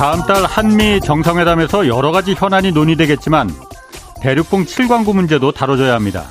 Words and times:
다음 0.00 0.22
달 0.22 0.46
한미 0.46 0.98
정상회담에서 1.02 1.86
여러 1.86 2.10
가지 2.10 2.32
현안이 2.32 2.72
논의되겠지만 2.72 3.50
대륙공 4.22 4.64
7광구 4.64 5.14
문제도 5.14 5.52
다뤄져야 5.52 5.92
합니다. 5.92 6.24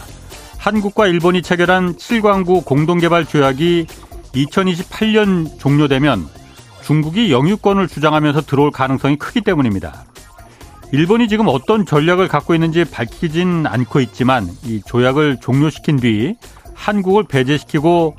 한국과 0.58 1.06
일본이 1.06 1.44
체결한 1.44 1.94
7광구 1.94 2.66
공동개발 2.66 3.28
조약이 3.28 3.86
2028년 4.34 5.60
종료되면 5.60 6.28
중국이 6.82 7.32
영유권을 7.32 7.88
주장하면서 7.88 8.42
들어올 8.42 8.72
가능성이 8.72 9.18
크기 9.18 9.42
때문입니다. 9.42 10.04
일본이 10.92 11.28
지금 11.28 11.48
어떤 11.48 11.86
전략을 11.86 12.28
갖고 12.28 12.56
있는지 12.56 12.86
밝히진 12.86 13.68
않고 13.68 14.00
있지만 14.00 14.50
이 14.64 14.82
조약을 14.84 15.38
종료시킨 15.42 15.98
뒤 15.98 16.38
한국을 16.74 17.26
배제시키고 17.26 18.18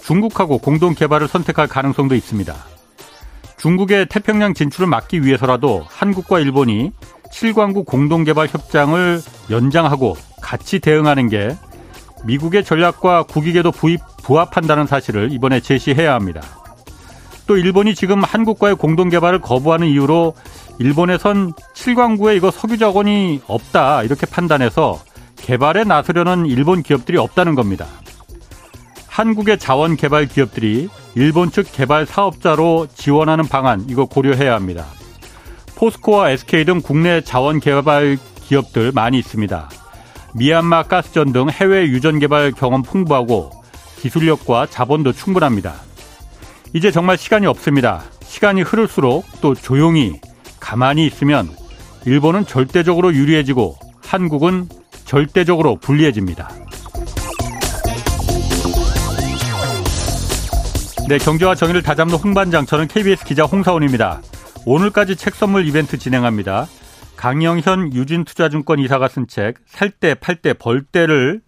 중국하고 0.00 0.56
공동 0.56 0.94
개발을 0.94 1.28
선택할 1.28 1.66
가능성도 1.66 2.14
있습니다. 2.14 2.77
중국의 3.58 4.06
태평양 4.06 4.54
진출을 4.54 4.86
막기 4.86 5.24
위해서라도 5.24 5.84
한국과 5.88 6.40
일본이 6.40 6.92
7광구 7.32 7.84
공동개발 7.84 8.48
협정을 8.48 9.20
연장하고 9.50 10.16
같이 10.40 10.78
대응하는 10.78 11.28
게 11.28 11.56
미국의 12.24 12.64
전략과 12.64 13.24
국익에도 13.24 13.70
부입, 13.70 14.00
부합한다는 14.22 14.86
사실을 14.86 15.32
이번에 15.32 15.60
제시해야 15.60 16.14
합니다. 16.14 16.40
또 17.46 17.56
일본이 17.56 17.94
지금 17.94 18.22
한국과의 18.22 18.76
공동개발을 18.76 19.40
거부하는 19.40 19.86
이유로 19.88 20.34
일본에선 20.78 21.52
7광구에 21.74 22.36
이거 22.36 22.50
석유 22.50 22.78
자원이 22.78 23.42
없다 23.46 24.04
이렇게 24.04 24.26
판단해서 24.26 25.00
개발에 25.36 25.84
나서려는 25.84 26.46
일본 26.46 26.82
기업들이 26.82 27.16
없다는 27.18 27.54
겁니다. 27.54 27.86
한국의 29.18 29.58
자원 29.58 29.96
개발 29.96 30.26
기업들이 30.26 30.88
일본 31.16 31.50
측 31.50 31.66
개발 31.72 32.06
사업자로 32.06 32.86
지원하는 32.94 33.48
방안 33.48 33.84
이거 33.88 34.04
고려해야 34.04 34.54
합니다. 34.54 34.86
포스코와 35.74 36.30
SK 36.30 36.64
등 36.64 36.80
국내 36.80 37.20
자원 37.20 37.58
개발 37.58 38.16
기업들 38.44 38.92
많이 38.92 39.18
있습니다. 39.18 39.70
미얀마 40.36 40.84
가스전 40.84 41.32
등 41.32 41.50
해외 41.50 41.86
유전 41.86 42.20
개발 42.20 42.52
경험 42.52 42.82
풍부하고 42.82 43.50
기술력과 43.96 44.66
자본도 44.66 45.14
충분합니다. 45.14 45.74
이제 46.72 46.92
정말 46.92 47.18
시간이 47.18 47.48
없습니다. 47.48 48.04
시간이 48.22 48.62
흐를수록 48.62 49.26
또 49.40 49.56
조용히 49.56 50.20
가만히 50.60 51.04
있으면 51.08 51.50
일본은 52.06 52.46
절대적으로 52.46 53.12
유리해지고 53.12 53.78
한국은 54.00 54.68
절대적으로 55.06 55.74
불리해집니다. 55.80 56.57
네, 61.08 61.16
경제와 61.16 61.54
정의를 61.54 61.82
다잡는 61.82 62.16
홍반장, 62.16 62.66
저는 62.66 62.86
KBS 62.86 63.24
기자 63.24 63.44
홍사원입니다. 63.44 64.20
오늘까지 64.66 65.16
책 65.16 65.34
선물 65.34 65.66
이벤트 65.66 65.96
진행합니다. 65.96 66.66
강영현 67.16 67.94
유진투자증권 67.94 68.78
이사가 68.80 69.08
쓴 69.08 69.26
책, 69.26 69.54
살 69.64 69.88
때, 69.88 70.12
팔 70.12 70.36
때, 70.36 70.52
벌 70.52 70.84
때를 70.84 71.40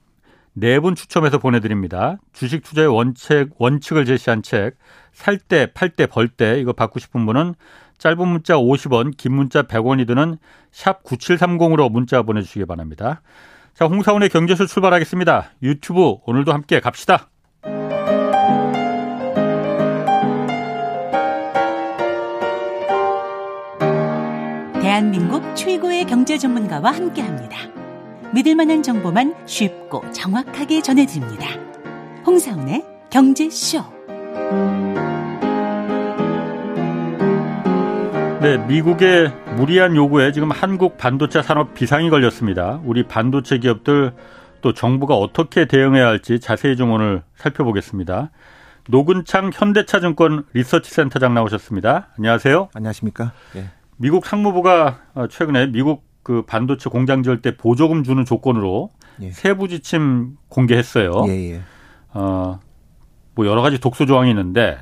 네 0.55 0.79
분 0.81 0.95
추첨해서 0.95 1.37
보내드립니다. 1.37 2.17
주식 2.33 2.63
투자의 2.63 2.89
원칙, 2.89 3.51
원칙을 3.59 4.07
제시한 4.07 4.43
책, 4.43 4.79
살 5.13 5.37
때, 5.37 5.67
팔 5.75 5.91
때, 5.91 6.07
벌 6.07 6.29
때, 6.29 6.59
이거 6.59 6.73
받고 6.73 6.99
싶은 6.99 7.27
분은 7.27 7.55
짧은 7.99 8.27
문자 8.27 8.55
50원, 8.55 9.15
긴 9.19 9.35
문자 9.35 9.65
100원이 9.65 10.07
드는 10.07 10.39
샵 10.73 11.05
9730으로 11.05 11.93
문자 11.93 12.23
보내주시기 12.23 12.65
바랍니다. 12.65 13.21
자, 13.75 13.85
홍사원의 13.85 14.31
경제쇼 14.31 14.65
출발하겠습니다. 14.65 15.51
유튜브 15.63 16.17
오늘도 16.25 16.51
함께 16.51 16.81
갑시다. 16.81 17.29
대한민국 24.91 25.55
최고의 25.55 26.05
경제 26.05 26.37
전문가와 26.37 26.91
함께 26.91 27.23
합니다. 27.23 27.57
믿을 28.35 28.57
만한 28.57 28.83
정보만 28.83 29.37
쉽고 29.47 30.03
정확하게 30.11 30.83
전해드립니다. 30.83 31.47
홍사운의 32.27 32.85
경제쇼. 33.09 33.85
네, 38.41 38.59
미국의 38.67 39.33
무리한 39.55 39.95
요구에 39.95 40.33
지금 40.33 40.51
한국 40.51 40.99
반도체 40.99 41.41
산업 41.41 41.73
비상이 41.73 42.11
걸렸습니다. 42.11 42.81
우리 42.85 43.05
반도체 43.05 43.59
기업들 43.59 44.13
또 44.61 44.75
정부가 44.75 45.15
어떻게 45.15 45.67
대응해야 45.67 46.09
할지 46.09 46.41
자세히 46.41 46.75
좀 46.75 46.91
오늘 46.91 47.23
살펴보겠습니다. 47.37 48.31
노근창 48.89 49.53
현대차증권 49.55 50.47
리서치센터장 50.53 51.33
나오셨습니다. 51.33 52.09
안녕하세요. 52.19 52.71
안녕하십니까? 52.75 53.31
네. 53.55 53.69
미국 54.01 54.25
상무부가 54.25 54.99
어, 55.15 55.27
최근에 55.29 55.67
미국 55.67 56.05
그 56.23 56.43
반도체 56.47 56.89
공장 56.89 57.23
지을 57.23 57.43
때 57.43 57.55
보조금 57.57 58.03
주는 58.03 58.25
조건으로 58.25 58.91
예. 59.21 59.31
세부 59.31 59.69
지침 59.69 60.37
공개했어요. 60.49 61.13
예, 61.29 61.53
예. 61.53 61.61
어, 62.15 62.59
뭐 63.35 63.47
여러 63.47 63.61
가지 63.61 63.79
독소 63.79 64.07
조항이 64.07 64.31
있는데 64.31 64.79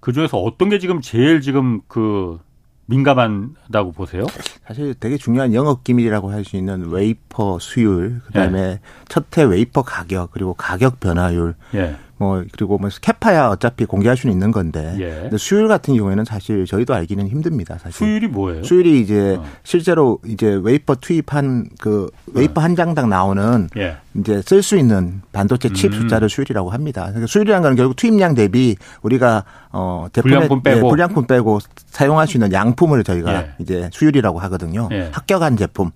그 0.00 0.12
중에서 0.12 0.38
어떤 0.38 0.68
게 0.68 0.80
지금 0.80 1.00
제일 1.00 1.40
지금 1.40 1.80
그 1.86 2.40
민감하다고 2.86 3.92
보세요? 3.92 4.26
사실 4.66 4.94
되게 4.94 5.16
중요한 5.16 5.54
영업 5.54 5.84
기밀이라고 5.84 6.32
할 6.32 6.44
수 6.44 6.56
있는 6.56 6.90
웨이퍼 6.90 7.60
수율, 7.60 8.20
그다음에 8.26 8.58
예. 8.60 8.80
첫해 9.08 9.46
웨이퍼 9.48 9.82
가격 9.82 10.32
그리고 10.32 10.54
가격 10.54 10.98
변화율. 10.98 11.54
예. 11.74 11.94
뭐 12.20 12.44
그리고 12.52 12.76
뭐 12.76 12.90
capa야 13.00 13.48
어차피 13.48 13.86
공개할 13.86 14.14
수는 14.14 14.34
있는 14.34 14.52
건데 14.52 14.94
예. 14.98 15.20
근데 15.22 15.38
수율 15.38 15.68
같은 15.68 15.96
경우에는 15.96 16.26
사실 16.26 16.66
저희도 16.66 16.92
알기는 16.92 17.26
힘듭니다. 17.26 17.78
사실 17.78 17.92
수율이 17.92 18.28
뭐예요? 18.28 18.62
수율이 18.62 19.00
이제 19.00 19.36
어. 19.40 19.44
실제로 19.62 20.18
이제 20.26 20.60
웨이퍼 20.62 20.96
투입한 20.96 21.70
그 21.80 22.10
웨이퍼 22.34 22.60
어. 22.60 22.64
한 22.64 22.76
장당 22.76 23.08
나오는 23.08 23.70
예. 23.78 23.96
이제 24.14 24.42
쓸 24.42 24.62
수 24.62 24.76
있는 24.76 25.22
반도체 25.32 25.70
칩 25.72 25.94
음. 25.94 25.98
숫자를 26.02 26.28
수율이라고 26.28 26.68
합니다. 26.68 27.04
그러니까 27.06 27.26
수율이라는 27.26 27.62
건 27.62 27.74
결국 27.74 27.96
투입량 27.96 28.34
대비 28.34 28.76
우리가 29.00 29.44
어 29.72 30.06
불량품 30.12 30.62
빼고 30.62 30.86
예, 30.86 30.90
불량품 30.90 31.26
빼고 31.26 31.60
사용할 31.86 32.26
수 32.26 32.36
있는 32.36 32.52
양품을 32.52 33.02
저희가 33.02 33.32
예. 33.32 33.50
이제 33.60 33.88
수율이라고 33.94 34.38
하거든요. 34.40 34.90
예. 34.92 35.08
합격한 35.10 35.56
제품. 35.56 35.90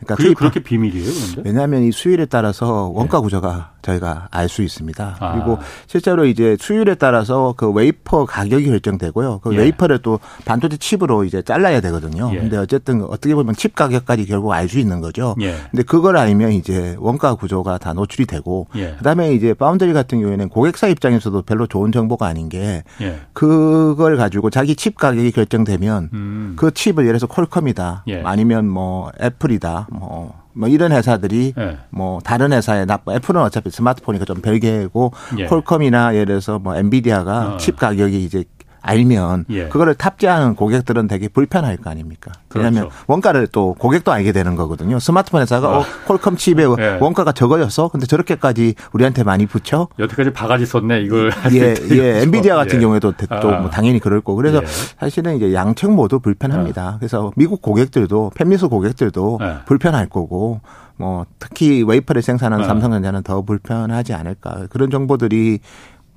그러니까 0.00 0.14
그게 0.16 0.34
그렇게 0.34 0.60
비밀이에요, 0.60 1.04
그런데? 1.12 1.42
왜냐하면 1.44 1.82
이 1.82 1.92
수율에 1.92 2.26
따라서 2.26 2.88
원가 2.94 3.18
네. 3.18 3.22
구조가 3.22 3.72
저희가 3.82 4.28
알 4.30 4.48
수 4.48 4.62
있습니다. 4.62 5.16
아. 5.20 5.32
그리고 5.34 5.58
실제로 5.86 6.24
이제 6.24 6.56
수율에 6.58 6.94
따라서 6.94 7.54
그 7.56 7.70
웨이퍼 7.70 8.24
가격이 8.24 8.64
결정되고요. 8.66 9.40
그 9.42 9.52
예. 9.54 9.58
웨이퍼를 9.58 9.98
또 9.98 10.20
반도체 10.46 10.76
칩으로 10.78 11.24
이제 11.24 11.42
잘라야 11.42 11.80
되거든요. 11.82 12.30
예. 12.32 12.38
근데 12.38 12.56
어쨌든 12.56 13.02
어떻게 13.02 13.34
보면 13.34 13.54
칩 13.54 13.74
가격까지 13.74 14.24
결국 14.26 14.52
알 14.52 14.68
수 14.68 14.78
있는 14.78 15.00
거죠. 15.00 15.34
예. 15.40 15.54
근데 15.70 15.82
그걸 15.82 16.16
알면 16.18 16.52
이제 16.52 16.94
원가 16.98 17.34
구조가 17.34 17.78
다 17.78 17.92
노출이 17.94 18.26
되고 18.26 18.68
예. 18.76 18.94
그다음에 18.98 19.32
이제 19.32 19.54
파운드리 19.54 19.92
같은 19.94 20.20
경우에는 20.20 20.48
고객사 20.50 20.88
입장에서도 20.88 21.40
별로 21.42 21.66
좋은 21.66 21.90
정보가 21.92 22.26
아닌 22.26 22.48
게 22.48 22.82
예. 23.00 23.20
그걸 23.32 24.16
가지고 24.16 24.50
자기 24.50 24.76
칩 24.76 24.96
가격이 24.96 25.32
결정되면 25.32 26.10
음. 26.12 26.52
그 26.56 26.70
칩을 26.70 27.04
예를 27.04 27.18
들어서 27.18 27.26
퀄컴이다. 27.26 28.04
예. 28.08 28.22
아니면 28.24 28.68
뭐 28.68 29.10
애플이다. 29.20 29.87
뭐, 29.90 30.34
뭐 30.52 30.68
이런 30.68 30.92
회사들이 30.92 31.54
네. 31.56 31.78
뭐 31.90 32.20
다른 32.20 32.52
회사에 32.52 32.84
나 32.84 32.98
애플은 33.08 33.40
어차피 33.40 33.70
스마트폰이니까 33.70 34.24
좀 34.24 34.42
별개고 34.42 35.12
예. 35.38 35.46
퀄컴이나 35.46 36.14
예를 36.14 36.26
들어서 36.26 36.58
뭐 36.58 36.76
엔비디아가 36.76 37.54
어. 37.54 37.56
칩 37.56 37.76
가격이 37.76 38.24
이제 38.24 38.44
알면 38.80 39.46
예. 39.50 39.68
그거를 39.68 39.94
탑재하는 39.94 40.54
고객들은 40.54 41.08
되게 41.08 41.28
불편할 41.28 41.76
거 41.76 41.90
아닙니까? 41.90 42.32
그렇죠. 42.48 42.66
왜냐하면 42.66 42.90
원가를 43.06 43.46
또 43.48 43.74
고객도 43.74 44.12
알게 44.12 44.32
되는 44.32 44.56
거거든요. 44.56 44.98
스마트폰 44.98 45.42
회사가 45.42 45.78
어, 45.78 45.80
어 45.80 45.84
콜컴 46.06 46.36
칩의 46.36 46.76
예. 46.78 46.98
원가가 47.00 47.32
적어졌어. 47.32 47.88
근데 47.88 48.06
저렇게까지 48.06 48.74
우리한테 48.92 49.24
많이 49.24 49.46
붙여? 49.46 49.88
여태까지 49.98 50.32
바가지 50.32 50.66
썼네 50.66 51.00
이걸. 51.02 51.32
예, 51.52 51.74
예. 51.90 52.22
엔비디아 52.22 52.56
같은 52.56 52.76
예. 52.76 52.80
경우에도 52.80 53.12
아. 53.28 53.40
또 53.40 53.70
당연히 53.70 53.98
그럴 53.98 54.20
거고. 54.20 54.36
그래서 54.36 54.62
예. 54.62 54.66
사실은 54.98 55.36
이제 55.36 55.52
양측 55.52 55.92
모두 55.92 56.20
불편합니다. 56.20 56.82
아. 56.82 56.96
그래서 56.98 57.32
미국 57.36 57.62
고객들도 57.62 58.32
팬미수 58.34 58.68
고객들도 58.68 59.38
예. 59.42 59.56
불편할 59.66 60.08
거고. 60.08 60.60
뭐 61.00 61.24
특히 61.38 61.84
웨이퍼를 61.84 62.22
생산하는 62.22 62.64
아. 62.64 62.66
삼성전자는 62.66 63.22
더 63.22 63.42
불편하지 63.42 64.14
않을까 64.14 64.66
그런 64.68 64.90
정보들이 64.90 65.60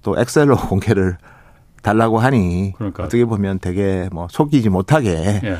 또 0.01 0.19
엑셀로 0.19 0.57
공개를 0.68 1.18
달라고 1.81 2.19
하니 2.19 2.74
그러니까. 2.78 3.04
어떻게 3.04 3.25
보면 3.25 3.60
되게 3.60 4.07
뭐 4.12 4.28
속이지 4.30 4.69
못하게 4.69 5.42
예. 5.44 5.57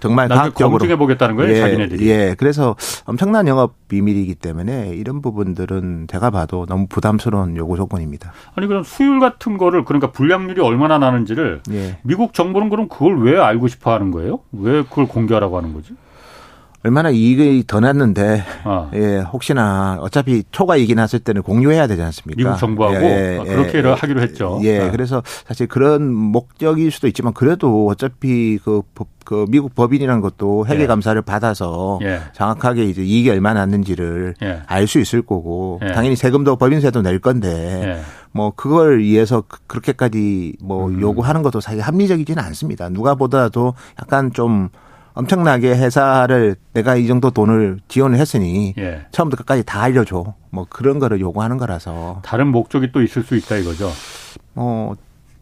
정말 0.00 0.28
과학적으로 0.28 0.78
검증해 0.78 0.96
보겠다는 0.96 1.36
거예요, 1.36 1.52
예, 1.52 1.60
자기네들이. 1.60 2.08
예, 2.08 2.34
그래서 2.38 2.74
엄청난 3.04 3.46
영업 3.46 3.74
비밀이기 3.88 4.34
때문에 4.36 4.94
이런 4.94 5.20
부분들은 5.22 6.06
제가 6.10 6.30
봐도 6.30 6.66
너무 6.66 6.86
부담스러운 6.88 7.56
요구 7.56 7.76
조건입니다. 7.76 8.32
아니 8.54 8.66
그럼 8.66 8.82
수율 8.82 9.20
같은 9.20 9.58
거를 9.58 9.84
그러니까 9.84 10.10
불량률이 10.10 10.60
얼마나 10.60 10.98
나는지를 10.98 11.62
예. 11.70 11.98
미국 12.02 12.34
정부는 12.34 12.68
그럼 12.70 12.88
그걸 12.88 13.20
왜 13.22 13.38
알고 13.38 13.68
싶어 13.68 13.92
하는 13.92 14.10
거예요? 14.10 14.40
왜 14.52 14.82
그걸 14.82 15.06
공개하라고 15.06 15.56
하는 15.56 15.74
거지? 15.74 15.94
얼마나 16.84 17.10
이익이 17.10 17.64
더 17.66 17.80
났는데 17.80 18.44
어. 18.64 18.90
예 18.94 19.18
혹시나 19.18 19.98
어차피 20.00 20.44
초과 20.52 20.76
이익이 20.76 20.94
났을 20.94 21.18
때는 21.18 21.42
공유해야 21.42 21.88
되지 21.88 22.02
않습니까? 22.02 22.36
미국 22.36 22.58
정부하고 22.58 23.04
예, 23.04 23.40
예, 23.40 23.44
그렇게 23.44 23.78
예, 23.78 23.82
하기로 23.82 24.20
했죠. 24.22 24.60
예, 24.62 24.78
네. 24.78 24.90
그래서 24.90 25.22
사실 25.46 25.66
그런 25.66 26.12
목적일 26.14 26.92
수도 26.92 27.08
있지만 27.08 27.32
그래도 27.32 27.88
어차피 27.88 28.58
그, 28.64 28.82
그 29.24 29.44
미국 29.48 29.74
법인이라는 29.74 30.20
것도 30.20 30.66
회계 30.66 30.84
예. 30.84 30.86
감사를 30.86 31.20
받아서 31.22 31.98
예. 32.02 32.20
정확하게 32.32 32.84
이제 32.84 33.02
이익이 33.02 33.28
얼마 33.28 33.54
났는지를 33.54 34.34
예. 34.42 34.62
알수 34.66 35.00
있을 35.00 35.22
거고 35.22 35.80
당연히 35.94 36.14
세금도 36.14 36.56
법인세도 36.56 37.02
낼 37.02 37.18
건데 37.18 38.02
뭐 38.30 38.52
그걸 38.54 39.00
위해서 39.00 39.42
그, 39.48 39.58
그렇게까지 39.66 40.54
뭐 40.60 40.86
음. 40.86 41.00
요구하는 41.00 41.42
것도 41.42 41.60
사실 41.60 41.80
합리적이지는 41.80 42.40
않습니다. 42.44 42.88
누가 42.88 43.16
보더라도 43.16 43.74
약간 44.00 44.32
좀 44.32 44.68
엄청나게 45.18 45.70
회사를 45.70 46.54
내가 46.72 46.94
이 46.94 47.08
정도 47.08 47.30
돈을 47.30 47.80
지원을 47.88 48.18
했으니 48.18 48.72
예. 48.78 49.06
처음부터 49.10 49.42
끝까지 49.42 49.64
다 49.64 49.82
알려줘. 49.82 50.34
뭐 50.50 50.66
그런 50.70 51.00
거를 51.00 51.18
요구하는 51.18 51.58
거라서. 51.58 52.20
다른 52.24 52.46
목적이 52.48 52.92
또 52.92 53.02
있을 53.02 53.24
수 53.24 53.36
있다 53.36 53.56
이거죠. 53.56 53.90
어 54.54 54.92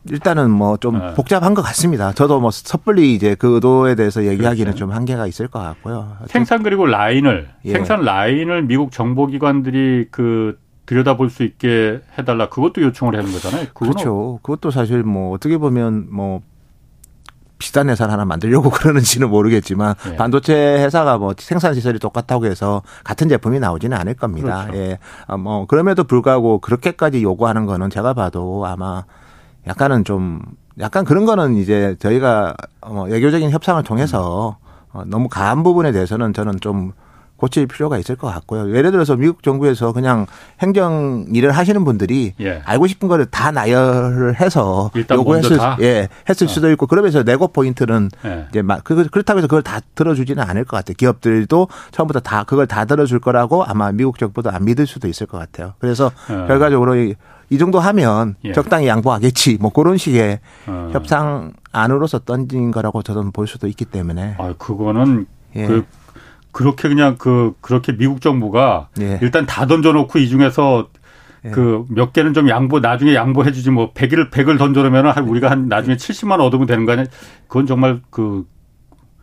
일단은 0.08 0.50
뭐좀 0.50 0.98
네. 0.98 1.14
복잡한 1.14 1.52
것 1.52 1.60
같습니다. 1.60 2.14
저도 2.14 2.40
뭐 2.40 2.50
섣불리 2.50 3.14
이제 3.14 3.34
그 3.34 3.56
의도에 3.56 3.96
대해서 3.96 4.24
얘기하기는 4.24 4.64
그렇죠. 4.72 4.78
좀 4.78 4.92
한계가 4.92 5.26
있을 5.26 5.48
것 5.48 5.58
같고요. 5.58 6.16
생산 6.28 6.62
그리고 6.62 6.86
라인을 6.86 7.48
예. 7.66 7.72
생산 7.72 8.00
라인을 8.00 8.62
미국 8.62 8.92
정보기관들이 8.92 10.06
그 10.10 10.58
들여다볼 10.86 11.28
수 11.28 11.42
있게 11.42 12.00
해달라 12.18 12.48
그것도 12.48 12.80
요청을 12.80 13.14
하는 13.14 13.30
거잖아요. 13.30 13.66
그렇죠. 13.74 14.38
그것도 14.42 14.70
사실 14.70 15.02
뭐 15.02 15.34
어떻게 15.34 15.58
보면 15.58 16.06
뭐 16.10 16.40
비싼 17.58 17.88
회사를 17.88 18.12
하나 18.12 18.24
만들려고 18.24 18.68
그러는지는 18.70 19.30
모르겠지만 19.30 19.94
예. 20.12 20.16
반도체 20.16 20.54
회사가 20.54 21.18
뭐 21.18 21.34
생산 21.38 21.74
시설이 21.74 21.98
똑같다고 21.98 22.46
해서 22.46 22.82
같은 23.04 23.28
제품이 23.28 23.60
나오지는 23.60 23.96
않을 23.96 24.14
겁니다. 24.14 24.66
그렇죠. 24.66 24.78
예. 24.78 24.98
아, 25.26 25.36
뭐 25.36 25.66
그럼에도 25.66 26.04
불구하고 26.04 26.60
그렇게까지 26.60 27.22
요구하는 27.22 27.66
거는 27.66 27.90
제가 27.90 28.14
봐도 28.14 28.66
아마 28.66 29.04
약간은 29.66 30.04
좀 30.04 30.42
약간 30.78 31.04
그런 31.04 31.24
거는 31.24 31.56
이제 31.56 31.96
저희가 31.98 32.54
뭐 32.86 33.04
외교적인 33.04 33.50
협상을 33.50 33.82
통해서 33.84 34.58
음. 34.94 35.02
너무 35.06 35.28
가한 35.28 35.62
부분에 35.62 35.92
대해서는 35.92 36.32
저는 36.32 36.60
좀 36.60 36.92
고칠 37.36 37.66
필요가 37.66 37.98
있을 37.98 38.16
것 38.16 38.28
같고요. 38.28 38.74
예를 38.74 38.90
들어서 38.90 39.16
미국 39.16 39.42
정부에서 39.42 39.92
그냥 39.92 40.26
행정 40.60 41.26
일을 41.32 41.52
하시는 41.52 41.84
분들이 41.84 42.34
예. 42.40 42.62
알고 42.64 42.86
싶은 42.86 43.08
거를 43.08 43.26
다 43.26 43.50
나열을 43.50 44.40
해서 44.40 44.90
요구했을 45.10 45.58
예 45.80 46.08
했을 46.28 46.46
어. 46.46 46.48
수도 46.48 46.70
있고 46.72 46.86
그러면서 46.86 47.22
네고 47.22 47.48
포인트는 47.48 48.10
예. 48.24 48.46
이제 48.50 48.62
막 48.62 48.82
그, 48.84 49.06
그렇다고 49.08 49.38
해서 49.38 49.46
그걸 49.46 49.62
다 49.62 49.80
들어주지는 49.94 50.42
않을 50.42 50.64
것 50.64 50.76
같아요. 50.76 50.94
기업들도 50.96 51.68
처음부터 51.90 52.20
다 52.20 52.44
그걸 52.44 52.66
다 52.66 52.84
들어줄 52.84 53.20
거라고 53.20 53.64
아마 53.64 53.92
미국 53.92 54.18
정부도 54.18 54.50
안 54.50 54.64
믿을 54.64 54.86
수도 54.86 55.08
있을 55.08 55.26
것 55.26 55.38
같아요. 55.38 55.74
그래서 55.78 56.10
예. 56.30 56.46
결과적으로 56.46 56.96
이, 56.96 57.14
이 57.50 57.58
정도 57.58 57.78
하면 57.80 58.36
예. 58.44 58.52
적당히 58.52 58.88
양보하겠지. 58.88 59.58
뭐 59.60 59.70
그런 59.70 59.96
식의 59.98 60.40
어. 60.66 60.90
협상 60.92 61.52
안으로서 61.72 62.20
던진 62.20 62.70
거라고 62.70 63.02
저는 63.02 63.32
볼 63.32 63.46
수도 63.46 63.66
있기 63.66 63.84
때문에. 63.84 64.36
아, 64.38 64.54
그거는 64.56 65.26
예. 65.54 65.66
그 65.66 65.84
그렇게 66.56 66.88
그냥 66.88 67.16
그 67.18 67.52
그렇게 67.60 67.94
미국 67.94 68.22
정부가 68.22 68.88
예. 68.98 69.18
일단 69.20 69.44
다 69.44 69.66
던져놓고 69.66 70.18
이 70.18 70.26
중에서 70.26 70.88
예. 71.44 71.50
그몇 71.50 72.14
개는 72.14 72.32
좀 72.32 72.48
양보 72.48 72.80
나중에 72.80 73.14
양보해 73.14 73.52
주지 73.52 73.70
뭐 73.70 73.92
100을 73.92 74.30
100을 74.30 74.56
던져놓으면 74.56 75.08
한 75.08 75.28
우리가 75.28 75.50
한 75.50 75.68
나중에 75.68 75.96
70만 75.96 76.40
얻으면 76.40 76.66
되는 76.66 76.86
거 76.86 76.92
아니야? 76.92 77.04
그건 77.46 77.66
정말 77.66 78.00
그 78.08 78.46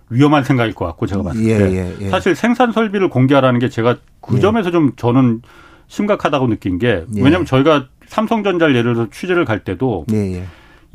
위험한 0.10 0.44
생각일 0.44 0.76
것 0.76 0.86
같고 0.86 1.08
제가 1.08 1.24
봤을 1.24 1.44
때 1.44 1.50
예, 1.50 1.76
예, 1.76 1.96
예. 2.02 2.10
사실 2.10 2.36
생산 2.36 2.72
설비를 2.72 3.10
공개하라는 3.10 3.60
게 3.60 3.68
제가 3.68 3.98
그 4.22 4.36
예. 4.38 4.40
점에서 4.40 4.70
좀 4.70 4.92
저는 4.96 5.42
심각하다고 5.88 6.50
느낀 6.50 6.78
게 6.78 7.04
왜냐하면 7.16 7.48
저희가 7.48 7.88
삼성전자를 8.06 8.76
예를 8.76 8.94
들어서 8.94 9.10
취재를 9.10 9.44
갈 9.44 9.64
때도 9.64 10.06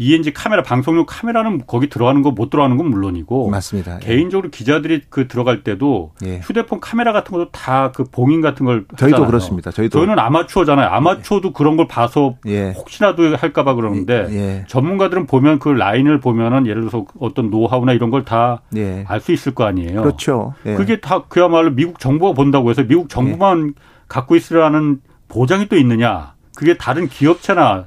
ENG 0.00 0.32
카메라 0.32 0.62
방송용 0.62 1.06
카메라는 1.08 1.62
거기 1.66 1.88
들어가는 1.88 2.22
거 2.22 2.30
못 2.30 2.50
들어가는 2.50 2.76
건 2.76 2.88
물론이고 2.88 3.50
맞습니다. 3.50 3.96
예. 3.96 4.06
개인적으로 4.06 4.50
기자들이 4.50 5.02
그 5.10 5.26
들어갈 5.26 5.64
때도 5.64 6.12
예. 6.24 6.38
휴대폰 6.38 6.78
카메라 6.80 7.12
같은 7.12 7.32
것도 7.36 7.50
다 7.50 7.90
그 7.94 8.04
봉인 8.04 8.40
같은 8.40 8.64
걸 8.64 8.84
저희도 8.96 9.16
하잖아요. 9.16 9.26
그렇습니다. 9.26 9.70
저희도 9.72 9.98
저희는 9.98 10.18
아마추어잖아요. 10.18 10.88
아마추어도 10.88 11.48
예. 11.48 11.52
그런 11.54 11.76
걸 11.76 11.88
봐서 11.88 12.36
예. 12.46 12.70
혹시라도 12.76 13.34
할까봐 13.36 13.74
그러는데 13.74 14.26
예. 14.30 14.64
전문가들은 14.68 15.26
보면 15.26 15.58
그 15.58 15.68
라인을 15.70 16.20
보면은 16.20 16.66
예를 16.66 16.82
들어서 16.82 17.04
어떤 17.18 17.50
노하우나 17.50 17.92
이런 17.92 18.10
걸 18.10 18.24
다 18.24 18.62
알수 19.06 19.32
예. 19.32 19.34
있을 19.34 19.54
거 19.54 19.64
아니에요. 19.64 20.02
그렇죠. 20.02 20.54
그게 20.62 21.00
다 21.00 21.24
그야말로 21.28 21.70
미국 21.70 21.98
정부가 21.98 22.34
본다고 22.34 22.70
해서 22.70 22.82
미국 22.84 23.08
정부만 23.08 23.74
갖고 24.06 24.36
있으라는 24.36 25.00
보장이 25.28 25.66
또 25.68 25.76
있느냐? 25.76 26.34
그게 26.56 26.76
다른 26.76 27.08
기업체나 27.08 27.86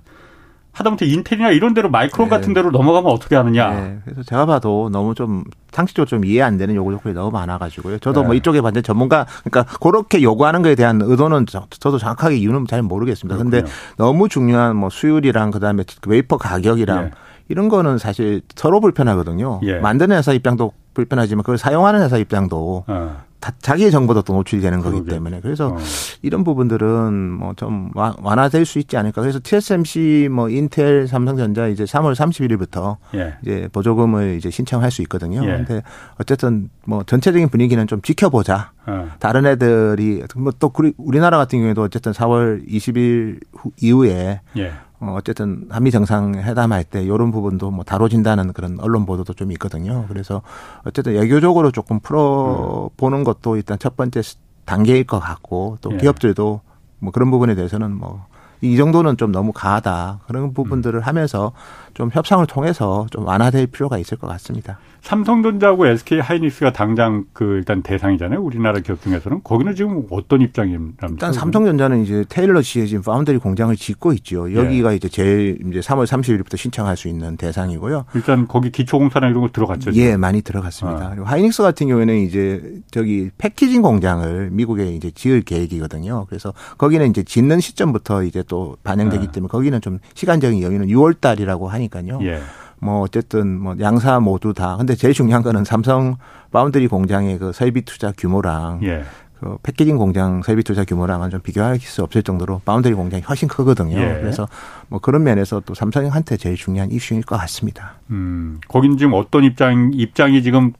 하다못해 0.71 1.05
인텔이나 1.05 1.51
이런 1.51 1.73
데로 1.73 1.89
마이크론 1.89 2.29
네. 2.29 2.35
같은 2.35 2.53
데로 2.53 2.71
넘어가면 2.71 3.11
어떻게 3.11 3.35
하느냐. 3.35 3.69
네. 3.71 3.99
그래서 4.05 4.23
제가 4.23 4.45
봐도 4.45 4.89
너무 4.91 5.13
좀 5.15 5.43
상식적으로 5.71 6.07
좀 6.07 6.23
이해 6.25 6.41
안 6.41 6.57
되는 6.57 6.75
요구 6.75 6.91
조건이 6.91 7.13
너무 7.13 7.29
많아가지고요. 7.31 7.99
저도 7.99 8.21
네. 8.21 8.27
뭐 8.27 8.35
이쪽에 8.35 8.61
반도체 8.61 8.81
전문가 8.81 9.25
그러니까 9.43 9.77
그렇게 9.79 10.21
요구하는 10.21 10.61
거에 10.61 10.75
대한 10.75 11.01
의도는 11.01 11.45
저 11.45 11.65
도 11.79 11.97
정확하게 11.97 12.37
이유는 12.37 12.67
잘 12.67 12.81
모르겠습니다. 12.81 13.37
그런데 13.37 13.63
너무 13.97 14.29
중요한 14.29 14.75
뭐 14.77 14.89
수율이랑 14.89 15.51
그다음에 15.51 15.83
웨이퍼 16.07 16.37
가격이랑 16.37 17.05
네. 17.05 17.11
이런 17.49 17.67
거는 17.67 17.97
사실 17.97 18.41
서로 18.55 18.79
불편하거든요. 18.79 19.59
예. 19.63 19.79
만드는 19.79 20.15
회사 20.15 20.31
입장도 20.31 20.71
불편하지만 20.93 21.43
그걸 21.43 21.57
사용하는 21.57 22.01
회사 22.01 22.17
입장도 22.17 22.85
어. 22.87 23.21
다 23.41 23.51
자기의 23.59 23.91
정보도 23.91 24.21
또 24.21 24.33
노출이 24.33 24.61
되는 24.61 24.79
거기 24.79 25.03
때문에 25.03 25.41
그래서 25.41 25.69
어. 25.73 25.77
이런 26.21 26.43
부분들은 26.43 27.13
뭐 27.31 27.51
좀 27.55 27.91
완화될 27.93 28.65
수 28.65 28.79
있지 28.79 28.97
않을까. 28.97 29.21
그래서 29.21 29.39
TSMC 29.43 30.29
뭐 30.31 30.49
인텔, 30.49 31.07
삼성전자 31.07 31.67
이제 31.67 31.83
3월 31.83 32.15
31일부터 32.15 32.97
예. 33.15 33.35
이제 33.41 33.67
보조금을 33.71 34.35
이제 34.37 34.49
신청할 34.49 34.89
수 34.89 35.01
있거든요. 35.03 35.43
예. 35.43 35.57
근데 35.57 35.83
어쨌든 36.19 36.69
뭐 36.85 37.03
전체적인 37.03 37.49
분위기는 37.49 37.85
좀 37.87 38.01
지켜보자. 38.01 38.71
어. 38.87 39.09
다른 39.19 39.45
애들이 39.45 40.23
뭐또 40.35 40.71
우리나라 40.97 41.37
같은 41.37 41.59
경우에도 41.59 41.83
어쨌든 41.83 42.11
4월 42.11 42.67
20일 42.67 43.39
이후에 43.81 44.41
예. 44.57 44.71
어, 44.99 45.15
어쨌든 45.17 45.67
한미 45.69 45.91
정상회담 45.91 46.71
할 46.71 46.83
때 46.83 47.03
이런 47.03 47.31
부분도 47.31 47.71
뭐 47.71 47.83
다뤄진다는 47.83 48.53
그런 48.53 48.79
언론 48.79 49.05
보도도 49.05 49.33
좀 49.33 49.51
있거든요. 49.53 50.05
그래서 50.07 50.41
어쨌든 50.83 51.13
외교적으로 51.13 51.71
조금 51.71 51.99
풀어보는 51.99 53.23
것도 53.23 53.55
일단 53.55 53.77
첫 53.79 53.95
번째 53.95 54.21
단계일 54.65 55.05
것 55.05 55.19
같고 55.19 55.77
또 55.81 55.93
예. 55.93 55.97
기업들도 55.97 56.61
뭐 56.99 57.11
그런 57.11 57.31
부분에 57.31 57.55
대해서는 57.55 57.91
뭐 57.91 58.31
이 58.61 58.77
정도는 58.77 59.17
좀 59.17 59.31
너무 59.31 59.51
가하다 59.51 60.19
그런 60.27 60.53
부분들을 60.53 60.99
음. 60.99 61.03
하면서 61.03 61.51
좀 61.93 62.09
협상을 62.11 62.45
통해서 62.47 63.07
좀 63.11 63.25
완화될 63.25 63.67
필요가 63.67 63.97
있을 63.97 64.17
것 64.17 64.27
같습니다. 64.27 64.79
삼성전자하고 65.01 65.87
SK 65.87 66.19
하이닉스가 66.19 66.73
당장 66.73 67.25
그 67.33 67.55
일단 67.55 67.81
대상이잖아요. 67.81 68.39
우리나라 68.39 68.79
기업 68.79 69.01
중에서는 69.01 69.41
거기는 69.43 69.75
지금 69.75 70.03
어떤 70.11 70.41
입장입니까? 70.41 71.07
일단 71.09 71.33
삼성전자는 71.33 72.03
이제 72.03 72.23
테일러 72.29 72.61
시에 72.61 72.85
지금 72.85 73.01
파운드리 73.01 73.39
공장을 73.39 73.75
짓고 73.75 74.13
있죠. 74.13 74.53
여기가 74.53 74.91
예. 74.91 74.95
이제 74.95 75.09
제일 75.09 75.57
이제 75.67 75.79
3월 75.79 76.05
30일부터 76.05 76.55
신청할 76.55 76.95
수 76.97 77.07
있는 77.07 77.35
대상이고요. 77.35 78.05
일단 78.13 78.47
거기 78.47 78.71
기초공사나 78.71 79.27
이런 79.27 79.41
거 79.41 79.49
들어갔죠. 79.51 79.91
지금? 79.91 80.07
예, 80.07 80.15
많이 80.17 80.41
들어갔습니다. 80.41 81.07
아. 81.07 81.09
그리고 81.09 81.25
하이닉스 81.25 81.63
같은 81.63 81.87
경우에는 81.87 82.19
이제 82.19 82.61
저기 82.91 83.31
패키징 83.37 83.81
공장을 83.81 84.49
미국에 84.51 84.93
이제 84.93 85.09
지을 85.09 85.41
계획이거든요. 85.41 86.25
그래서 86.29 86.53
거기는 86.77 87.09
이제 87.09 87.23
짓는 87.23 87.59
시점부터 87.59 88.23
이제 88.23 88.43
또 88.47 88.77
반영되기 88.83 89.27
아. 89.29 89.31
때문에 89.31 89.49
거기는 89.49 89.81
좀 89.81 89.97
시간적인 90.13 90.61
여유는 90.61 90.87
6월 90.87 91.19
달이라고 91.19 91.69
하니 91.69 91.80
까요. 91.87 92.19
예. 92.23 92.41
뭐 92.79 93.01
어쨌든 93.01 93.59
뭐 93.59 93.75
양사 93.79 94.19
모두 94.19 94.53
다. 94.53 94.75
근데 94.77 94.95
제일 94.95 95.13
중요한 95.13 95.43
거는 95.43 95.63
삼성 95.63 96.17
파운드리 96.51 96.87
공장의 96.87 97.37
그 97.37 97.51
설비 97.53 97.83
투자 97.83 98.11
규모랑 98.11 98.79
예. 98.83 99.03
그 99.39 99.57
패키징 99.63 99.97
공장 99.97 100.43
설비 100.43 100.63
투자 100.63 100.83
규모랑은 100.83 101.31
좀 101.31 101.39
비교할 101.41 101.79
수 101.79 102.03
없을 102.03 102.21
정도로 102.21 102.61
파운드리 102.63 102.93
공장이 102.93 103.23
훨씬 103.23 103.47
크거든요. 103.47 103.97
예. 103.97 104.19
그래서 104.19 104.47
뭐 104.87 104.99
그런 104.99 105.23
면에서 105.23 105.61
또 105.65 105.73
삼성한테 105.73 106.37
제일 106.37 106.55
중요한 106.55 106.91
이슈일 106.91 107.23
것 107.23 107.37
같습니다. 107.37 107.95
음, 108.11 108.59
거긴 108.67 108.97
지금 108.97 109.13
어떤 109.13 109.43
입장 109.43 109.91
입장이 109.93 110.43
지금 110.43 110.73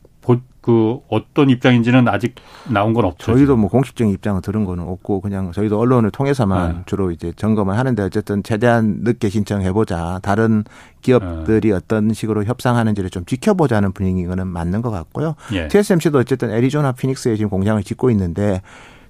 그 0.62 1.00
어떤 1.10 1.50
입장인지는 1.50 2.08
아직 2.08 2.36
나온 2.70 2.94
건 2.94 3.06
없죠. 3.06 3.34
저희도 3.34 3.58
뭐 3.58 3.68
공식적인 3.68 4.14
입장을 4.14 4.40
들은 4.42 4.64
거는 4.64 4.84
없고 4.88 5.20
그냥 5.22 5.52
저희도 5.52 5.80
언론을 5.80 6.12
통해서만 6.12 6.74
네. 6.74 6.82
주로 6.86 7.10
이제 7.10 7.34
점검을 7.36 7.78
하는데 7.78 8.02
어쨌든 8.04 8.44
최대한 8.44 9.00
늦게 9.02 9.30
신청해 9.30 9.74
보자. 9.74 10.20
다른 10.22 10.64
기업들이 11.02 11.70
네. 11.70 11.74
어떤 11.74 12.14
식으로 12.14 12.44
협상하는지를 12.44 13.10
좀 13.10 13.26
지켜보자는 13.26 13.92
분위기는 13.94 14.48
맞는 14.48 14.84
것 14.84 14.92
같고요. 14.92 15.34
예. 15.54 15.68
TSMC도 15.68 16.20
어쨌든 16.20 16.52
애리조나 16.52 16.92
피닉스에 16.92 17.38
지금 17.38 17.50
공장을 17.50 17.82
짓고 17.82 18.12
있는데 18.12 18.62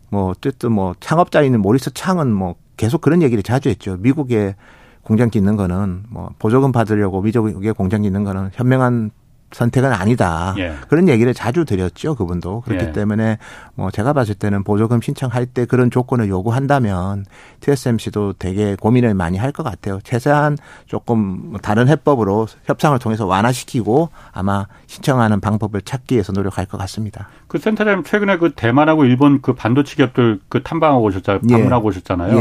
뭐 0.09 0.29
어쨌든 0.29 0.71
뭐 0.71 0.95
창업자인 1.01 1.59
모리스 1.59 1.93
창은 1.93 2.31
뭐 2.31 2.55
계속 2.77 3.01
그런 3.01 3.21
얘기를 3.21 3.43
자주 3.43 3.67
했죠. 3.67 3.97
미국에 3.99 4.55
공장 5.03 5.29
짓는 5.29 5.57
거는 5.57 6.03
뭐 6.09 6.29
보조금 6.39 6.71
받으려고 6.71 7.21
미국에 7.21 7.73
공장 7.73 8.03
짓는 8.03 8.23
거는 8.23 8.51
현명한 8.53 9.11
선택은 9.51 9.91
아니다. 9.91 10.55
예. 10.57 10.73
그런 10.87 11.07
얘기를 11.09 11.33
자주 11.33 11.65
드렸죠. 11.65 12.15
그분도. 12.15 12.61
그렇기 12.61 12.85
예. 12.85 12.91
때문에 12.91 13.37
뭐 13.75 13.91
제가 13.91 14.13
봤을 14.13 14.33
때는 14.35 14.63
보조금 14.63 15.01
신청할 15.01 15.45
때 15.45 15.65
그런 15.65 15.91
조건을 15.91 16.29
요구한다면 16.29 17.25
TSMC도 17.59 18.33
되게 18.39 18.75
고민을 18.75 19.13
많이 19.13 19.37
할 19.37 19.51
것 19.51 19.63
같아요. 19.63 19.99
최대한 20.03 20.57
조금 20.85 21.57
다른 21.61 21.89
해법으로 21.89 22.47
협상을 22.65 22.97
통해서 22.99 23.25
완화시키고 23.25 24.09
아마 24.31 24.65
신청하는 24.87 25.41
방법을 25.41 25.81
찾기 25.81 26.15
위해서 26.15 26.31
노력할 26.31 26.65
것 26.65 26.77
같습니다. 26.77 27.27
그 27.47 27.57
센터장님 27.57 28.05
최근에 28.05 28.37
그 28.37 28.53
대만하고 28.55 29.03
일본 29.03 29.41
그 29.41 29.53
반도체 29.53 29.95
기업들 29.97 30.39
그 30.47 30.63
탐방하고 30.63 31.03
오셨잖아요. 31.03 31.41
예. 31.49 31.53
방문하고 31.53 31.89
오셨잖아요. 31.89 32.37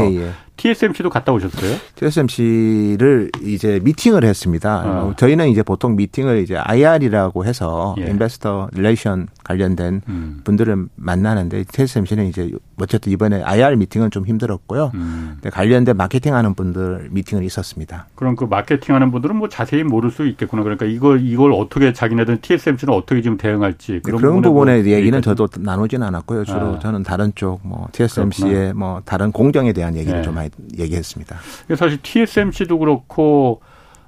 TSMC도 0.61 1.09
갔다 1.09 1.31
오셨어요? 1.31 1.75
TSMC를 1.95 3.31
이제 3.43 3.79
미팅을 3.81 4.23
했습니다. 4.23 4.83
어. 4.85 5.13
저희는 5.17 5.49
이제 5.49 5.63
보통 5.63 5.95
미팅을 5.95 6.43
이제 6.43 6.55
IR이라고 6.55 7.45
해서 7.45 7.95
예. 7.99 8.03
investor 8.03 8.69
relation 8.71 9.27
관련된 9.43 10.01
음. 10.07 10.41
분들을 10.43 10.85
만나는데 10.95 11.63
TSMC는 11.63 12.27
이제 12.27 12.51
어쨌든 12.81 13.11
이번에 13.11 13.41
IR 13.41 13.77
미팅은 13.77 14.11
좀 14.11 14.25
힘들었고요. 14.25 14.91
음. 14.93 15.37
관련된 15.51 15.95
마케팅하는 15.95 16.53
분들 16.55 17.09
미팅을 17.11 17.43
있었습니다. 17.45 18.07
그럼 18.15 18.35
그 18.35 18.43
마케팅하는 18.45 19.11
분들은 19.11 19.35
뭐 19.35 19.47
자세히 19.49 19.83
모를 19.83 20.11
수 20.11 20.27
있겠구나. 20.27 20.63
그러니까 20.63 20.85
이걸 20.85 21.21
이걸 21.25 21.53
어떻게 21.53 21.93
자기네들 21.93 22.41
TSMC는 22.41 22.93
어떻게 22.93 23.21
지금 23.21 23.37
대응할지 23.37 24.01
그런, 24.03 24.19
그런 24.19 24.41
부분에 24.41 24.81
뭐 24.81 24.91
얘기는 24.91 25.21
저도 25.21 25.47
나누진 25.59 26.03
않았고요. 26.03 26.43
주로 26.45 26.75
아. 26.75 26.79
저는 26.79 27.03
다른 27.03 27.31
쪽 27.35 27.61
뭐 27.63 27.87
TSMC의 27.91 28.53
그렇구나. 28.53 28.73
뭐 28.73 29.01
다른 29.05 29.31
공정에 29.31 29.73
대한 29.73 29.95
얘기를 29.95 30.19
네. 30.19 30.23
좀 30.23 30.35
많이 30.35 30.49
얘기했습니다. 30.77 31.37
사실 31.75 31.99
TSMC도 32.01 32.79
그렇고 32.79 33.61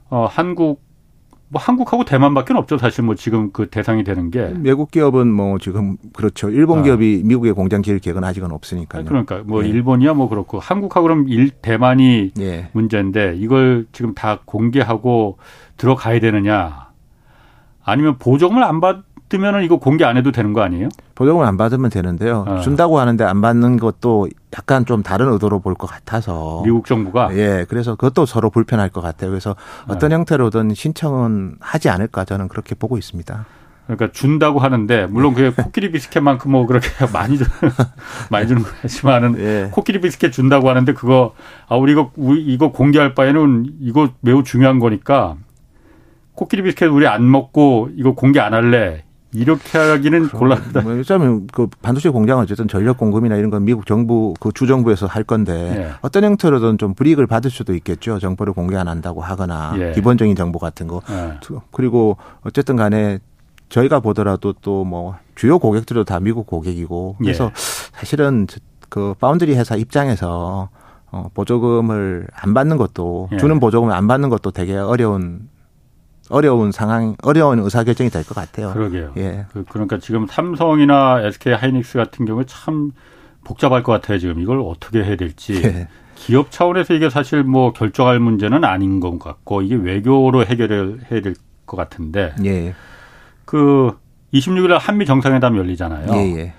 어, 0.09 0.27
한국 0.29 0.81
뭐 1.53 1.61
한국하고 1.61 2.03
대만밖에 2.03 2.55
없죠. 2.55 2.79
사실 2.79 3.03
뭐 3.03 3.13
지금 3.13 3.51
그 3.51 3.67
대상이 3.69 4.03
되는 4.03 4.31
게 4.31 4.55
외국 4.63 4.89
기업은 4.89 5.31
뭐 5.31 5.59
지금 5.59 5.97
그렇죠. 6.11 6.49
일본 6.49 6.79
아. 6.79 6.81
기업이 6.81 7.21
미국에 7.23 7.51
공장 7.51 7.83
지을 7.83 7.99
계획은 7.99 8.23
아직은 8.23 8.51
없으니까요. 8.51 9.05
그러니까 9.05 9.43
뭐 9.45 9.63
예. 9.63 9.69
일본이야 9.69 10.15
뭐 10.15 10.27
그렇고 10.29 10.59
한국하고 10.59 11.03
그럼 11.03 11.27
일 11.29 11.51
대만이 11.51 12.31
예. 12.39 12.69
문제인데 12.73 13.35
이걸 13.37 13.85
지금 13.91 14.15
다 14.15 14.39
공개하고 14.45 15.37
들어가야 15.77 16.19
되느냐 16.19 16.87
아니면 17.83 18.17
보조금을 18.17 18.63
안 18.63 18.81
받. 18.81 19.03
받으면 19.37 19.63
이거 19.63 19.77
공개 19.77 20.03
안 20.05 20.17
해도 20.17 20.31
되는 20.31 20.53
거 20.53 20.61
아니에요? 20.61 20.89
보조금을 21.15 21.45
안 21.45 21.57
받으면 21.57 21.89
되는데요. 21.89 22.45
어. 22.47 22.59
준다고 22.59 22.99
하는데 22.99 23.23
안 23.23 23.41
받는 23.41 23.77
것도 23.77 24.27
약간 24.57 24.85
좀 24.85 25.01
다른 25.03 25.31
의도로 25.31 25.59
볼 25.59 25.73
것 25.75 25.87
같아서. 25.87 26.61
미국 26.63 26.85
정부가? 26.85 27.35
예. 27.35 27.65
그래서 27.67 27.95
그것도 27.95 28.25
서로 28.27 28.49
불편할 28.51 28.89
것 28.89 29.01
같아요. 29.01 29.31
그래서 29.31 29.55
어떤 29.87 30.09
네. 30.09 30.15
형태로든 30.15 30.73
신청은 30.75 31.55
하지 31.59 31.89
않을까 31.89 32.25
저는 32.25 32.47
그렇게 32.47 32.75
보고 32.75 32.97
있습니다. 32.97 33.45
그러니까 33.87 34.11
준다고 34.13 34.59
하는데 34.59 35.07
물론 35.07 35.33
그게 35.33 35.49
코끼리 35.49 35.91
비스켓만큼 35.91 36.51
뭐 36.51 36.65
그렇게 36.67 36.87
많이 37.11 37.37
많이 38.29 38.47
주는 38.47 38.61
거지만은 38.63 39.37
예. 39.39 39.67
코끼리 39.71 39.99
비스켓 39.99 40.31
준다고 40.31 40.69
하는데 40.69 40.93
그거 40.93 41.33
아 41.67 41.75
우리 41.75 41.91
이거 41.93 42.11
우리 42.15 42.41
이거 42.45 42.71
공개할 42.71 43.13
바에는 43.15 43.65
이거 43.81 44.09
매우 44.21 44.43
중요한 44.43 44.79
거니까 44.79 45.35
코끼리 46.35 46.61
비스켓 46.61 46.89
우리 46.89 47.07
안 47.07 47.29
먹고 47.29 47.89
이거 47.97 48.13
공개 48.13 48.39
안 48.39 48.53
할래 48.53 49.03
이렇게 49.33 49.77
하기는 49.77 50.29
곤란하다. 50.29 50.81
뭐 50.81 50.93
일자면 50.93 51.47
그 51.51 51.67
반도체 51.81 52.09
공장은 52.09 52.43
어쨌든 52.43 52.67
전력 52.67 52.97
공급이나 52.97 53.35
이런 53.35 53.49
건 53.49 53.65
미국 53.65 53.85
정부 53.85 54.33
그 54.39 54.51
주정부에서 54.53 55.07
할 55.07 55.23
건데 55.23 55.53
예. 55.77 55.91
어떤 56.01 56.23
형태로든 56.23 56.77
좀 56.77 56.93
불이익을 56.93 57.27
받을 57.27 57.49
수도 57.51 57.73
있겠죠. 57.75 58.19
정보를 58.19 58.53
공개 58.53 58.75
안 58.75 58.87
한다고 58.87 59.21
하거나 59.21 59.73
예. 59.77 59.91
기본적인 59.93 60.35
정보 60.35 60.59
같은 60.59 60.87
거. 60.87 61.01
예. 61.09 61.37
그리고 61.71 62.17
어쨌든 62.43 62.75
간에 62.75 63.19
저희가 63.69 63.99
보더라도 63.99 64.53
또 64.61 64.83
뭐 64.83 65.15
주요 65.35 65.57
고객들도 65.57 66.03
다 66.03 66.19
미국 66.19 66.45
고객이고 66.45 67.15
그래서 67.19 67.45
예. 67.45 67.51
사실은 67.55 68.45
그 68.89 69.15
파운드리 69.19 69.55
회사 69.55 69.75
입장에서 69.75 70.69
어 71.11 71.29
보조금을 71.33 72.27
안 72.33 72.53
받는 72.53 72.77
것도 72.77 73.29
예. 73.33 73.37
주는 73.37 73.59
보조금을 73.59 73.93
안 73.93 74.07
받는 74.07 74.29
것도 74.29 74.51
되게 74.51 74.75
어려운 74.77 75.47
어려운 76.29 76.71
상황, 76.71 77.15
어려운 77.21 77.59
의사결정이 77.59 78.09
될 78.09 78.23
것 78.23 78.33
같아요. 78.35 78.71
그러게요. 78.73 79.13
예. 79.17 79.45
그, 79.51 79.65
러니까 79.73 79.97
지금 79.99 80.25
삼성이나 80.27 81.21
SK 81.23 81.53
하이닉스 81.53 81.97
같은 81.97 82.25
경우에 82.25 82.45
참 82.47 82.91
복잡할 83.43 83.83
것 83.83 83.91
같아요. 83.91 84.19
지금 84.19 84.39
이걸 84.39 84.59
어떻게 84.61 85.03
해야 85.03 85.15
될지. 85.17 85.61
예. 85.63 85.87
기업 86.15 86.51
차원에서 86.51 86.93
이게 86.93 87.09
사실 87.09 87.43
뭐 87.43 87.73
결정할 87.73 88.19
문제는 88.19 88.63
아닌 88.63 88.99
것 89.01 89.19
같고 89.19 89.61
이게 89.61 89.75
외교로 89.75 90.45
해결을 90.45 91.01
해야 91.11 91.21
될 91.21 91.33
것 91.65 91.77
같은데. 91.77 92.33
예. 92.43 92.75
그 93.45 93.97
26일 94.33 94.77
한미 94.79 95.05
정상회담 95.05 95.55
열리잖아요. 95.57 96.07
예, 96.13 96.37
예. 96.37 96.53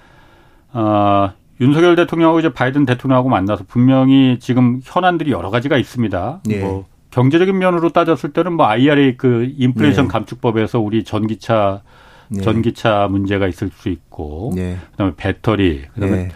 어, 0.72 1.30
윤석열 1.60 1.94
대통령하고 1.94 2.40
이제 2.40 2.52
바이든 2.52 2.86
대통령하고 2.86 3.28
만나서 3.28 3.64
분명히 3.68 4.38
지금 4.40 4.80
현안들이 4.82 5.30
여러 5.30 5.50
가지가 5.50 5.76
있습니다. 5.76 6.40
예. 6.50 6.60
뭐 6.60 6.86
경제적인 7.14 7.56
면으로 7.56 7.90
따졌을 7.90 8.32
때는 8.32 8.54
뭐 8.54 8.66
IRA 8.66 9.16
그 9.16 9.48
인플레이션 9.56 10.06
네. 10.06 10.10
감축법에서 10.10 10.80
우리 10.80 11.04
전기차 11.04 11.82
네. 12.28 12.42
전기차 12.42 13.06
문제가 13.08 13.46
있을 13.46 13.70
수 13.70 13.88
있고 13.88 14.52
네. 14.56 14.78
그다음에 14.90 15.12
배터리 15.16 15.82
그다음에 15.94 16.16
네. 16.16 16.28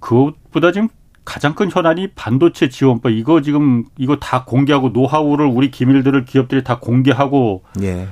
그것보다 0.00 0.72
지금 0.72 0.88
가장 1.24 1.54
큰 1.54 1.70
현안이 1.70 2.08
반도체 2.16 2.68
지원법 2.68 3.12
이거 3.12 3.40
지금 3.40 3.84
이거 3.98 4.16
다 4.16 4.44
공개하고 4.44 4.88
노하우를 4.88 5.46
우리 5.46 5.70
기밀들을 5.70 6.24
기업들이 6.24 6.64
다 6.64 6.80
공개하고 6.80 7.62
예. 7.82 8.08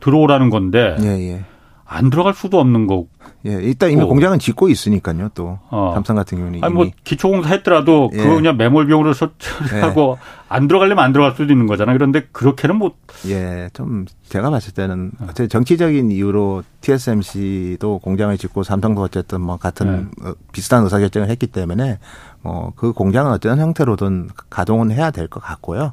들어오라는 0.00 0.50
건데 0.50 0.96
예, 1.02 1.06
예. 1.06 1.44
안 1.84 2.10
들어갈 2.10 2.34
수도 2.34 2.58
없는 2.58 2.88
거고. 2.88 3.08
예, 3.46 3.52
일단 3.52 3.90
이미 3.90 4.04
공장은 4.04 4.38
짓고 4.38 4.68
있으니까요, 4.68 5.30
또. 5.34 5.58
어. 5.70 5.92
삼성 5.94 6.14
같은 6.16 6.36
경우는. 6.38 6.62
아니, 6.62 6.74
뭐, 6.74 6.86
기초공사 7.04 7.48
했더라도, 7.54 8.10
예. 8.12 8.18
그거 8.18 8.34
그냥 8.34 8.56
매몰 8.58 8.86
비용으로 8.86 9.14
처리하고, 9.14 10.18
예. 10.20 10.40
안 10.48 10.68
들어가려면 10.68 11.02
안 11.04 11.12
들어갈 11.12 11.32
수도 11.32 11.50
있는 11.52 11.66
거잖아. 11.66 11.92
그런데 11.94 12.26
그렇게는 12.32 12.76
못. 12.76 12.96
예, 13.28 13.70
좀, 13.72 14.04
제가 14.28 14.50
봤을 14.50 14.74
때는, 14.74 15.12
어. 15.20 15.32
정치적인 15.32 16.10
이유로 16.10 16.64
TSMC도 16.82 18.00
공장을 18.00 18.36
짓고 18.36 18.62
삼성도 18.62 19.02
어쨌든 19.02 19.40
뭐 19.40 19.56
같은 19.56 20.10
예. 20.24 20.32
비슷한 20.52 20.84
의사결정을 20.84 21.28
했기 21.30 21.46
때문에, 21.46 21.98
뭐, 22.42 22.72
그 22.76 22.92
공장은 22.92 23.32
어떤 23.32 23.58
형태로든 23.58 24.28
가동은 24.50 24.90
해야 24.90 25.10
될 25.10 25.28
것 25.28 25.42
같고요. 25.42 25.92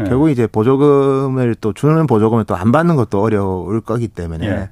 예. 0.00 0.04
결국 0.04 0.30
이제 0.30 0.46
보조금을 0.46 1.56
또 1.60 1.72
주는 1.72 2.06
보조금을 2.06 2.44
또 2.44 2.54
안 2.54 2.72
받는 2.72 2.96
것도 2.96 3.20
어려울 3.22 3.80
거기 3.80 4.08
때문에 4.08 4.46
예. 4.46 4.70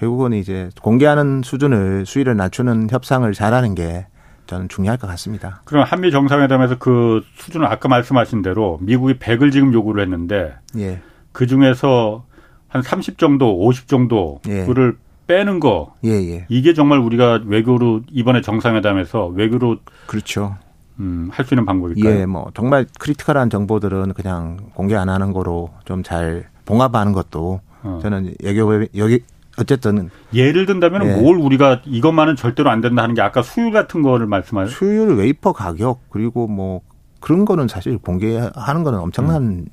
결국은 0.00 0.32
이제 0.32 0.70
공개하는 0.80 1.42
수준을 1.44 2.06
수위를 2.06 2.34
낮추는 2.34 2.88
협상을 2.90 3.30
잘하는 3.34 3.74
게 3.74 4.06
저는 4.46 4.68
중요할 4.68 4.98
것 4.98 5.06
같습니다. 5.08 5.60
그럼 5.66 5.84
한미 5.86 6.10
정상회담에서 6.10 6.78
그 6.78 7.22
수준을 7.36 7.66
아까 7.66 7.88
말씀하신 7.88 8.40
대로 8.40 8.78
미국이 8.80 9.14
100을 9.14 9.52
지금 9.52 9.72
요구를 9.74 10.02
했는데 10.02 10.54
예. 10.78 11.00
그 11.32 11.46
중에서 11.46 12.24
한 12.68 12.82
30 12.82 13.18
정도, 13.18 13.58
50 13.66 13.88
정도 13.88 14.40
예. 14.48 14.64
그를 14.64 14.96
빼는 15.26 15.60
거 15.60 15.94
예, 16.04 16.10
예. 16.12 16.46
이게 16.48 16.72
정말 16.72 16.98
우리가 16.98 17.42
외교로 17.44 18.00
이번에 18.10 18.40
정상회담에서 18.40 19.26
외교로 19.26 19.76
그렇죠. 20.06 20.56
음, 20.98 21.28
할 21.30 21.44
수 21.44 21.54
있는 21.54 21.66
방법일까요? 21.66 22.20
예, 22.20 22.26
뭐 22.26 22.50
정말 22.54 22.86
크리티컬한 22.98 23.50
정보들은 23.50 24.14
그냥 24.14 24.56
공개 24.74 24.96
안 24.96 25.08
하는 25.10 25.32
거로 25.34 25.70
좀 25.84 26.02
잘 26.02 26.48
봉합하는 26.64 27.12
것도 27.12 27.60
어. 27.82 27.98
저는 28.02 28.34
외교 28.42 28.84
여기 28.96 29.20
어쨌든 29.60 30.10
예를 30.32 30.66
든다면 30.66 31.06
예. 31.06 31.20
뭘 31.20 31.36
우리가 31.36 31.82
이것만은 31.84 32.36
절대로 32.36 32.70
안 32.70 32.80
된다 32.80 33.02
하는 33.02 33.14
게 33.14 33.22
아까 33.22 33.42
수율 33.42 33.72
같은 33.72 34.02
거를 34.02 34.26
말씀하셨 34.26 34.74
수율 34.74 35.16
웨이퍼 35.16 35.52
가격 35.52 36.00
그리고 36.10 36.46
뭐 36.46 36.80
그런 37.20 37.44
거는 37.44 37.68
사실 37.68 37.98
공개하는 37.98 38.82
거는 38.82 38.98
엄청난 38.98 39.42
음. 39.42 39.66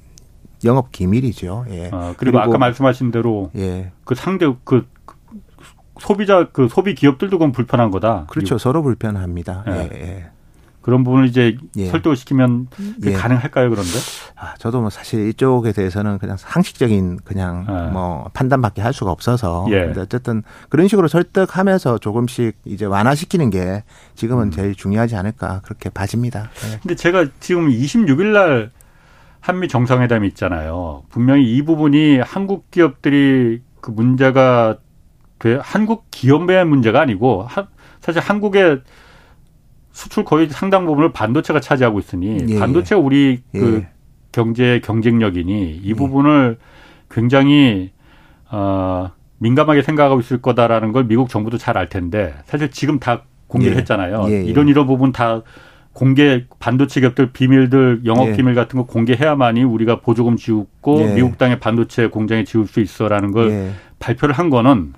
영업 0.65 0.91
기밀이죠. 0.91 1.65
예. 1.69 1.89
아, 1.91 2.13
그리고, 2.17 2.37
그리고, 2.37 2.39
아까 2.39 2.57
말씀하신 2.57 3.11
대로 3.11 3.51
예. 3.55 3.91
그 4.03 4.15
상대 4.15 4.51
그 4.63 4.87
소비자 5.99 6.49
그 6.51 6.67
소비 6.67 6.95
기업들도 6.95 7.37
그건 7.37 7.51
불편한 7.51 7.91
거다. 7.91 8.25
그렇죠. 8.29 8.57
서로 8.57 8.81
불편합니다. 8.83 9.63
예. 9.67 9.89
예. 9.93 10.29
예. 10.87 10.91
그런 10.97 11.03
부분을 11.03 11.27
이제 11.27 11.57
예. 11.75 11.87
설득을 11.87 12.15
시키면 12.15 12.67
예. 13.03 13.11
가능할까요 13.11 13.69
그런데? 13.69 13.91
아, 14.37 14.53
저도 14.57 14.79
뭐 14.79 14.89
사실 14.89 15.27
이쪽에 15.27 15.73
대해서는 15.73 16.17
그냥 16.17 16.37
상식적인 16.37 17.19
그냥 17.25 17.67
예. 17.69 17.91
뭐 17.91 18.29
판단밖에 18.33 18.81
할 18.81 18.93
수가 18.93 19.11
없어서 19.11 19.67
예. 19.69 19.81
근데 19.81 19.99
어쨌든 19.99 20.43
그런 20.69 20.87
식으로 20.87 21.09
설득하면서 21.09 21.97
조금씩 21.97 22.57
이제 22.63 22.85
완화시키는 22.85 23.49
게 23.49 23.83
지금은 24.15 24.45
음. 24.45 24.51
제일 24.51 24.75
중요하지 24.75 25.17
않을까 25.17 25.59
그렇게 25.65 25.89
봐집니다. 25.89 26.49
네. 26.61 26.79
근데 26.81 26.95
제가 26.95 27.27
지금 27.41 27.69
26일 27.69 28.27
날 28.27 28.71
한미 29.41 29.67
정상회담이 29.67 30.27
있잖아요. 30.29 31.03
분명히 31.09 31.53
이 31.55 31.61
부분이 31.63 32.19
한국 32.19 32.71
기업들이 32.71 33.61
그 33.81 33.91
문제가 33.91 34.77
돼 35.39 35.59
한국 35.61 36.05
기업의 36.11 36.65
문제가 36.65 37.01
아니고 37.01 37.47
사실 38.01 38.21
한국의 38.21 38.81
수출 39.97 40.23
거의 40.25 40.47
상당 40.47 40.85
부분을 40.85 41.11
반도체가 41.11 41.59
차지하고 41.59 41.97
있으니 41.97 42.37
예. 42.49 42.59
반도체가 42.59 43.01
우리 43.01 43.41
그 43.51 43.81
예. 43.81 43.87
경제 44.31 44.79
경쟁력이니 44.83 45.81
이 45.83 45.89
예. 45.89 45.93
부분을 45.95 46.59
굉장히 47.09 47.89
어, 48.51 49.09
민감하게 49.39 49.81
생각하고 49.81 50.19
있을 50.19 50.39
거다라는 50.39 50.91
걸 50.91 51.05
미국 51.05 51.29
정부도 51.29 51.57
잘 51.57 51.77
알 51.77 51.89
텐데 51.89 52.35
사실 52.45 52.69
지금 52.69 52.99
다 52.99 53.23
공개를 53.47 53.75
예. 53.75 53.79
했잖아요. 53.79 54.25
예, 54.27 54.33
예. 54.33 54.43
이런 54.43 54.67
이런 54.67 54.85
부분 54.85 55.11
다 55.11 55.41
공개 55.93 56.45
반도체 56.59 56.99
기업들 56.99 57.31
비밀들 57.31 58.01
영업 58.05 58.27
예. 58.27 58.35
기밀 58.35 58.53
같은 58.53 58.77
거 58.77 58.85
공개해야만이 58.85 59.63
우리가 59.63 60.01
보조금 60.01 60.37
지우고 60.37 61.01
예. 61.09 61.15
미국 61.15 61.39
땅의 61.39 61.59
반도체 61.59 62.05
공장에 62.05 62.43
지울 62.43 62.67
수 62.67 62.81
있어라는 62.81 63.31
걸 63.31 63.49
예. 63.49 63.71
발표를 63.97 64.35
한 64.35 64.51
거는 64.51 64.93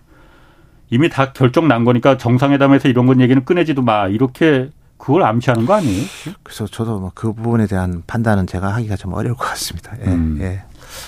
이미 0.90 1.08
다 1.08 1.32
결정 1.32 1.70
난 1.70 1.86
거니까 1.86 2.18
정상회담에서 2.18 2.90
이런 2.90 3.06
건 3.06 3.22
얘기는 3.22 3.46
꺼내지도 3.46 3.82
마 3.82 4.10
이렇게 4.10 4.72
그걸 5.00 5.24
암시하는 5.24 5.66
거 5.66 5.74
아니에요? 5.74 6.06
그래서 6.44 6.68
저도 6.68 7.00
뭐 7.00 7.12
그 7.16 7.34
부분에 7.34 7.66
대한 7.66 8.04
판단은 8.06 8.46
제가 8.46 8.76
하기가 8.76 8.96
좀 8.96 9.14
어려울 9.14 9.36
것 9.36 9.46
같습니다. 9.46 9.94
예. 10.02 10.06
음. 10.12 10.38
예. 10.42 10.64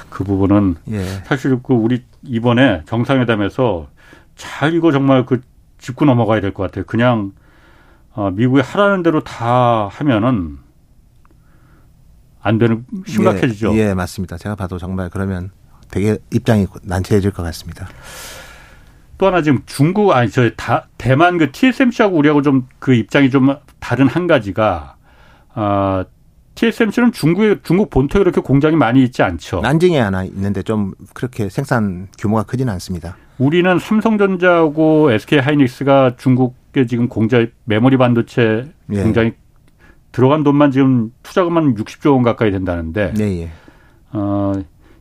그 0.10 0.24
부분은 0.24 0.78
예. 0.90 1.04
사실 1.26 1.60
그 1.62 1.74
우리 1.74 2.04
이번에 2.24 2.82
정상회담에서 2.88 3.88
잘 4.36 4.74
이거 4.74 4.92
정말 4.92 5.26
그 5.26 5.42
짚고 5.80 6.06
넘어가야 6.06 6.42
될 6.42 6.54
것 6.54 6.64
같아요. 6.64 6.86
그냥 6.86 7.34
어, 8.14 8.32
미국이 8.32 8.62
하라는 8.62 9.04
대로 9.04 9.24
다 9.24 9.88
하면은 9.92 10.58
안 12.42 12.58
되는 12.58 12.86
심각해지죠. 13.06 13.74
예, 13.76 13.90
예, 13.90 13.94
맞습니다. 13.94 14.38
제가 14.38 14.56
봐도 14.56 14.78
정말 14.80 15.10
그러면 15.10 15.52
되게 15.90 16.18
입장이 16.32 16.66
난처해질 16.84 17.32
것 17.32 17.44
같습니다. 17.44 17.88
또 19.22 19.28
하나 19.28 19.44
지금 19.44 19.60
중국 19.68 20.12
아니 20.14 20.32
저 20.32 20.50
다, 20.58 20.88
대만 20.98 21.38
그 21.38 21.52
TSMC하고 21.52 22.18
우리하고 22.18 22.42
좀 22.42 22.66
그 22.80 22.96
입장이 22.96 23.30
좀 23.30 23.56
다른 23.80 24.08
한 24.08 24.26
가지가 24.26 24.96
아 25.54 26.06
TSMC는 26.56 27.12
중국에 27.12 27.58
중국 27.62 27.92
본토에 27.92 28.24
그렇게 28.24 28.42
공장이 28.42 28.76
많이 28.76 29.04
있지 29.04 29.22
않죠. 29.22 29.62
난징에 29.62 30.00
하나 30.00 30.24
있는데 30.24 30.64
좀 30.64 30.94
그렇게 31.14 31.50
생산 31.50 32.08
규모가 32.18 32.44
크지는 32.44 32.74
않습니다. 32.74 33.16
우리는 33.38 33.78
삼성전자하고 33.78 35.12
SK 35.12 35.38
하이닉스가 35.38 36.16
중국에 36.18 36.88
지금 36.88 37.08
공장 37.08 37.48
메모리 37.66 37.98
반도체 37.98 38.72
예. 38.92 39.04
공장이 39.04 39.34
들어간 40.12 40.44
돈만 40.44 40.72
지금 40.72 41.12
투자금만 41.22 41.76
60조 41.76 42.14
원 42.14 42.24
가까이 42.24 42.50
된다는데. 42.50 43.14
예, 43.20 43.24
예. 43.24 43.52
어, 44.14 44.54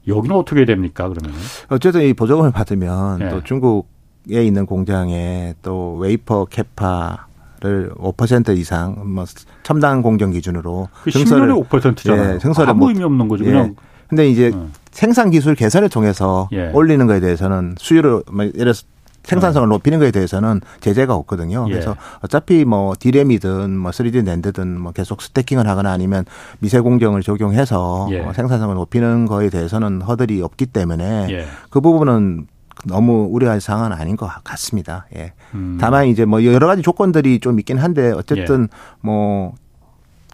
여기는 0.06 0.36
어떻게 0.36 0.66
됩니까, 0.66 1.08
그러면? 1.08 1.34
어쨌든 1.70 2.02
이 2.02 2.12
보조금을 2.12 2.52
받으면 2.52 3.20
예. 3.22 3.28
또 3.30 3.42
중국 3.42 4.00
에 4.30 4.44
있는 4.44 4.66
공장에 4.66 5.54
또 5.62 5.96
웨이퍼 5.96 6.46
capa 6.47 7.26
를 7.62 7.90
5% 7.94 8.56
이상 8.56 8.96
뭐 9.04 9.26
첨단 9.62 10.00
공정 10.00 10.30
기준으로 10.30 10.88
그 11.02 11.10
승설을 11.10 11.52
5%잖아요. 11.52 12.34
예, 12.34 12.38
승설을 12.38 12.70
아무 12.70 12.80
뭐, 12.80 12.88
의미 12.88 13.04
없는 13.04 13.28
거죠. 13.28 13.44
그냥. 13.44 13.66
예. 13.66 13.74
근데 14.08 14.30
이제 14.30 14.50
음. 14.54 14.72
생산 14.90 15.30
기술 15.30 15.54
개선을 15.54 15.90
통해서 15.90 16.48
예. 16.52 16.70
올리는 16.72 17.06
거에 17.06 17.20
대해서는 17.20 17.74
수율을 17.76 18.22
뭐 18.32 18.44
예를 18.46 18.52
들어서 18.54 18.84
생산성을 19.24 19.68
음. 19.68 19.70
높이는 19.70 19.98
거에 19.98 20.10
대해서는 20.10 20.62
제재가 20.80 21.14
없거든요. 21.14 21.66
예. 21.68 21.72
그래서 21.72 21.96
어차피 22.20 22.64
뭐 22.64 22.94
디램이든 22.98 23.76
뭐 23.76 23.90
3D 23.90 24.24
랜드든 24.24 24.80
뭐 24.80 24.92
계속 24.92 25.20
스태킹을 25.20 25.68
하거나 25.68 25.92
아니면 25.92 26.24
미세 26.60 26.80
공정을 26.80 27.22
적용해서 27.22 28.08
예. 28.10 28.22
뭐 28.22 28.32
생산성을 28.32 28.74
높이는 28.74 29.26
거에 29.26 29.50
대해서는 29.50 30.00
허들이 30.00 30.40
없기 30.40 30.66
때문에 30.66 31.28
예. 31.30 31.44
그 31.68 31.82
부분은 31.82 32.46
너무 32.84 33.28
우려할 33.30 33.60
상황은 33.60 33.92
아닌 33.92 34.16
것 34.16 34.26
같습니다. 34.44 35.06
예. 35.16 35.32
음. 35.54 35.78
다만 35.80 36.06
이제 36.06 36.25
뭐 36.25 36.44
여러 36.44 36.66
가지 36.66 36.82
조건들이 36.82 37.40
좀 37.40 37.58
있긴 37.58 37.78
한데 37.78 38.12
어쨌든 38.12 38.64
예. 38.64 38.68
뭐. 39.00 39.54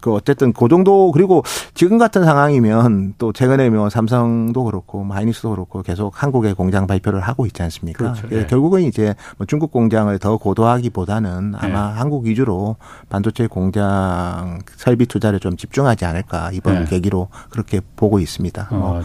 그 0.03 0.13
어쨌든 0.13 0.53
그 0.53 0.69
정도 0.69 1.11
그리고 1.11 1.43
지금 1.75 1.97
같은 1.99 2.23
상황이면 2.23 3.15
또 3.19 3.33
최근에 3.33 3.71
뭐 3.71 3.89
삼성도 3.89 4.63
그렇고 4.65 5.03
하이닉스도 5.03 5.51
그렇고 5.51 5.83
계속 5.83 6.23
한국의 6.23 6.55
공장 6.55 6.87
발표를 6.87 7.21
하고 7.21 7.47
있지 7.47 7.63
않습니까? 7.63 8.13
그렇죠. 8.13 8.29
예. 8.31 8.47
결국은 8.47 8.83
이제 8.83 9.15
뭐 9.39 9.47
중국 9.47 9.73
공장을 9.73 10.17
더 10.19 10.37
고도화하기보다는 10.37 11.55
아마 11.57 11.93
예. 11.95 11.99
한국 11.99 12.27
위주로 12.27 12.77
반도체 13.09 13.49
공장 13.49 14.61
설비 14.77 15.07
투자를 15.07 15.41
좀 15.41 15.57
집중하지 15.57 16.05
않을까 16.05 16.51
이번 16.53 16.83
예. 16.83 16.85
계기로 16.85 17.29
그렇게 17.51 17.81
보고 17.97 18.21
있습니다. 18.21 18.69
어. 18.71 18.77
뭐 18.77 19.03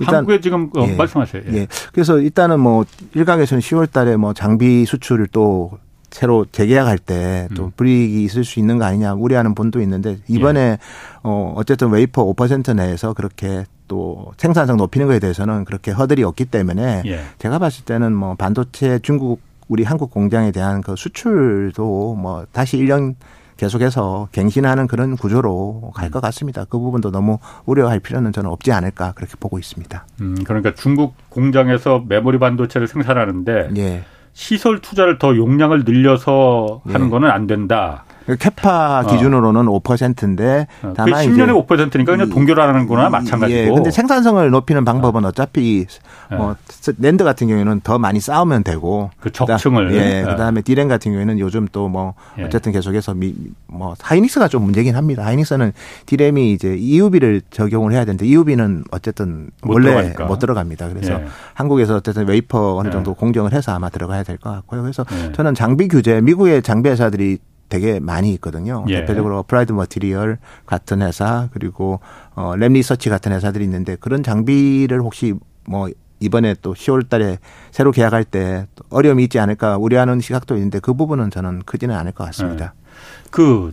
일단 0.00 0.16
한국에 0.16 0.40
지금 0.40 0.70
어, 0.76 0.86
예, 0.88 0.94
말씀하세요. 0.96 1.42
예. 1.52 1.56
예. 1.56 1.66
그래서 1.92 2.18
일단은 2.18 2.58
뭐 2.60 2.84
일각에서는 3.14 3.60
10월 3.60 3.90
달에 3.90 4.16
뭐 4.16 4.32
장비 4.32 4.84
수출을 4.86 5.28
또 5.28 5.78
새로 6.10 6.44
재계약할 6.50 6.98
때또 6.98 7.66
음. 7.66 7.72
불이익이 7.76 8.24
있을 8.24 8.44
수 8.44 8.58
있는 8.58 8.78
거 8.78 8.84
아니냐 8.84 9.14
우려하는 9.14 9.54
분도 9.54 9.80
있는데 9.80 10.18
이번에 10.26 10.60
예. 10.60 10.78
어 11.22 11.52
어쨌든 11.56 11.90
웨이퍼 11.90 12.24
5% 12.34 12.74
내에서 12.74 13.12
그렇게 13.12 13.64
또 13.86 14.32
생산성 14.36 14.76
높이는 14.76 15.06
거에 15.06 15.18
대해서는 15.18 15.64
그렇게 15.64 15.90
허들이 15.90 16.24
없기 16.24 16.46
때문에 16.46 17.02
예. 17.06 17.20
제가 17.38 17.58
봤을 17.58 17.84
때는 17.84 18.12
뭐 18.12 18.34
반도체 18.34 18.98
중국 19.02 19.40
우리 19.68 19.84
한국 19.84 20.10
공장에 20.10 20.50
대한 20.50 20.80
그 20.80 20.96
수출도 20.96 22.16
뭐 22.16 22.44
다시 22.52 22.76
1년 22.78 23.14
계속해서 23.60 24.28
갱신하는 24.32 24.86
그런 24.86 25.16
구조로 25.16 25.92
갈 25.94 26.10
것 26.10 26.20
같습니다. 26.20 26.64
그 26.64 26.78
부분도 26.78 27.10
너무 27.12 27.38
우려할 27.66 28.00
필요는 28.00 28.32
저는 28.32 28.50
없지 28.50 28.72
않을까 28.72 29.12
그렇게 29.12 29.34
보고 29.38 29.58
있습니다. 29.60 30.06
음, 30.22 30.36
그러니까 30.44 30.74
중국 30.74 31.14
공장에서 31.28 32.04
메모리 32.08 32.38
반도체를 32.38 32.88
생산하는데 32.88 33.70
예. 33.76 34.02
시설 34.32 34.80
투자를 34.80 35.18
더 35.18 35.36
용량을 35.36 35.84
늘려서 35.84 36.80
하는 36.86 37.06
예. 37.06 37.10
거는 37.10 37.30
안 37.30 37.46
된다. 37.46 38.04
그 38.26 38.36
capa 38.36 39.00
어. 39.00 39.10
기준으로는 39.10 39.68
어. 39.68 39.80
5%인데 39.80 40.66
다만 40.94 41.24
10년에 41.26 41.66
5%니까 41.66 42.12
그냥 42.12 42.30
동결하는 42.30 42.86
거나 42.86 43.10
마찬가지고. 43.10 43.58
예. 43.58 43.68
근데 43.68 43.90
생산성을 43.90 44.50
높이는 44.50 44.84
방법은 44.84 45.24
어차피 45.24 45.86
예. 46.32 46.36
뭐 46.36 46.54
랜드 46.98 47.24
같은 47.24 47.48
경우에는 47.48 47.80
더 47.82 47.98
많이 47.98 48.20
쌓으면 48.20 48.62
되고 48.64 49.10
그 49.20 49.30
적층을 49.32 49.94
예. 49.94 50.24
그다음에 50.26 50.60
디램 50.62 50.88
같은 50.88 51.12
경우에는 51.12 51.38
요즘 51.38 51.66
또 51.72 51.90
뭐 51.90 52.14
어쨌든 52.38 52.70
계속해서 52.70 53.14
미, 53.14 53.34
뭐 53.66 53.94
하이닉스가 54.00 54.46
좀 54.46 54.62
문제긴 54.62 54.94
합니다. 54.94 55.24
하이닉스는 55.26 55.72
DRAM이 56.06 56.52
이제 56.52 56.76
EUV를 56.78 57.42
적용을 57.50 57.92
해야 57.92 58.04
되는데 58.04 58.26
EUV는 58.26 58.84
어쨌든 58.92 59.50
못 59.62 59.74
원래 59.74 59.88
들어가니까. 59.90 60.24
못 60.26 60.38
들어갑니다. 60.38 60.88
그래서 60.90 61.14
예. 61.14 61.24
한국에서 61.54 61.96
어쨌든 61.96 62.28
웨이퍼 62.28 62.76
어느 62.76 62.90
정도 62.90 63.14
공정을 63.14 63.52
해서 63.54 63.72
아마 63.72 63.88
들어가야 63.88 64.22
될 64.22 64.36
것 64.38 64.50
같고요. 64.50 64.82
그래서 64.82 65.04
저는 65.32 65.54
장비 65.54 65.88
규제 65.88 66.20
미국의 66.20 66.62
장비 66.62 66.90
회사들이 66.90 67.38
되게 67.70 67.98
많이 68.00 68.34
있거든요. 68.34 68.84
예. 68.88 68.96
대표적으로 69.00 69.42
Applied 69.44 69.72
Materials 69.72 70.36
같은 70.66 71.00
회사 71.00 71.48
그리고 71.52 72.00
어 72.34 72.54
Lam 72.56 72.74
Research 72.74 73.08
같은 73.08 73.32
회사들이 73.32 73.64
있는데 73.64 73.96
그런 73.96 74.22
장비를 74.22 75.00
혹시 75.00 75.32
뭐 75.66 75.88
이번에 76.18 76.54
또 76.60 76.74
10월 76.74 77.08
달에 77.08 77.38
새로 77.70 77.92
계약할 77.92 78.24
때 78.24 78.66
어려움이 78.90 79.22
있지 79.24 79.38
않을까 79.38 79.78
우려하는 79.78 80.20
시각도 80.20 80.56
있는데 80.56 80.78
그 80.80 80.92
부분은 80.92 81.30
저는 81.30 81.62
크지는 81.64 81.94
않을 81.96 82.12
것 82.12 82.24
같습니다. 82.24 82.74
네. 82.76 82.90
그 83.30 83.72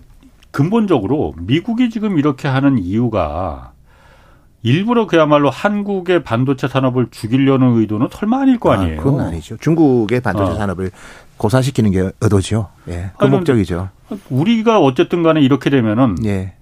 근본적으로 0.51 1.33
미국이 1.39 1.89
지금 1.89 2.17
이렇게 2.17 2.47
하는 2.47 2.77
이유가 2.77 3.73
일부러 4.63 5.07
그야말로 5.07 5.49
한국의 5.49 6.23
반도체 6.23 6.67
산업을 6.67 7.07
죽이려는 7.11 7.77
의도는 7.77 8.07
설마 8.11 8.41
아닐 8.41 8.59
거 8.59 8.71
아, 8.71 8.79
아니에요? 8.79 8.99
아, 8.99 9.03
그건 9.03 9.19
아니죠. 9.21 9.57
중국의 9.57 10.21
반도체 10.21 10.53
어. 10.53 10.55
산업을 10.55 10.91
고사시키는 11.37 11.91
게 11.91 12.11
의도죠. 12.21 12.69
예. 12.89 13.11
그 13.17 13.25
아니, 13.25 13.31
목적이죠. 13.35 13.89
우리가 14.29 14.79
어쨌든 14.79 15.23
간에 15.23 15.41
이렇게 15.41 15.69
되면은 15.69 16.17
예. 16.25 16.53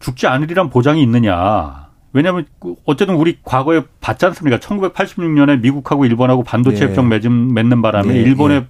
죽지 0.00 0.26
않으리란 0.26 0.70
보장이 0.70 1.02
있느냐. 1.02 1.88
왜냐하면 2.12 2.46
그 2.58 2.74
어쨌든 2.84 3.14
우리 3.14 3.38
과거에 3.42 3.82
봤지 4.00 4.26
않습니까? 4.26 4.58
1986년에 4.58 5.60
미국하고 5.60 6.04
일본하고 6.04 6.42
반도체 6.42 6.84
예. 6.84 6.88
협정 6.88 7.08
맺은, 7.08 7.54
맺는 7.54 7.80
바람에 7.80 8.14
예. 8.14 8.20
일본의 8.20 8.56
예. 8.58 8.66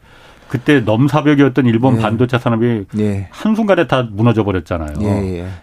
그때 0.48 0.80
넘사벽이었던 0.80 1.66
일본 1.66 1.96
예. 1.96 2.00
반도체 2.02 2.38
산업이 2.38 2.84
예. 2.98 3.28
한순간에 3.30 3.86
다 3.86 4.02
무너져 4.02 4.44
버렸잖아요. 4.44 4.94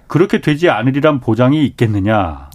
그렇게 0.08 0.42
되지 0.42 0.70
않으리란 0.70 1.20
보장이 1.20 1.64
있겠느냐. 1.68 2.50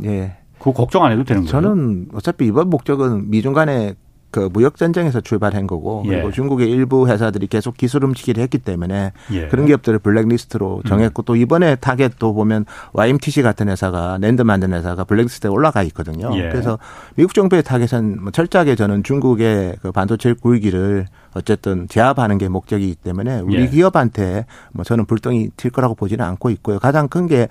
그거 0.58 0.72
걱정 0.72 1.04
안 1.04 1.12
해도 1.12 1.24
되는 1.24 1.42
거예요. 1.42 1.50
저는 1.50 2.08
어차피 2.12 2.46
이번 2.46 2.70
목적은 2.70 3.30
미중 3.30 3.52
간의 3.52 3.94
그 4.34 4.48
무역 4.52 4.76
전쟁에서 4.76 5.20
출발한 5.20 5.68
거고 5.68 6.02
그리고 6.02 6.26
예. 6.26 6.32
중국의 6.32 6.68
일부 6.68 7.06
회사들이 7.06 7.46
계속 7.46 7.76
기술 7.76 8.02
훔치기를 8.02 8.42
했기 8.42 8.58
때문에 8.58 9.12
예. 9.30 9.46
그런 9.46 9.64
기업들을 9.66 10.00
블랙리스트로 10.00 10.82
정했고 10.88 11.22
음. 11.22 11.24
또 11.24 11.36
이번에 11.36 11.76
타겟도 11.76 12.34
보면 12.34 12.64
YMTC 12.94 13.42
같은 13.42 13.68
회사가 13.68 14.18
랜드 14.20 14.42
만든 14.42 14.72
회사가 14.72 15.04
블랙리스트에 15.04 15.48
올라가 15.48 15.84
있거든요. 15.84 16.36
예. 16.36 16.48
그래서 16.48 16.80
미국 17.14 17.32
정부의 17.32 17.62
타겟은 17.62 18.24
뭐 18.24 18.32
철저하게 18.32 18.74
저는 18.74 19.04
중국의 19.04 19.76
그 19.80 19.92
반도체 19.92 20.32
굴기를 20.32 21.06
어쨌든 21.34 21.88
제압하는 21.88 22.38
게 22.38 22.48
목적이기 22.48 22.94
때문에 22.96 23.40
우리 23.40 23.62
예. 23.62 23.68
기업한테 23.68 24.46
뭐 24.72 24.84
저는 24.84 25.04
불똥이 25.06 25.50
튈 25.56 25.70
거라고 25.70 25.94
보지는 25.94 26.24
않고 26.24 26.50
있고요. 26.50 26.78
가장 26.78 27.08
큰 27.08 27.24
게 27.26 27.48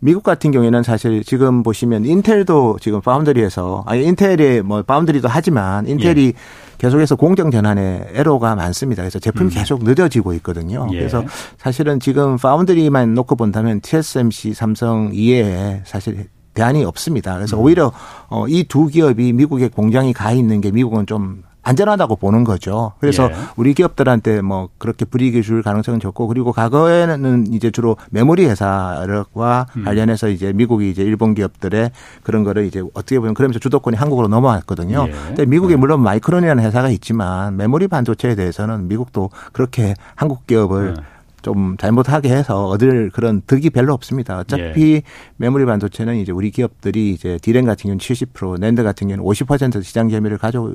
미국 0.00 0.22
같은 0.22 0.50
경우에는 0.50 0.82
사실 0.82 1.24
지금 1.24 1.62
보시면 1.62 2.04
인텔도 2.04 2.76
지금 2.82 3.00
파운드리에서 3.00 3.84
아니 3.86 4.04
인텔이 4.04 4.60
뭐 4.60 4.82
파운드리도 4.82 5.28
하지만 5.28 5.86
인텔이 5.86 6.26
예. 6.26 6.32
계속해서 6.76 7.16
공정 7.16 7.50
전환에 7.50 8.08
에러가 8.12 8.54
많습니다. 8.54 9.02
그래서 9.02 9.18
제품이 9.18 9.48
음. 9.48 9.54
계속 9.54 9.82
늦어지고 9.82 10.34
있거든요. 10.34 10.86
예. 10.92 10.98
그래서 10.98 11.24
사실은 11.56 12.00
지금 12.00 12.36
파운드리만 12.36 13.14
놓고 13.14 13.36
본다면 13.36 13.80
TSMC, 13.80 14.52
삼성 14.52 15.10
이외에 15.14 15.80
사실 15.86 16.28
대안이 16.52 16.84
없습니다. 16.84 17.34
그래서 17.36 17.56
음. 17.56 17.62
오히려 17.62 17.90
어, 18.28 18.46
이두 18.46 18.88
기업이 18.88 19.32
미국에 19.32 19.68
공장이 19.68 20.12
가 20.12 20.32
있는 20.32 20.60
게 20.60 20.70
미국은 20.70 21.06
좀 21.06 21.44
안전하다고 21.64 22.16
보는 22.16 22.44
거죠. 22.44 22.92
그래서 23.00 23.24
예. 23.30 23.34
우리 23.56 23.74
기업들한테 23.74 24.42
뭐 24.42 24.68
그렇게 24.78 25.04
불이익을 25.04 25.42
줄 25.42 25.62
가능성은 25.62 25.98
적고 25.98 26.28
그리고 26.28 26.52
과거에는 26.52 27.52
이제 27.52 27.70
주로 27.70 27.96
메모리 28.10 28.46
회사와 28.46 29.66
음. 29.76 29.84
관련해서 29.84 30.28
이제 30.28 30.52
미국이 30.52 30.90
이제 30.90 31.02
일본 31.02 31.34
기업들의 31.34 31.90
그런 32.22 32.44
거를 32.44 32.66
이제 32.66 32.82
어떻게 32.94 33.18
보면 33.18 33.34
그러면서 33.34 33.58
주도권이 33.58 33.96
한국으로 33.96 34.28
넘어왔거든요. 34.28 35.06
예. 35.08 35.12
근데 35.12 35.46
미국에 35.46 35.74
네. 35.74 35.80
물론 35.80 36.00
마이크론이라는 36.00 36.62
회사가 36.62 36.90
있지만 36.90 37.56
메모리 37.56 37.88
반도체에 37.88 38.34
대해서는 38.34 38.88
미국도 38.88 39.30
그렇게 39.52 39.94
한국 40.14 40.46
기업을 40.46 40.94
예. 40.98 41.14
좀 41.44 41.76
잘못하게 41.76 42.30
해서 42.30 42.66
얻을 42.68 43.10
그런 43.10 43.42
득이 43.46 43.70
별로 43.70 43.92
없습니다. 43.92 44.38
어차피 44.38 44.94
예. 44.94 45.02
메모리 45.36 45.66
반도체는 45.66 46.16
이제 46.16 46.32
우리 46.32 46.50
기업들이 46.50 47.12
이제 47.12 47.38
디램 47.42 47.66
같은 47.66 47.82
경우는 47.82 47.98
70%, 47.98 48.58
낸드 48.58 48.82
같은 48.82 49.08
경우는 49.08 49.24
50% 49.24 49.82
시장 49.84 50.08
점유를 50.08 50.38
가지고 50.38 50.72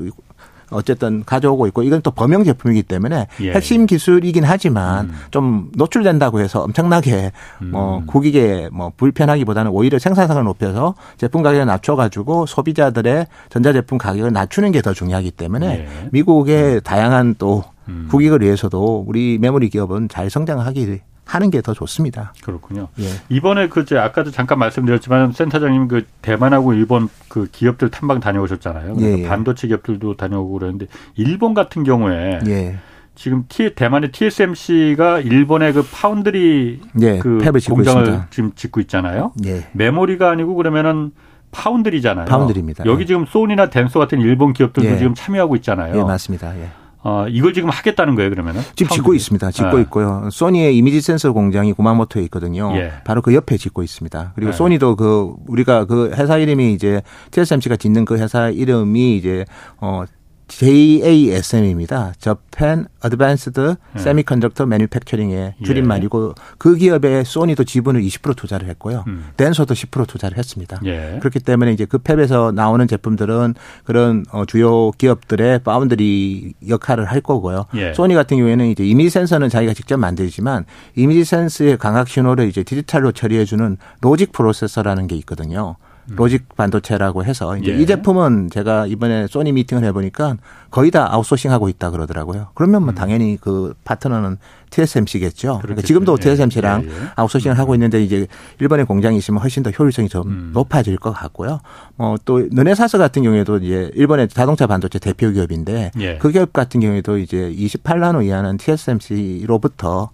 어쨌든 0.71 1.23
가져오고 1.23 1.67
있고 1.67 1.83
이건 1.83 2.01
또 2.01 2.11
범용 2.11 2.43
제품이기 2.43 2.83
때문에 2.83 3.27
예. 3.41 3.51
핵심 3.51 3.85
기술이긴 3.85 4.43
하지만 4.43 5.05
음. 5.05 5.15
좀 5.29 5.69
노출된다고 5.75 6.39
해서 6.39 6.61
엄청나게 6.61 7.31
음. 7.61 7.71
뭐 7.71 8.03
국익에 8.07 8.69
뭐 8.71 8.91
불편하기보다는 8.97 9.71
오히려 9.71 9.99
생산성을 9.99 10.43
높여서 10.43 10.95
제품 11.17 11.43
가격을 11.43 11.65
낮춰가지고 11.67 12.47
소비자들의 12.47 13.27
전자제품 13.49 13.97
가격을 13.99 14.33
낮추는 14.33 14.71
게 14.71 14.79
더 14.79 14.93
중요하기 14.93 15.31
때문에 15.31 15.67
예. 15.67 16.09
미국의 16.13 16.75
음. 16.75 16.81
다양한 16.81 17.35
또 17.37 17.63
음. 17.89 18.07
국익을 18.09 18.41
위해서도 18.41 19.03
우리 19.05 19.37
메모리 19.37 19.69
기업은 19.69 20.07
잘 20.07 20.29
성장하기 20.29 20.99
하는 21.29 21.51
게 21.51 21.59
더 21.61 21.73
좋습니다. 21.73 22.33
그렇군요. 22.43 22.87
예. 22.99 23.05
이번에 23.29 23.67
그 23.67 23.85
아까도 23.99 24.31
잠깐 24.31 24.57
말씀드렸지만 24.59 25.31
센터장님 25.33 25.87
그 25.87 26.05
대만하고 26.21 26.73
일본 26.73 27.07
그 27.27 27.47
기업들 27.51 27.91
탐방 27.91 28.19
다녀오셨잖아요. 28.19 28.95
예, 29.01 29.19
예. 29.19 29.27
반도체 29.27 29.67
기업들도 29.67 30.15
다녀오고 30.15 30.53
그러는데 30.53 30.87
일본 31.15 31.53
같은 31.53 31.83
경우에 31.83 32.39
예. 32.47 32.77
지금 33.13 33.43
T, 33.49 33.75
대만의 33.75 34.11
TSMC가 34.11 35.19
일본의 35.19 35.73
그 35.73 35.83
파운드리 35.91 36.79
예, 37.01 37.19
그 37.19 37.37
공장을 37.69 38.01
있습니다. 38.01 38.27
지금 38.31 38.51
짓고 38.55 38.79
있잖아요. 38.81 39.33
예. 39.45 39.67
메모리가 39.73 40.31
아니고 40.31 40.55
그러면은 40.55 41.11
foundry잖아요. 41.51 42.25
foundry입니다. 42.25 42.85
여기 42.85 43.05
지금 43.05 43.25
소니나 43.25 43.69
덴소 43.69 43.99
같은 43.99 44.21
일본 44.21 44.53
기업들도 44.53 44.97
지금 44.97 45.13
참여하고 45.13 45.55
있잖아요. 45.57 45.99
예, 45.99 46.03
맞습니다. 46.03 46.53
예. 47.05 47.09
어, 47.09 47.25
이걸 47.29 47.53
지금 47.53 47.69
하겠다는 47.69 48.15
거예요, 48.15 48.29
그러면은? 48.29 48.61
지금 48.75 48.93
짓고 48.93 49.13
있습니다. 49.13 49.51
짓고 49.51 49.77
네. 49.77 49.81
있고요. 49.83 50.29
소니의 50.31 50.75
이미지 50.75 51.01
센서 51.01 51.31
공장이 51.31 51.73
구마모토에 51.73 52.23
있거든요. 52.23 52.71
예. 52.75 52.93
바로 53.05 53.21
그 53.21 53.33
옆에 53.33 53.57
짓고 53.57 53.83
있습니다. 53.83 54.33
그리고 54.35 54.51
네. 54.51 54.57
소니도 54.57 54.95
그 54.95 55.33
우리가 55.47 55.85
그 55.85 56.11
회사 56.15 56.37
이름이 56.37 56.73
이제 56.73 57.01
TSMC가 57.31 57.77
짓는 57.77 58.05
그 58.05 58.17
회사 58.17 58.49
이름이 58.49 59.15
이제 59.17 59.45
어 59.77 60.03
JASM입니다. 60.49 62.13
Japan 62.19 62.87
Advanced 63.05 63.61
Semiconductor 63.95 64.67
Manufacturing의 64.67 65.53
줄임말이고 65.63 66.33
예. 66.37 66.43
그 66.57 66.75
기업에 66.75 67.23
소니도 67.23 67.63
지분을 67.63 68.01
20% 68.01 68.35
투자를 68.35 68.67
했고요. 68.69 69.05
음. 69.07 69.27
덴소도 69.37 69.73
10% 69.73 70.07
투자를 70.07 70.37
했습니다. 70.37 70.81
예. 70.85 71.17
그렇기 71.19 71.39
때문에 71.39 71.71
이제 71.71 71.85
그 71.85 71.99
팹에서 71.99 72.53
나오는 72.53 72.85
제품들은 72.87 73.55
그런 73.85 74.25
어, 74.31 74.45
주요 74.45 74.91
기업들의 74.91 75.59
파운드리 75.59 76.53
역할을 76.67 77.05
할 77.05 77.21
거고요. 77.21 77.65
예. 77.75 77.93
소니 77.93 78.15
같은 78.15 78.37
경우에는 78.37 78.65
이제 78.67 78.83
이미지 78.83 79.11
센서는 79.11 79.49
자기가 79.49 79.73
직접 79.73 79.97
만들지만 79.97 80.65
이미지 80.95 81.23
센스의 81.23 81.77
광학 81.77 82.09
신호를 82.09 82.47
이제 82.47 82.63
디지털로 82.63 83.11
처리해 83.11 83.45
주는 83.45 83.77
로직 84.01 84.31
프로세서라는 84.31 85.07
게 85.07 85.15
있거든요. 85.17 85.75
로직 86.15 86.55
반도체라고 86.55 87.23
해서 87.23 87.57
이제 87.57 87.71
예. 87.71 87.77
이 87.77 87.85
제품은 87.85 88.49
제가 88.51 88.87
이번에 88.87 89.27
소니 89.27 89.51
미팅을 89.51 89.83
해보니까 89.85 90.37
거의 90.71 90.91
다 90.91 91.11
아웃소싱하고 91.13 91.69
있다 91.69 91.91
그러더라고요. 91.91 92.49
그러면 92.53 92.83
뭐 92.83 92.93
음. 92.93 92.95
당연히 92.95 93.37
그 93.39 93.73
파트너는 93.83 94.37
TSMC겠죠. 94.69 95.59
그러니까 95.61 95.85
지금도 95.85 96.17
예. 96.19 96.23
TSMC랑 96.23 96.83
예. 96.83 96.87
예. 96.87 96.91
아웃소싱을 97.15 97.57
하고 97.57 97.73
있는데 97.75 98.03
이제 98.03 98.27
일본에 98.59 98.83
공장이 98.83 99.17
있으면 99.17 99.41
훨씬 99.41 99.63
더 99.63 99.71
효율성이 99.71 100.09
좀 100.09 100.27
음. 100.27 100.51
높아질 100.53 100.97
것 100.97 101.11
같고요. 101.11 101.59
뭐또 101.95 102.47
르네사스 102.51 102.97
같은 102.97 103.23
경우에도 103.23 103.57
이제 103.57 103.91
일본의 103.95 104.29
자동차 104.29 104.67
반도체 104.67 104.99
대표 104.99 105.31
기업인데 105.31 105.91
예. 105.99 106.17
그 106.17 106.31
기업 106.31 106.53
같은 106.53 106.79
경우에도 106.79 107.17
이제 107.17 107.51
28나노 107.57 108.25
이하는 108.25 108.57
TSMC로부터 108.57 110.11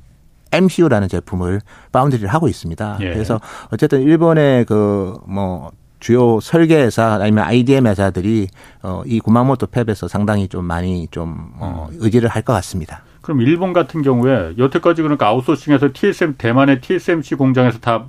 MCU라는 0.52 1.10
제품을 1.10 1.60
foundry를 1.92 2.30
하고 2.30 2.48
있습니다. 2.48 3.00
예. 3.02 3.14
그래서 3.14 3.42
어쨌든 3.72 4.02
일본의 4.02 4.66
그 4.66 5.06
뭐 5.28 5.72
주요 6.06 6.40
설계 6.40 6.84
회사 6.84 7.18
아니면 7.20 7.46
IDM 7.46 7.88
회사들이 7.88 8.48
어, 8.84 9.02
이 9.08 9.20
구마모토 9.20 9.66
fab에서 9.66 10.08
상당히 10.08 10.48
좀 10.48 10.64
많이 10.64 11.08
좀 11.10 11.50
어, 11.58 11.88
의지를 11.94 12.30
할 12.30 12.44
것 12.44 12.54
같습니다. 12.54 13.02
그럼 13.22 13.42
일본 13.42 13.74
같은 13.74 14.04
경우에 14.04 14.54
여태까지 14.56 15.02
그러니까 15.02 15.28
아웃소싱해서 15.30 15.90
TSM 15.94 16.36
대만의 16.38 16.82
TSMC 16.82 17.34
공장에서 17.36 17.80
다 17.80 18.06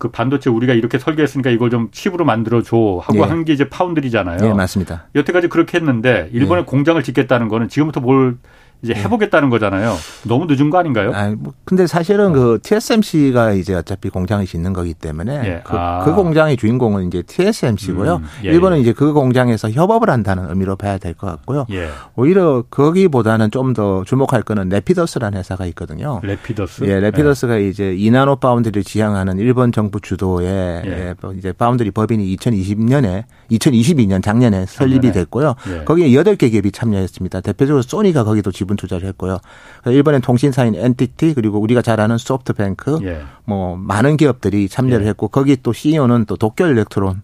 그 0.00 0.10
반도체 0.10 0.48
우리가 0.48 0.72
이렇게 0.72 0.98
설계했으니까 0.98 1.50
이걸 1.50 1.68
좀 1.68 1.90
칩으로 1.92 2.24
만들어 2.24 2.62
줘 2.62 3.00
하고 3.02 3.12
네. 3.12 3.20
한게 3.20 3.52
이제 3.52 3.68
foundry잖아요. 3.68 4.38
네, 4.38 4.54
맞습니다. 4.54 5.08
여태까지 5.14 5.48
그렇게 5.48 5.76
했는데 5.76 6.30
일본에 6.32 6.62
네. 6.62 6.64
공장을 6.64 7.02
짓겠다는 7.02 7.48
거는 7.48 7.68
지금부터 7.68 8.00
뭘 8.00 8.38
이제 8.82 8.94
네. 8.94 9.02
해보겠다는 9.02 9.50
거잖아요. 9.50 9.94
너무 10.26 10.46
늦은 10.46 10.70
거 10.70 10.78
아닌가요? 10.78 11.12
아, 11.14 11.28
뭐 11.38 11.52
근데 11.64 11.86
사실은 11.86 12.32
그 12.32 12.58
TSMC가 12.62 13.52
이제 13.52 13.74
어차피 13.74 14.08
공장을 14.08 14.44
짓는 14.46 14.72
거기 14.72 14.94
때문에 14.94 15.42
예. 15.44 15.60
그, 15.64 15.76
아. 15.76 16.02
그, 16.04 16.14
공장의 16.14 16.56
주인공은 16.56 17.06
이제 17.06 17.22
TSMC고요. 17.22 18.16
음. 18.16 18.24
예. 18.44 18.48
일본은 18.50 18.78
예. 18.78 18.80
이제 18.80 18.92
그 18.92 19.12
공장에서 19.12 19.70
협업을 19.70 20.08
한다는 20.10 20.48
의미로 20.48 20.76
봐야 20.76 20.98
될 20.98 21.14
것 21.14 21.26
같고요. 21.26 21.66
예. 21.72 21.88
오히려 22.16 22.62
거기보다는 22.70 23.50
좀 23.50 23.70
더 23.70 24.02
주목할 24.04 24.42
거는 24.42 24.68
Rapidus라는 24.68 25.38
회사가 25.38 25.64
있거든요. 25.66 26.18
Rapidus? 26.24 26.82
예, 26.86 26.98
Rapidus가 26.98 27.60
예. 27.60 27.68
이제 27.68 27.94
이나노 27.94 28.36
foundry를 28.36 28.82
지향하는 28.82 29.38
일본 29.38 29.70
정부 29.70 30.00
주도의 30.00 30.82
예. 30.86 31.14
이제 31.36 31.52
파운드리 31.52 31.92
법인이 31.92 32.36
2020년에 32.36 33.24
2022년 33.50 34.22
작년에 34.22 34.66
설립이 34.66 35.12
됐고요. 35.12 35.54
거기에 35.84 36.08
8개 36.10 36.50
기업이 36.50 36.72
참여했습니다. 36.72 37.40
대표적으로 37.40 37.82
소니가 37.82 38.24
거기도 38.24 38.52
지분 38.52 38.76
투자를 38.76 39.08
했고요. 39.08 39.38
일본의 39.86 40.20
통신사인 40.20 40.74
엔티티 40.74 41.34
그리고 41.34 41.58
우리가 41.60 41.82
잘 41.82 42.00
아는 42.00 42.18
소프트뱅크 42.18 43.00
예. 43.02 43.22
뭐 43.44 43.76
많은 43.76 44.16
기업들이 44.16 44.68
참여를 44.68 45.04
예. 45.04 45.10
했고 45.10 45.28
거기 45.28 45.56
또 45.62 45.72
CEO는 45.72 46.26
또 46.26 46.36
도쿄 46.36 46.66
일렉트론 46.66 47.22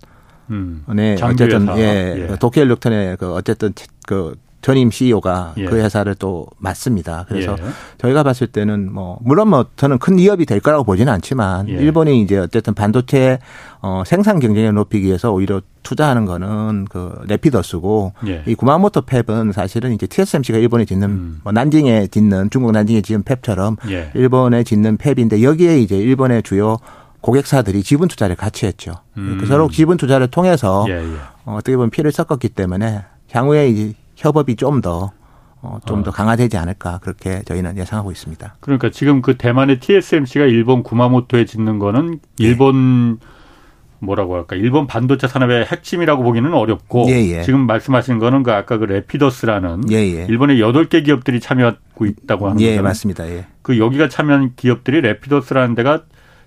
음. 0.51 0.85
네, 0.95 1.17
어쨌든 1.21 1.69
예, 1.77 2.29
예. 2.31 2.37
도쿄 2.39 2.63
일렉트론의 2.63 3.17
그 3.17 3.35
어쨌든 3.35 3.73
그 4.07 4.35
전임 4.67 4.91
CEO가 4.91 5.55
예. 5.59 5.67
그 5.67 5.77
회사를 5.77 6.17
또 6.17 6.49
맡습니다. 6.59 7.25
그래서 7.29 7.55
예. 7.57 7.65
저희가 7.99 8.25
봤을 8.25 8.49
때는 8.49 8.93
뭐 8.93 9.17
물론 9.23 9.51
뭐 9.51 9.67
저는 9.77 10.01
큰 10.01 10.19
위협이 10.19 10.45
될 10.45 10.59
거라고 10.59 10.83
보지는 10.83 11.13
않지만 11.13 11.69
예. 11.69 11.75
일본이 11.75 12.21
이제 12.21 12.37
어쨌든 12.37 12.75
반도체 12.75 13.39
어 13.81 14.03
생산 14.05 14.41
경쟁력을 14.41 14.75
높이기 14.75 15.07
위해서 15.07 15.31
오히려 15.31 15.61
투자하는 15.85 16.25
거는 16.27 16.87
그 16.91 17.17
레피더스고 17.29 18.15
예. 18.27 18.43
이 18.49 18.57
구마모토 18.57 19.03
팹은 19.03 19.53
사실은 19.53 19.93
이제 19.93 20.09
TSMC가 20.09 20.59
일본에 20.59 20.85
짓는 20.85 21.09
음. 21.09 21.41
뭐 21.45 21.53
난징에 21.53 22.09
짓는 22.09 22.51
중국 22.51 22.73
난징에 22.73 23.03
지은 23.03 23.23
팹처럼 23.23 23.77
예. 23.93 24.11
일본에 24.15 24.65
짓는 24.65 24.99
팹인데 24.99 25.43
여기에 25.43 25.79
이제 25.79 25.97
일본의 25.97 26.43
주요 26.43 26.79
고객사들이 27.21 27.85
지분 27.85 28.09
투자를 28.09 28.35
같이 28.35 28.67
했죠. 28.67 28.97
음. 29.17 29.45
서로 29.47 29.69
지분 29.71 29.97
투자를 29.97 30.27
통해서 30.27 30.85
예, 30.89 31.05
어, 31.45 31.55
어떻게 31.55 31.77
보면 31.77 31.91
피를 31.91 32.11
섞었기 32.11 32.49
때문에 32.49 33.05
향후에 33.31 33.69
이제 33.69 33.95
협업이 34.17 34.57
좀 34.57 34.81
더 34.81 35.13
어, 35.63 35.79
좀더 35.87 36.11
어. 36.11 36.13
강화되지 36.13 36.57
않을까 36.57 36.99
그렇게 36.99 37.43
저희는 37.43 37.77
예상하고 37.77 38.13
있습니다. 38.13 38.57
그러니까 38.61 38.91
지금 38.91 39.23
그 39.23 39.37
대만의 39.37 39.81
TSMC가 39.81 40.45
일본 40.45 40.83
구마모토에 40.83 41.45
짓는 41.45 41.79
거는 41.79 42.21
일본 42.39 43.15
네. 43.15 43.27
뭐라고 43.99 44.37
할까 44.37 44.57
일본 44.57 44.87
반도체 44.87 45.27
산업의 45.27 45.65
핵심이라고 45.65 46.23
보기는 46.23 46.53
어렵고 46.53 47.07
예, 47.09 47.15
예. 47.39 47.43
지금 47.43 47.67
말씀하신 47.67 48.19
거는 48.19 48.43
그 48.43 48.53
아까 48.53 48.77
그 48.77 48.85
Rapidus라는 48.85 49.91
예, 49.91 49.97
예. 49.97 50.27
일본의 50.29 50.61
여덟 50.61 50.89
개 50.89 51.01
기업들이 51.01 51.41
참여하고 51.41 52.05
있다고 52.05 52.49
하는 52.49 52.61
예. 52.61 52.81
맞습니다. 52.81 53.27
예. 53.29 53.47
그 53.63 53.79
여기가 53.79 54.09
참여한 54.09 54.53
기업들이 54.55 55.01
Rapidus라는 55.01 55.75
데가 55.75 56.03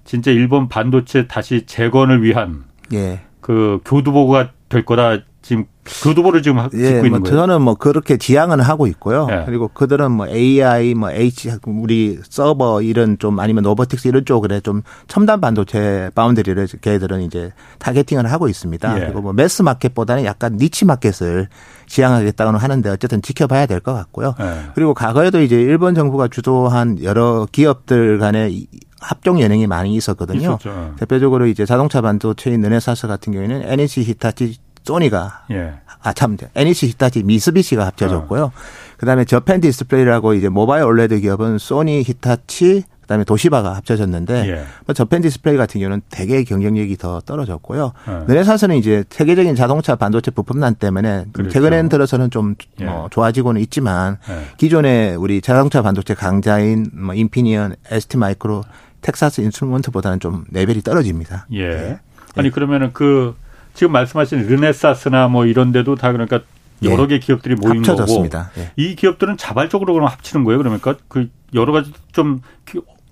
진짜 0.06 0.32
일본 0.32 0.70
반도체 0.70 1.28
다시 1.28 1.66
재건을 1.66 2.24
위한 2.24 2.64
예. 2.94 3.22
그 3.42 3.80
교두보가 3.84 4.52
될 4.70 4.86
거다 4.86 5.18
지금 5.50 5.66
교두보를 6.04 6.44
지금 6.44 6.62
짓고 6.70 6.78
예, 6.78 6.98
있는 6.98 7.10
뭐 7.10 7.20
거예요. 7.22 7.36
저는 7.36 7.64
뭐 7.64 7.74
그렇게 7.74 8.18
지향은 8.18 8.60
하고 8.60 8.86
있고요. 8.86 9.28
예. 9.32 9.42
그리고 9.48 9.68
그들은 9.68 10.12
뭐 10.12 10.28
AI, 10.28 10.94
뭐 10.94 11.10
H, 11.10 11.50
우리 11.66 12.20
서버 12.30 12.84
이런 12.84 13.18
좀 13.18 13.40
아니면 13.40 13.64
robotics 13.64 14.08
이런 14.10 14.26
쪽에 14.26 14.60
좀 14.60 14.84
첨단 15.08 15.42
반도체 15.42 16.12
foundry를 16.14 16.68
걔들은 16.82 17.22
이제 17.24 17.52
targeting을 17.80 18.32
하고 18.32 18.48
있습니다. 18.48 18.96
예. 18.98 19.06
그리고 19.06 19.22
뭐 19.22 19.34
mass 19.34 19.64
market보다는 19.64 20.24
약간 20.24 20.58
niche 20.58 20.86
market을 20.86 21.48
지향하겠다고는 21.88 22.60
하는데 22.60 22.88
어쨌든 22.92 23.24
지켜봐야 23.24 23.66
될 23.66 23.80
것 23.80 23.96
같고요. 23.96 24.36
예. 24.40 24.70
그리고 24.76 24.94
과거에도 24.94 25.42
이제 25.42 25.60
일본 25.60 25.96
정부가 25.96 26.28
주도한 26.28 27.02
여러 27.02 27.48
기업들 27.52 28.20
간의 28.20 28.68
합종연횡이 29.02 29.66
많이 29.66 29.96
있었거든요. 29.96 30.40
있었죠. 30.42 30.94
대표적으로 31.00 31.48
이제 31.48 31.66
자동차 31.66 32.02
반도체인 32.02 32.62
르네사스 32.62 33.08
같은 33.08 33.34
경우에는 33.34 33.64
NEC, 33.64 34.04
히타치, 34.04 34.58
소니가 34.90 35.46
예. 35.52 35.74
아참 36.02 36.38
NEC, 36.56 36.88
히타치, 36.88 37.24
미쓰비시가 37.24 37.86
합쳐졌고요. 37.86 38.46
어. 38.46 38.52
그다음에 38.98 39.24
재팬 39.26 39.62
디스플레이라고 39.62 40.34
이제 40.34 40.50
모바일 40.50 40.86
올레드 40.86 41.20
기업은 41.20 41.58
소니, 41.60 42.04
히타치, 42.04 42.84
그다음에 43.02 43.24
도시바가 43.24 43.76
합쳐졌는데 43.76 44.50
예. 44.50 44.66
뭐 44.86 44.94
재팬 44.94 45.22
디스플레이 45.22 45.58
같은 45.58 45.80
경우는 45.82 46.02
대개 46.10 46.44
경쟁력이 46.44 46.98
더 46.98 47.20
떨어졌고요. 47.22 47.92
예. 48.08 48.24
르네사스는 48.28 48.78
이제 48.78 49.04
세계적인 49.10 49.56
자동차 49.56 49.96
반도체 49.96 50.32
부품난 50.32 50.76
때문에 50.76 51.26
그렇죠. 51.34 51.52
최근에 51.52 51.88
들어서는 51.90 52.32
좀 52.32 52.56
예. 52.82 52.86
어, 52.86 53.08
좋아지고는 53.12 53.62
있지만 53.62 54.18
예. 54.30 54.46
기존의 54.58 55.18
우리 55.18 55.42
자동차 55.42 55.82
반도체 55.82 56.14
강자인 56.16 56.88
뭐 56.94 57.14
인피니언, 57.14 57.76
ST 57.92 58.18
마이크로, 58.18 58.64
텍사스 59.02 59.42
인스트루먼트보다는 59.42 60.20
좀 60.20 60.46
레벨이 60.52 60.82
떨어집니다. 60.82 61.48
예. 61.54 61.62
예. 61.62 62.00
아니 62.36 62.52
그러면은 62.52 62.92
그 62.94 63.36
지금 63.80 63.94
말씀하신 63.94 64.48
르네사스나 64.48 65.30
뭐 65.30 65.46
이런 65.46 65.72
데도 65.72 65.96
다 65.96 66.12
그러니까 66.12 66.42
여러 66.84 67.08
개 67.08 67.18
기업들이 67.18 67.56
모인 67.56 67.78
합쳐졌습니다. 67.78 68.52
거고 68.54 68.68
이 68.76 68.94
기업들은 68.94 69.38
자발적으로 69.38 69.94
그럼 69.94 70.10
합치는 70.10 70.44
거예요. 70.44 70.58
그러니까 70.58 70.96
그 71.08 71.30
여러 71.54 71.72
가지 71.72 71.94
좀 72.12 72.42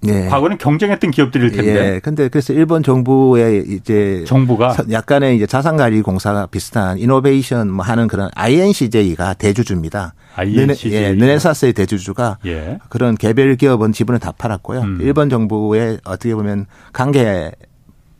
예. 0.08 0.28
과거는 0.28 0.58
경쟁했던 0.58 1.12
기업들일 1.12 1.54
텐데. 1.54 1.96
예. 1.96 2.00
근데 2.04 2.28
그래서 2.28 2.52
일본 2.52 2.84
정부의 2.84 3.64
이제 3.70 4.26
정부가 4.28 4.76
약간의 4.92 5.38
이제 5.38 5.46
자산관리 5.46 6.02
공사가 6.02 6.48
비슷한 6.48 6.98
이노베이션 6.98 7.72
뭐 7.72 7.86
하는 7.86 8.10
그런 8.10 8.30
INCJ가 8.36 9.36
대주주입니다. 9.36 10.16
INCJ. 10.36 10.92
예, 10.92 11.14
르네사스의 11.14 11.72
대주주가 11.72 12.40
예. 12.46 12.78
그런 12.90 13.16
개별 13.16 13.56
기업은 13.56 13.94
지분을 13.94 14.20
다 14.20 14.34
팔았고요. 14.38 14.82
음. 14.82 14.98
일본 15.02 15.30
정부의 15.30 16.00
어떻게 16.04 16.36
보면 16.36 16.66
관계 16.92 17.52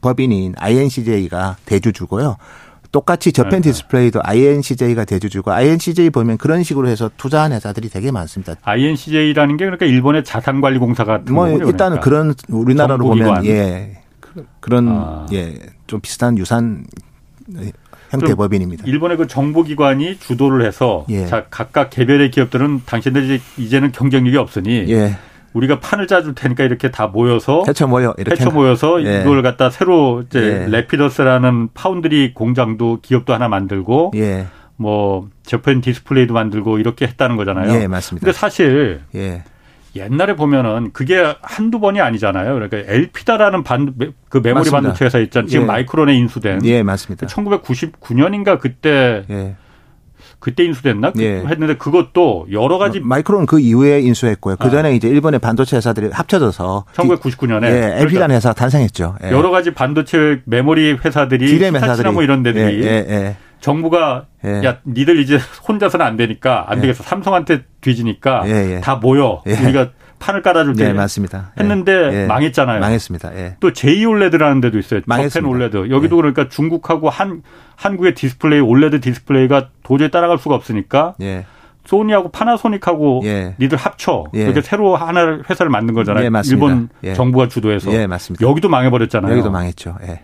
법인인 0.08 0.54
INCJ가 0.58 1.58
대주주고요. 1.66 2.38
똑같이 2.94 3.34
저펜 3.34 3.50
네, 3.50 3.58
네. 3.58 3.62
디스플레이도 3.72 4.22
INCJ가 4.24 5.04
대주주고 5.04 5.52
INCJ 5.52 6.12
보면 6.12 6.38
그런 6.38 6.64
식으로 6.64 6.88
해서 6.88 7.12
투자한 7.18 7.52
회사들이 7.52 7.90
되게 7.90 8.12
많습니다. 8.12 8.56
INCJ라는 8.62 9.58
게 9.58 9.66
그러니까 9.66 9.86
일본의 9.86 10.24
자산관리 10.24 10.80
공사 10.80 11.04
같은 11.04 11.36
뭐 11.36 11.46
거군요, 11.46 11.68
일단은 11.68 12.00
그러니까. 12.00 12.36
그런 12.48 12.60
우리나라로 12.62 13.06
보면 13.06 13.46
예 13.46 14.02
그런 14.62 14.88
아. 14.88 15.26
예좀 15.30 16.00
비슷한 16.02 16.38
유산 16.38 16.86
형태 18.10 18.34
법인입니다. 18.34 18.86
일본의 18.88 19.18
그 19.18 19.28
정보기관이 19.28 20.20
주도를 20.20 20.66
해서 20.66 21.06
예. 21.10 21.26
자 21.26 21.46
각각 21.50 21.90
개별의 21.90 22.32
기업들은 22.32 22.84
당신들이 22.86 23.42
이제는 23.58 23.92
경쟁력이 23.92 24.38
없으니 24.38 24.86
예. 24.88 25.18
우리가 25.58 25.80
판을 25.80 26.08
짜줄 26.08 26.36
테니까 26.36 26.64
이렇게 26.64 26.92
다 26.92 27.08
모여서 27.08 27.64
헤쳐 27.68 27.88
모여 27.88 28.14
이렇게 28.18 28.40
헤쳐 28.40 28.52
모여서 28.52 29.04
예. 29.04 29.22
이걸 29.22 29.42
갖다 29.42 29.70
새로 29.70 30.24
이제 30.26 30.40
예. 30.40 30.70
라피더스라는 30.70 31.70
파운드리 31.74 32.34
공장도 32.34 33.00
기업도 33.02 33.34
하나 33.34 33.48
만들고 33.48 34.12
예. 34.16 34.48
뭐 34.76 35.28
재팬 35.44 35.82
디스플레이도 35.82 36.34
만들고 36.34 36.78
이렇게 36.78 37.08
했다는 37.08 37.36
거잖아요. 37.36 37.74
예, 37.74 37.88
맞습니다. 37.88 38.26
근데 38.26 38.38
사실 38.38 39.02
예. 39.16 39.44
옛날에 39.96 40.36
보면은 40.36 40.92
그게 40.94 41.34
한두 41.42 41.80
번이 41.80 42.00
아니잖아요. 42.00 42.54
그러니까 42.54 42.78
엘피다라는 42.78 43.64
반, 43.64 43.96
그 44.30 44.38
메모리 44.38 44.54
맞습니다. 44.54 44.82
반도체 44.82 45.06
회사 45.06 45.18
있잖아요. 45.18 45.48
지금 45.48 45.64
예. 45.64 45.68
마이크론에 45.68 46.14
인수된. 46.14 46.64
예, 46.66 46.84
맞습니다. 46.84 47.26
1999년인가 47.26 48.60
그때 48.60 49.24
예. 49.30 49.56
그때 50.40 50.64
인수됐나? 50.64 51.12
그 51.12 51.24
예. 51.24 51.38
했는데 51.40 51.76
그것도 51.76 52.48
여러 52.52 52.78
가지 52.78 53.00
마이크론 53.00 53.46
그 53.46 53.60
이후에 53.60 54.00
인수했고요. 54.02 54.58
그 54.58 54.70
전에 54.70 54.90
아. 54.90 54.92
이제 54.92 55.08
일본의 55.08 55.40
반도체 55.40 55.78
회사들이 55.78 56.10
합쳐져서 56.12 56.86
1999년에 56.94 57.66
예, 57.66 58.06
그러니까 58.06 58.30
회사가 58.30 58.54
탄생했죠. 58.54 59.16
예. 59.24 59.32
여러 59.32 59.50
가지 59.50 59.74
반도체 59.74 60.42
메모리 60.46 61.00
회사들이 61.04 61.60
회사들이 61.60 62.12
뭐 62.12 62.24
이런 62.24 62.44
데들이 62.44 62.84
예, 62.84 62.88
예, 62.88 63.06
예. 63.10 63.36
정부가 63.60 64.26
예. 64.46 64.62
야 64.64 64.78
니들 64.86 65.20
이제 65.20 65.40
혼자서는 65.68 66.06
안 66.06 66.18
되니까 66.18 66.66
안 66.68 66.80
되겠어 66.82 67.04
삼성한테 67.04 67.64
뒤지니까 67.82 68.44
다 68.82 68.96
모여 68.96 69.42
우리가 69.46 69.90
판을 70.20 70.42
깔아줄 70.42 70.76
때 70.76 70.88
네, 70.88 70.94
맞습니다. 70.94 71.52
했는데 71.60 72.24
예. 72.24 72.26
망했잖아요. 72.26 72.80
망했습니다. 72.80 73.36
예. 73.38 73.56
또 73.60 73.74
제이 73.74 74.04
올레드라는 74.06 74.62
데도 74.62 74.80
있어요. 74.80 75.02
망했습니다. 75.06 75.50
올레드. 75.50 75.78
여기도 75.92 76.18
예. 76.18 76.22
그러니까 76.22 76.50
중국하고 76.50 77.10
한 77.10 77.44
한국의 77.76 78.16
디스플레이 78.16 78.60
올레드 78.60 79.00
디스플레이가 79.00 79.70
도저히 79.84 80.10
따라갈 80.10 80.38
수가 80.38 80.56
없으니까 80.56 81.16
예. 81.22 81.46
소니하고 81.86 82.32
파나소닉하고 82.32 83.22
예. 83.26 83.56
니들 83.60 83.78
합쳐 83.78 84.26
예. 84.36 84.42
이렇게 84.42 84.62
새로 84.62 84.96
하나 84.96 85.40
회사를 85.50 85.70
만든 85.70 85.94
거잖아요. 85.94 86.26
예, 86.26 86.30
일본 86.48 86.90
예. 87.04 87.14
정부가 87.14 87.48
주도해서. 87.48 87.92
예, 87.94 88.08
맞습니다. 88.08 88.46
여기도 88.46 88.70
망해버렸잖아요. 88.70 89.32
여기도 89.32 89.52
망했죠. 89.52 89.98
예. 90.04 90.22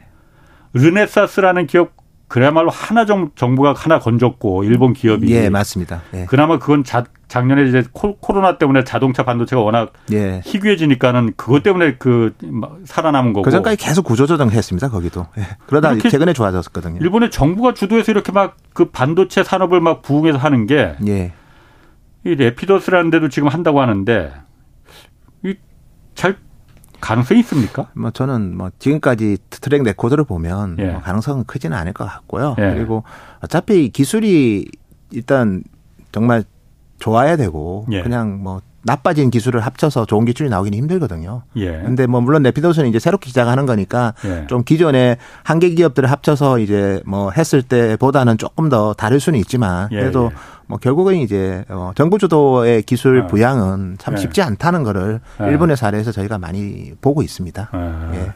르네사스라는 0.73 1.67
기업 1.67 2.02
그야말로 2.33 2.71
하나 2.71 3.05
정, 3.05 3.29
정부가 3.35 3.73
하나 3.77 3.99
건졌고 3.99 4.63
일본 4.63 4.93
기업이. 4.93 5.31
예, 5.31 5.51
맞습니다. 5.51 6.01
예. 6.15 6.25
그나마 6.25 6.57
그건 6.57 6.83
자, 6.83 7.03
작년에 7.27 7.67
이제 7.67 7.83
코로나 7.93 8.57
때문에 8.57 8.83
자동차 8.83 9.21
반도체가 9.21 9.61
워낙 9.61 9.93
예. 10.11 10.41
희귀해지니까는 10.43 11.33
그것 11.37 11.61
때문에 11.61 11.97
그 11.99 12.33
살아남은 12.85 13.33
거고. 13.33 13.43
그 13.43 13.51
전까지 13.51 13.77
계속 13.77 14.01
구조조정했습니다. 14.05 14.89
거기도. 14.89 15.27
예. 15.37 15.43
그러다 15.67 15.95
최근에 15.95 16.33
좋아졌거든요. 16.33 16.97
일본의 17.01 17.29
정부가 17.29 17.75
주도해서 17.75 18.11
이렇게 18.11 18.31
막 18.31 18.57
그 18.73 18.85
반도체 18.85 19.43
산업을 19.43 19.79
막 19.79 20.01
부흥해서 20.01 20.39
하는 20.39 20.65
게. 20.65 20.95
예. 21.05 21.33
이 22.23 22.33
라피더스라는 22.33 23.11
데도 23.11 23.29
지금 23.29 23.47
한다고 23.49 23.79
하는데 23.79 24.33
잘될 25.43 26.37
가능성이 27.03 27.41
있습니까? 27.41 27.89
뭐 27.93 28.11
저는 28.11 28.55
뭐 28.55 28.71
지금까지 28.79 29.37
track 29.49 29.83
record를 29.83 30.23
보면 30.23 30.77
예. 30.79 30.91
뭐 30.91 31.01
가능성은 31.01 31.43
크지는 31.43 31.75
않을 31.75 31.91
것 31.91 32.05
같고요. 32.05 32.55
예. 32.59 32.73
그리고 32.73 33.03
어차피 33.41 33.89
기술이 33.89 34.65
일단 35.11 35.63
정말 36.13 36.45
좋아야 36.99 37.35
되고 37.35 37.85
예. 37.91 38.01
그냥 38.01 38.41
뭐 38.41 38.61
나빠진 38.83 39.31
기술을 39.31 39.61
합쳐서 39.61 40.05
좋은 40.05 40.25
기술이 40.25 40.49
나오기는 40.49 40.77
힘들거든요. 40.77 41.43
예. 41.55 41.71
근데 41.71 42.05
뭐 42.05 42.21
물론 42.21 42.43
라피더스는 42.43 42.89
이제 42.89 42.99
새롭게 42.99 43.29
시작하는 43.29 43.65
거니까 43.65 44.13
예. 44.25 44.45
좀 44.47 44.63
기존의 44.63 45.17
한계 45.43 45.69
기업들을 45.69 46.11
합쳐서 46.11 46.59
이제 46.59 47.01
뭐 47.05 47.31
했을 47.31 47.61
때보다는 47.61 48.37
조금 48.37 48.69
더 48.69 48.93
다를 48.93 49.19
수는 49.19 49.39
있지만 49.39 49.87
예, 49.91 49.99
그래도 49.99 50.29
예. 50.31 50.37
뭐 50.67 50.77
결국은 50.77 51.15
이제 51.15 51.63
어 51.69 51.91
정부 51.95 52.17
주도의 52.17 52.83
기술 52.83 53.21
아. 53.21 53.27
부양은 53.27 53.95
참 53.99 54.15
예. 54.15 54.17
쉽지 54.17 54.41
않다는 54.41 54.83
거를 54.83 55.21
예. 55.41 55.47
일본의 55.47 55.77
사례에서 55.77 56.11
저희가 56.11 56.37
많이 56.37 56.91
보고 57.01 57.21
있습니다. 57.21 57.69
아. 57.71 58.11
예. 58.15 58.33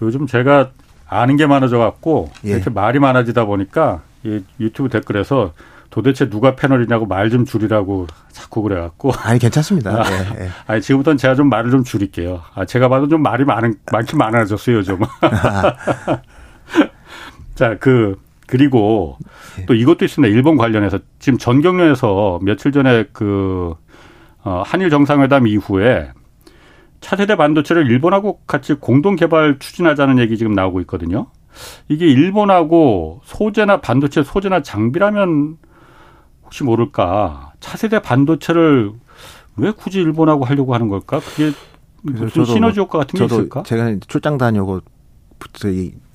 요즘 0.00 0.26
제가 0.26 0.70
아는 1.06 1.36
게 1.36 1.46
많아져 1.46 1.76
갖고 1.76 2.30
이렇게 2.42 2.70
말이 2.70 2.98
많아지다 2.98 3.44
보니까 3.44 4.00
이 4.24 4.42
유튜브 4.58 4.88
댓글에서 4.88 5.52
도대체 5.92 6.30
누가 6.30 6.56
패널이냐고 6.56 7.06
말 7.06 7.28
좀 7.30 7.44
줄이라고 7.44 8.06
자꾸 8.30 8.62
그래갖고. 8.62 9.12
아니, 9.22 9.38
괜찮습니다. 9.38 9.90
아, 9.90 10.02
네, 10.02 10.38
네. 10.38 10.48
아니, 10.66 10.80
지금부터는 10.80 11.18
제가 11.18 11.34
좀 11.34 11.48
말을 11.48 11.70
좀 11.70 11.84
줄일게요. 11.84 12.42
아, 12.54 12.64
제가 12.64 12.88
봐도 12.88 13.08
좀 13.08 13.22
말이 13.22 13.44
많은, 13.44 13.74
많긴 13.92 14.18
많아졌어요, 14.18 14.78
요즘. 14.78 14.98
자, 17.54 17.76
그, 17.78 18.18
그리고 18.46 19.16
예. 19.60 19.66
또 19.66 19.74
이것도 19.74 20.04
있습니다. 20.04 20.34
일본 20.34 20.56
관련해서 20.56 20.98
지금 21.18 21.38
전경련에서 21.38 22.40
며칠 22.42 22.72
전에 22.72 23.04
그, 23.12 23.74
어, 24.44 24.62
한일 24.66 24.90
정상회담 24.90 25.46
이후에 25.46 26.10
차세대 27.00 27.36
반도체를 27.36 27.90
일본하고 27.90 28.40
같이 28.46 28.74
공동 28.74 29.16
개발 29.16 29.58
추진하자는 29.58 30.18
얘기 30.18 30.36
지금 30.36 30.52
나오고 30.52 30.80
있거든요. 30.82 31.26
이게 31.88 32.06
일본하고 32.06 33.20
소재나 33.24 33.80
반도체 33.80 34.22
소재나 34.22 34.62
장비라면 34.62 35.58
혹시 36.52 36.64
모를까 36.64 37.52
차세대 37.60 38.00
반도체를 38.00 38.92
왜 39.56 39.70
굳이 39.70 40.00
일본하고 40.00 40.44
하려고 40.44 40.74
하는 40.74 40.88
걸까? 40.88 41.18
그게 41.20 41.52
무슨 42.02 42.44
시너지 42.44 42.78
효과 42.78 42.98
같은 42.98 43.18
게 43.18 43.24
있을까? 43.24 43.62
제가 43.62 43.96
출장 44.06 44.36
다녀고 44.36 44.80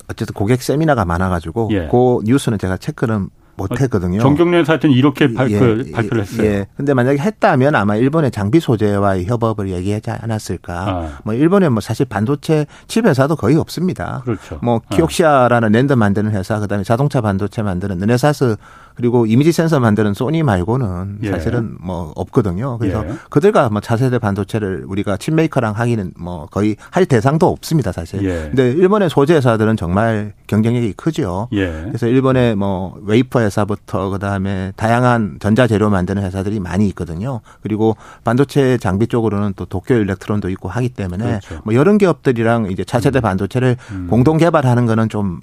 어쨌든 0.08 0.34
고객 0.34 0.62
세미나가 0.62 1.04
많아가지고 1.04 1.70
예. 1.72 1.88
그 1.90 2.20
뉴스는 2.24 2.58
제가 2.58 2.76
체크는 2.76 3.30
못했거든요. 3.56 4.20
전경련 4.20 4.64
사태는 4.64 4.94
이렇게 4.94 5.34
발표, 5.34 5.54
예, 5.56 5.82
예, 5.86 5.90
발표를 5.90 6.22
했어요. 6.22 6.46
예. 6.46 6.66
근데 6.76 6.94
만약에 6.94 7.18
했다면 7.18 7.74
아마 7.74 7.96
일본의 7.96 8.30
장비 8.30 8.60
소재와의 8.60 9.26
협업을 9.26 9.70
얘기하지 9.70 10.12
않았을까. 10.12 10.74
아. 10.88 11.18
뭐 11.24 11.34
일본에 11.34 11.68
뭐 11.68 11.80
사실 11.80 12.06
반도체 12.06 12.66
칩 12.86 13.06
회사도 13.06 13.34
거의 13.34 13.56
없습니다. 13.56 14.22
그렇죠. 14.24 14.60
뭐 14.62 14.80
아. 14.86 14.94
키옥시아라는 14.94 15.72
낸드 15.72 15.92
만드는 15.92 16.30
회사, 16.30 16.60
그다음에 16.60 16.84
자동차 16.84 17.20
반도체 17.20 17.62
만드는 17.62 17.98
르네사스 17.98 18.56
그리고 18.98 19.26
이미지 19.26 19.52
센서 19.52 19.78
만드는 19.78 20.12
소니 20.12 20.42
말고는 20.42 21.18
예. 21.22 21.30
사실은 21.30 21.76
뭐 21.80 22.12
없거든요. 22.16 22.78
그래서 22.78 23.04
예. 23.06 23.12
그들과 23.30 23.68
뭐 23.70 23.80
차세대 23.80 24.18
반도체를 24.18 24.86
우리가 24.88 25.16
칩메이커랑 25.16 25.74
하기는 25.74 26.14
뭐 26.18 26.46
거의 26.46 26.74
할 26.90 27.06
대상도 27.06 27.46
없습니다, 27.46 27.92
사실. 27.92 28.24
예. 28.24 28.48
근데 28.48 28.72
일본의 28.72 29.08
소재 29.08 29.34
회사들은 29.34 29.76
정말 29.76 30.32
경쟁력이 30.48 30.94
크죠. 30.94 31.46
예. 31.52 31.84
그래서 31.86 32.08
일본의 32.08 32.56
뭐 32.56 32.98
웨이퍼 33.04 33.40
회사부터 33.40 34.10
그다음에 34.10 34.72
다양한 34.74 35.36
전자 35.38 35.68
재료 35.68 35.90
만드는 35.90 36.24
회사들이 36.24 36.58
많이 36.58 36.88
있거든요. 36.88 37.40
그리고 37.62 37.96
반도체 38.24 38.78
장비 38.78 39.06
쪽으로는 39.06 39.52
또 39.54 39.64
도쿄 39.64 39.94
일렉트론도 39.94 40.48
있고 40.48 40.68
하기 40.68 40.88
때문에 40.88 41.24
그렇죠. 41.24 41.60
뭐 41.64 41.72
여러 41.74 41.96
기업들이랑 41.96 42.72
이제 42.72 42.82
차세대 42.82 43.20
음. 43.20 43.22
반도체를 43.22 43.76
음. 43.92 44.08
공동 44.10 44.38
개발하는 44.38 44.86
거는 44.86 45.08
좀 45.08 45.40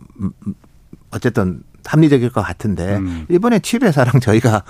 어쨌든 1.12 1.62
합리적일 1.86 2.30
것 2.30 2.42
같은데 2.42 2.98
음. 2.98 3.26
일본의 3.30 3.62
칩 3.62 3.84
회사랑 3.84 4.20
저희가 4.20 4.64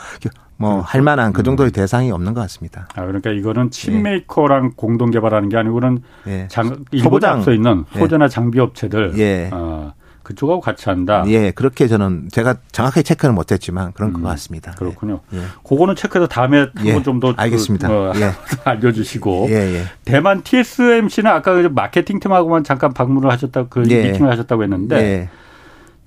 뭐할 0.58 1.02
만한 1.02 1.34
그 1.34 1.44
정도의 1.44 1.70
음. 1.70 1.72
대상이 1.72 2.12
없는 2.12 2.34
것 2.34 2.42
같습니다. 2.42 2.88
아 2.96 3.06
그러니까 3.06 3.32
이거는 3.32 3.72
칩 3.72 3.94
네. 3.94 4.02
메이커랑 4.02 4.74
공동 4.76 5.12
개발하는 5.12 5.50
게 5.50 5.58
아니고는 5.58 6.00
네. 6.26 6.48
장 6.50 6.86
일본에 6.92 7.28
앞서 7.28 7.54
있는 7.54 7.86
네. 7.94 8.00
소재나 8.00 8.28
장비 8.28 8.60
업체들 8.60 9.18
예. 9.18 9.50
어, 9.52 9.94
그쪽하고 10.24 10.60
같이 10.60 10.90
한다. 10.90 11.24
예, 11.28 11.52
그렇게 11.52 11.88
저는 11.88 12.30
제가 12.32 12.56
정확하게 12.72 13.04
체크는 13.04 13.36
못했지만 13.36 13.94
그런 13.94 14.10
음, 14.10 14.22
것 14.22 14.30
같습니다. 14.30 14.72
그렇군요. 14.72 15.22
예. 15.34 15.42
그거는 15.64 15.96
체크해서 15.96 16.28
다음에 16.28 16.68
예. 16.84 17.02
좀더 17.04 17.36
그 17.36 17.42
알겠습니다. 17.42 17.88
그, 17.88 17.94
어, 17.94 18.14
예. 18.16 18.32
알려주시고 18.66 19.48
예, 19.50 19.54
예. 19.54 19.84
대만 20.04 20.42
TSMC는 20.42 21.30
아까 21.30 21.54
그 21.54 21.70
마케팅 21.72 22.20
팀하고만 22.20 22.64
잠깐 22.64 22.92
방문을 22.94 23.30
하셨다 23.32 23.68
그 23.70 23.84
예. 23.90 24.12
미팅을 24.12 24.32
하셨다고 24.32 24.64
했는데 24.64 24.98
예. 24.98 25.30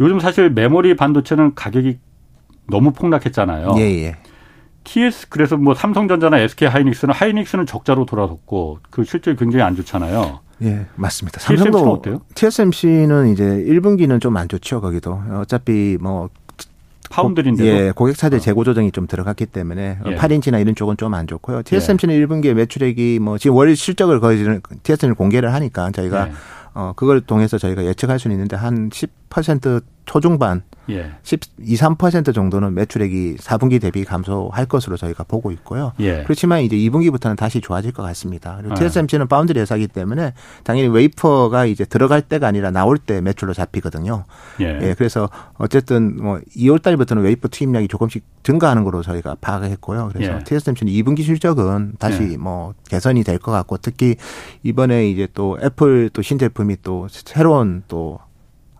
요즘 0.00 0.20
사실 0.20 0.50
메모리 0.50 0.96
반도체는 0.96 1.54
가격이 1.54 1.98
너무 2.70 2.92
폭락했잖아요. 2.92 3.74
예, 3.78 3.82
예. 4.04 4.16
TS 4.84 5.28
그래서 5.28 5.56
뭐 5.56 5.74
삼성전자나 5.74 6.38
SK 6.38 6.68
하이닉스는 6.68 7.12
하이닉스는 7.14 7.66
적자로 7.66 8.06
돌아섰고 8.06 8.78
그 8.90 9.04
실적이 9.04 9.36
굉장히 9.36 9.62
안 9.64 9.76
좋잖아요. 9.76 10.40
예, 10.62 10.86
맞습니다. 10.96 11.40
삼성도 11.40 11.92
어때요? 11.92 12.20
TSMC는 12.34 13.28
이제 13.28 13.44
1분기는 13.44 14.20
좀 14.20 14.36
안 14.36 14.48
좋죠, 14.48 14.80
거기도. 14.80 15.20
어차피 15.32 15.98
뭐 16.00 16.28
파운드인데 17.10 17.64
예, 17.64 17.92
고객 17.94 18.16
차대 18.16 18.36
어. 18.36 18.38
재고 18.38 18.64
조정이 18.64 18.90
좀 18.92 19.06
들어갔기 19.06 19.46
때문에 19.46 19.98
예. 20.06 20.16
8인치나 20.16 20.60
이런 20.60 20.74
쪽은 20.74 20.96
좀 20.96 21.14
안 21.14 21.26
좋고요. 21.26 21.62
TSMC는 21.62 22.14
예. 22.14 22.26
1분기에 22.26 22.54
매출액이 22.54 23.18
뭐 23.20 23.38
지금 23.38 23.56
월 23.56 23.74
실적을 23.74 24.20
거의 24.20 24.38
TSMC 24.82 25.16
공개를 25.16 25.52
하니까 25.54 25.90
저희가 25.90 26.28
예. 26.28 26.32
어 26.74 26.92
그걸 26.96 27.20
통해서 27.20 27.56
저희가 27.58 27.84
예측할 27.84 28.18
수는 28.18 28.34
있는데 28.36 28.56
한 28.56 28.90
10% 28.90 29.08
초중반 30.08 30.62
예. 30.88 31.10
12, 31.22 31.76
3% 31.76 32.34
정도는 32.34 32.72
매출액이 32.72 33.36
4분기 33.36 33.78
대비 33.78 34.04
감소할 34.04 34.64
것으로 34.64 34.96
저희가 34.96 35.22
보고 35.24 35.50
있고요. 35.52 35.92
예. 36.00 36.22
그렇지만 36.22 36.62
이제 36.62 36.76
2분기부터는 36.76 37.36
다시 37.36 37.60
좋아질 37.60 37.92
것 37.92 38.02
같습니다. 38.04 38.56
그리고 38.56 38.74
예. 38.74 38.80
TSMC는 38.80 39.28
파운드리 39.28 39.60
회사이기 39.60 39.88
때문에 39.88 40.32
당연히 40.64 40.88
웨이퍼가 40.88 41.66
이제 41.66 41.84
들어갈 41.84 42.22
때가 42.22 42.46
아니라 42.46 42.70
나올 42.70 42.96
때 42.96 43.20
매출로 43.20 43.52
잡히거든요. 43.52 44.24
예. 44.62 44.78
예. 44.80 44.94
그래서 44.96 45.28
어쨌든 45.58 46.16
뭐 46.22 46.40
2월 46.56 46.80
달부터는 46.80 47.22
웨이퍼 47.22 47.48
투입량이 47.48 47.88
조금씩 47.88 48.24
증가하는 48.42 48.84
걸로 48.84 49.02
저희가 49.02 49.36
파악했고요. 49.42 50.08
그래서 50.14 50.36
예. 50.36 50.38
TSMC는 50.44 50.90
2분기 50.90 51.22
실적은 51.22 51.92
다시 51.98 52.22
예. 52.32 52.36
뭐 52.38 52.72
개선이 52.88 53.24
될 53.24 53.38
것 53.38 53.52
같고 53.52 53.76
특히 53.76 54.16
이번에 54.62 55.10
이제 55.10 55.28
또 55.34 55.58
애플 55.62 56.08
또 56.14 56.22
신제품이 56.22 56.78
또 56.82 57.06
새로운 57.10 57.82
또 57.88 58.20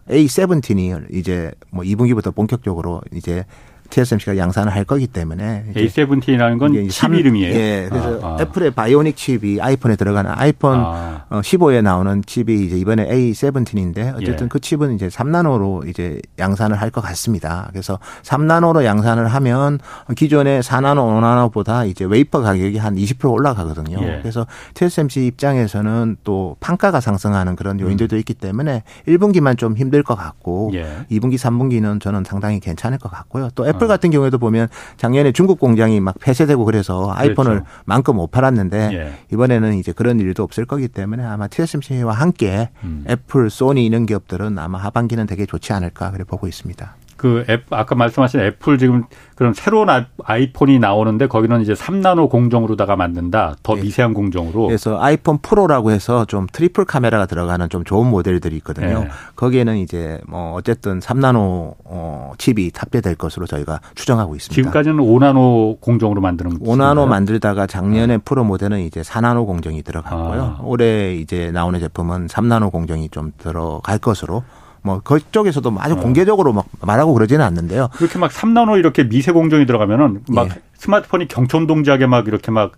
A17이 0.08 1.12
이제 1.12 1.52
뭐 1.70 1.84
2분기부터 1.84 2.34
본격적으로 2.34 3.02
이제 3.12 3.44
TSMC가 3.90 4.36
양산을 4.36 4.74
할 4.74 4.84
거기 4.84 5.06
때문에 5.06 5.64
A17이라는 5.74 6.58
건 6.58 6.72
칩 6.88 7.14
이름이에요. 7.14 7.54
예. 7.54 7.86
그래서 7.88 8.20
아, 8.22 8.26
아. 8.34 8.36
애플의 8.40 8.72
바이오닉 8.72 9.16
칩이 9.16 9.60
아이폰에 9.60 9.96
들어가는 9.96 10.30
아이폰 10.34 10.78
아. 10.78 11.24
15에 11.30 11.78
어, 11.78 11.82
나오는 11.82 12.22
칩이 12.24 12.66
이제 12.66 12.76
이번에 12.76 13.06
A17인데 13.08 14.14
어쨌든 14.16 14.44
예. 14.46 14.48
그 14.48 14.60
칩은 14.60 14.94
이제 14.94 15.08
3나노로 15.08 15.88
이제 15.88 16.20
양산을 16.38 16.80
할 16.80 16.88
것 16.88 17.02
같습니다. 17.02 17.68
그래서 17.70 17.98
3나노로 18.22 18.82
양산을 18.82 19.28
하면 19.28 19.78
기존의 20.16 20.62
4나노, 20.62 21.52
5나노보다 21.52 21.86
이제 21.86 22.06
웨이퍼 22.06 22.40
가격이 22.40 22.78
한 22.78 22.96
20% 22.96 23.30
올라가거든요. 23.30 23.98
예. 24.02 24.18
그래서 24.22 24.46
TSMC 24.72 25.26
입장에서는 25.26 26.16
또 26.24 26.56
판가가 26.60 27.00
상승하는 27.00 27.56
그런 27.56 27.78
요인들도 27.78 28.16
음. 28.16 28.18
있기 28.20 28.32
때문에 28.34 28.84
1분기만 29.06 29.58
좀 29.58 29.76
힘들 29.76 30.02
것 30.02 30.14
같고 30.14 30.70
예. 30.74 30.86
2분기, 31.10 31.34
3분기는 31.36 32.00
저는 32.00 32.24
상당히 32.24 32.58
괜찮을 32.58 32.96
것 32.96 33.10
같고요. 33.10 33.50
또 33.54 33.66
애플 33.68 33.77
같은 33.86 34.10
경우에도 34.10 34.38
보면 34.38 34.68
작년에 34.96 35.32
중국 35.32 35.58
공장이 35.60 36.00
막 36.00 36.16
폐쇄되고 36.20 36.64
그래서 36.64 37.12
아이폰을 37.14 37.52
그렇죠. 37.52 37.66
만큼 37.84 38.16
못 38.16 38.30
팔았는데 38.30 38.90
예. 38.92 39.12
이번에는 39.32 39.74
이제 39.74 39.92
그런 39.92 40.20
일도 40.20 40.42
없을 40.42 40.64
거기 40.66 40.88
때문에 40.88 41.24
아마 41.24 41.46
TSMC와 41.48 42.12
함께 42.12 42.70
음. 42.82 43.04
애플, 43.08 43.50
소니 43.50 43.84
이런 43.86 44.06
기업들은 44.06 44.58
아마 44.58 44.78
하반기는 44.78 45.26
되게 45.26 45.46
좋지 45.46 45.72
않을까 45.72 46.10
그래 46.10 46.24
보고 46.24 46.46
있습니다. 46.46 46.96
그 47.18 47.44
앱, 47.50 47.64
아까 47.70 47.96
말씀하신 47.96 48.40
애플 48.40 48.78
지금 48.78 49.02
그런 49.34 49.52
새로운 49.52 49.88
아이폰이 50.22 50.78
나오는데 50.78 51.26
거기는 51.26 51.60
이제 51.60 51.74
3나노 51.74 52.30
공정으로다가 52.30 52.94
만든다. 52.94 53.56
더 53.62 53.74
네. 53.74 53.82
미세한 53.82 54.14
공정으로. 54.14 54.68
그래서 54.68 55.00
아이폰 55.00 55.38
프로라고 55.38 55.90
해서 55.90 56.24
좀 56.24 56.46
트리플 56.50 56.84
카메라가 56.84 57.26
들어가는 57.26 57.68
좀 57.70 57.84
좋은 57.84 58.08
모델들이 58.08 58.56
있거든요. 58.58 59.00
네. 59.00 59.08
거기에는 59.34 59.78
이제 59.78 60.20
뭐 60.28 60.54
어쨌든 60.54 61.00
3나노 61.00 61.74
어 61.84 62.32
칩이 62.38 62.70
탑재될 62.70 63.16
것으로 63.16 63.46
저희가 63.46 63.80
추정하고 63.96 64.36
있습니다. 64.36 64.54
지금까지는 64.54 64.98
5나노 64.98 65.80
공정으로 65.80 66.20
만드는 66.20 66.60
5나노 66.60 67.08
만들다가 67.08 67.66
작년에 67.66 68.06
네. 68.06 68.18
프로 68.24 68.44
모델은 68.44 68.78
이제 68.80 69.02
4나노 69.02 69.44
공정이 69.44 69.82
들어갔고요. 69.82 70.42
아. 70.42 70.60
올해 70.62 71.16
이제 71.16 71.50
나오는 71.50 71.78
제품은 71.80 72.28
3나노 72.28 72.70
공정이 72.70 73.08
좀 73.08 73.32
들어갈 73.38 73.98
것으로 73.98 74.44
뭐 74.82 75.00
그쪽에서도 75.00 75.74
아주 75.78 75.94
어. 75.94 75.96
공개적으로 75.96 76.52
막 76.52 76.66
말하고 76.80 77.14
그러지는 77.14 77.44
않는데요. 77.44 77.88
그렇게 77.92 78.18
막 78.18 78.30
3나노 78.30 78.78
이렇게 78.78 79.08
미세 79.08 79.32
공정이 79.32 79.66
들어가면은 79.66 80.22
막 80.28 80.48
예. 80.48 80.62
스마트폰이 80.74 81.28
경천 81.28 81.66
동작에 81.66 82.06
막 82.06 82.26
이렇게 82.26 82.50
막 82.50 82.72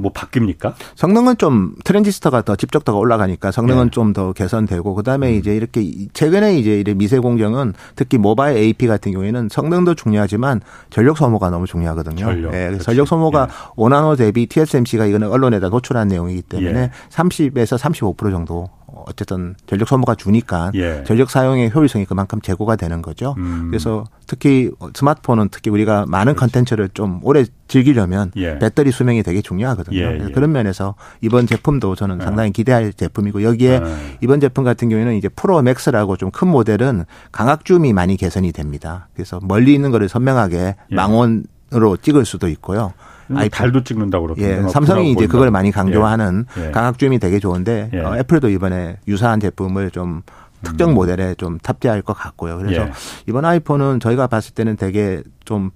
뭐 0.00 0.12
바뀝니까? 0.12 0.74
성능은 0.94 1.36
좀 1.38 1.74
트랜지스터가 1.84 2.42
더 2.42 2.56
집적도가 2.56 2.98
올라가니까 2.98 3.50
성능은 3.50 3.86
예. 3.86 3.90
좀더 3.90 4.32
개선되고 4.32 4.94
그다음에 4.94 5.30
음. 5.32 5.38
이제 5.38 5.54
이렇게 5.54 5.88
최근에 6.12 6.58
이제 6.58 6.82
미세 6.96 7.18
공정은 7.18 7.74
특히 7.96 8.18
모바일 8.18 8.56
AP 8.58 8.86
같은 8.86 9.12
경우에는 9.12 9.48
성능도 9.50 9.94
중요하지만 9.94 10.60
전력 10.90 11.18
소모가 11.18 11.50
너무 11.50 11.66
중요하거든요. 11.66 12.24
전력, 12.24 12.54
예. 12.54 12.78
전력 12.78 13.06
소모가 13.06 13.48
예. 13.50 13.74
5나노 13.76 14.16
대비 14.16 14.46
TSMC가 14.46 15.06
이거는 15.06 15.28
언론에다 15.28 15.68
노출한 15.68 16.08
내용이기 16.08 16.42
때문에 16.42 16.80
예. 16.80 16.90
30에서 17.10 17.78
35% 17.78 18.30
정도 18.30 18.68
어쨌든 19.06 19.54
전력 19.66 19.86
소모가 19.88 20.14
주니까 20.14 20.70
예. 20.74 21.04
전력 21.04 21.30
사용의 21.30 21.72
효율성이 21.74 22.06
그만큼 22.06 22.40
제고가 22.40 22.76
되는 22.76 23.02
거죠. 23.02 23.34
음. 23.38 23.68
그래서 23.68 24.04
특히 24.26 24.70
스마트폰은 24.94 25.48
특히 25.50 25.70
우리가 25.70 26.06
많은 26.08 26.34
컨텐츠를 26.36 26.90
좀 26.94 27.20
오래 27.22 27.44
즐기려면 27.68 28.32
예. 28.36 28.58
배터리 28.58 28.90
수명이 28.90 29.22
되게 29.22 29.42
중요하거든요. 29.42 29.98
예, 29.98 30.20
예. 30.26 30.32
그런 30.32 30.52
면에서 30.52 30.94
이번 31.20 31.46
제품도 31.46 31.94
저는 31.96 32.18
예. 32.20 32.24
상당히 32.24 32.50
기대할 32.50 32.92
제품이고 32.92 33.42
여기에 33.42 33.70
예. 33.72 34.16
이번 34.22 34.40
제품 34.40 34.64
같은 34.64 34.88
경우에는 34.88 35.14
이제 35.14 35.28
프로 35.28 35.60
맥스라고 35.60 36.16
좀 36.16 36.30
큰 36.30 36.48
모델은 36.48 37.04
광학줌이 37.32 37.92
많이 37.92 38.16
개선이 38.16 38.52
됩니다. 38.52 39.08
그래서 39.14 39.40
멀리 39.42 39.74
있는 39.74 39.90
거를 39.90 40.08
선명하게 40.08 40.76
망원으로 40.90 41.96
찍을 42.00 42.24
수도 42.24 42.48
있고요. 42.48 42.92
아이 43.36 43.48
달도 43.48 43.84
찍는다고 43.84 44.26
그러던데. 44.26 44.64
예, 44.64 44.68
삼성이 44.68 45.12
이제 45.12 45.26
그걸 45.26 45.50
많이 45.50 45.70
강조하는 45.70 46.46
예. 46.58 46.66
예. 46.66 46.70
광학줌이 46.70 47.18
되게 47.18 47.38
좋은데 47.38 47.90
예. 47.92 48.00
어, 48.00 48.16
애플도 48.16 48.48
이번에 48.48 48.96
유사한 49.08 49.40
제품을 49.40 49.90
좀 49.90 50.22
특정 50.62 50.90
음. 50.90 50.94
모델에 50.94 51.34
좀 51.34 51.58
탑재할 51.58 52.02
것 52.02 52.12
같고요. 52.14 52.58
그래서 52.58 52.82
예. 52.82 52.90
이번 53.26 53.44
아이폰은 53.44 54.00
저희가 54.00 54.26
봤을 54.26 54.54
때는 54.54 54.76
되게 54.76 55.22
좀 55.44 55.70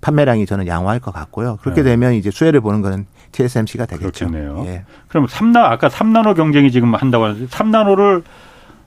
판매량이 0.00 0.46
저는 0.46 0.66
양호할 0.66 1.00
것 1.00 1.12
같고요. 1.12 1.58
그렇게 1.62 1.82
네. 1.82 1.90
되면 1.90 2.12
이제 2.12 2.30
수혜를 2.30 2.60
보는 2.60 2.82
거는 2.82 3.06
TSMC가 3.32 3.86
되겠죠. 3.86 4.26
그렇겠네요. 4.26 4.64
예. 4.66 4.84
그럼 5.08 5.26
3나 5.26 5.64
아까 5.64 5.88
3나노 5.88 6.36
경쟁이 6.36 6.70
지금 6.70 6.94
한다고 6.94 7.24
하는데 7.24 7.46
3나노를 7.46 8.22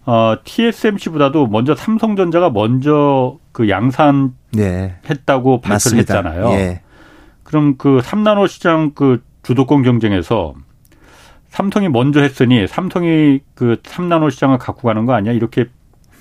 어, 0.05 0.35
TSMC보다도 0.43 1.47
먼저 1.47 1.75
삼성전자가 1.75 2.49
먼저 2.49 3.37
그 3.51 3.69
양산 3.69 4.33
네. 4.51 4.95
했다고 5.09 5.61
발표를. 5.61 5.99
했잖아요. 5.99 6.79
예. 7.49 7.51
그럼 7.51 7.75
그 7.77 7.99
3나노 8.03 8.47
시장 8.47 8.91
그 8.93 9.21
주도권 9.43 9.83
경쟁에서 9.83 10.53
삼성이 11.49 11.89
먼저 11.89 12.21
했으니 12.21 12.67
삼성이 12.67 13.39
그 13.55 13.77
3나노 13.83 14.29
시장을 14.31 14.59
갖고 14.59 14.87
가는 14.87 15.05
거 15.05 15.13
아니야? 15.13 15.33
이렇게 15.33 15.65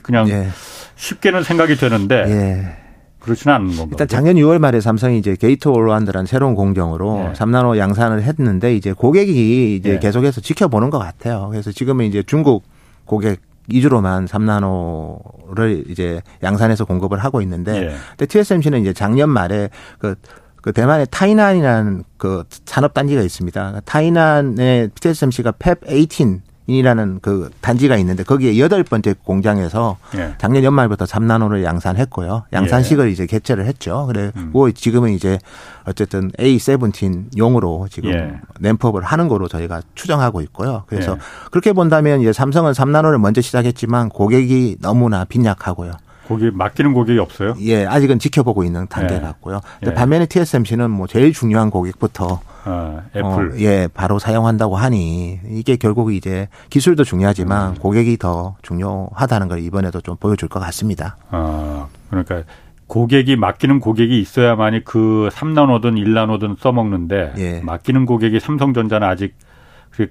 그냥 0.02 0.28
예. 0.30 0.48
쉽게는 0.96 1.42
생각이 1.42 1.76
되는데 1.76 2.24
예. 2.26 2.76
그렇지는 3.20 3.54
않은 3.56 3.66
건가요? 3.68 3.88
일단 3.90 4.08
작년 4.08 4.36
6월 4.36 4.58
말에 4.58 4.80
삼성이 4.80 5.18
이제 5.18 5.36
gate 5.36 5.68
all 5.68 5.80
around라는 5.80 6.26
새로운 6.26 6.54
공정으로 6.54 7.28
예. 7.28 7.32
3나노 7.34 7.76
양산을 7.76 8.22
했는데 8.22 8.74
이제 8.74 8.92
고객이 8.92 9.76
이제 9.76 9.94
예. 9.94 9.98
계속해서 9.98 10.40
지켜보는 10.40 10.88
것 10.88 10.98
같아요. 10.98 11.48
그래서 11.50 11.70
지금은 11.72 12.06
이제 12.06 12.22
중국 12.22 12.64
고객 13.04 13.40
위주로만 13.68 14.26
3나노를 14.26 15.90
이제 15.90 16.22
양산해서 16.42 16.86
공급을 16.86 17.18
하고 17.18 17.42
있는데 17.42 17.76
예. 17.76 17.94
근데 18.10 18.26
TSMC는 18.26 18.80
이제 18.80 18.94
작년 18.94 19.28
말에 19.28 19.68
그, 19.98 20.14
그 20.62 20.72
대만의 20.72 21.06
타이난이라는 21.10 22.04
그 22.16 22.44
산업 22.64 22.94
단지가 22.94 23.22
있습니다. 23.22 23.80
타이난의 23.84 24.90
TSMC가 24.90 25.52
펩18 25.52 26.40
이라는 26.68 27.18
그 27.22 27.48
단지가 27.62 27.96
있는데 27.96 28.22
거기에 28.22 28.58
여덟 28.58 28.84
번째 28.84 29.14
공장에서 29.24 29.96
예. 30.16 30.34
작년 30.36 30.64
연말부터 30.64 31.06
3나노를 31.06 31.64
양산했고요. 31.64 32.44
양산식을 32.52 33.08
예. 33.08 33.10
이제 33.10 33.24
개최를 33.24 33.64
했죠. 33.64 34.06
그리고 34.06 34.66
음. 34.66 34.72
지금은 34.74 35.12
이제 35.12 35.38
어쨌든 35.86 36.30
A17 36.32 37.38
용으로 37.38 37.86
지금 37.90 38.12
예. 38.12 38.38
램프업을 38.60 39.02
하는 39.02 39.28
거로 39.28 39.48
저희가 39.48 39.80
추정하고 39.94 40.42
있고요. 40.42 40.84
그래서 40.88 41.12
예. 41.12 41.18
그렇게 41.50 41.72
본다면 41.72 42.20
이제 42.20 42.34
삼성은 42.34 42.72
3나노를 42.72 43.18
먼저 43.18 43.40
시작했지만 43.40 44.10
고객이 44.10 44.76
너무나 44.82 45.24
빈약하고요. 45.24 45.92
고객 46.28 46.54
맡기는 46.54 46.92
고객이 46.92 47.18
없어요? 47.18 47.54
예, 47.60 47.86
아직은 47.86 48.18
지켜보고 48.18 48.62
있는 48.62 48.86
단계 48.88 49.14
예. 49.14 49.20
같고요. 49.20 49.60
예. 49.86 49.94
반면에 49.94 50.26
TSMC는 50.26 50.90
뭐 50.90 51.06
제일 51.06 51.32
중요한 51.32 51.70
고객부터 51.70 52.40
아, 52.64 53.00
애플. 53.16 53.24
어, 53.24 53.50
예, 53.60 53.88
바로 53.92 54.18
사용한다고 54.18 54.76
하니 54.76 55.40
이게 55.48 55.76
결국 55.76 56.12
이제 56.12 56.48
기술도 56.68 57.04
중요하지만 57.04 57.70
음. 57.70 57.74
고객이 57.76 58.18
더 58.18 58.56
중요하다는 58.60 59.48
걸 59.48 59.60
이번에도 59.60 60.02
좀 60.02 60.16
보여줄 60.16 60.50
것 60.50 60.60
같습니다. 60.60 61.16
아, 61.30 61.86
그러니까 62.10 62.42
고객이 62.88 63.36
맡기는 63.36 63.80
고객이 63.80 64.20
있어야만이 64.20 64.84
그 64.84 65.30
3나노든 65.32 65.94
1나노든 66.04 66.58
써먹는데 66.58 67.32
예. 67.38 67.60
맡기는 67.62 68.04
고객이 68.04 68.38
삼성전자는 68.38 69.08
아직 69.08 69.34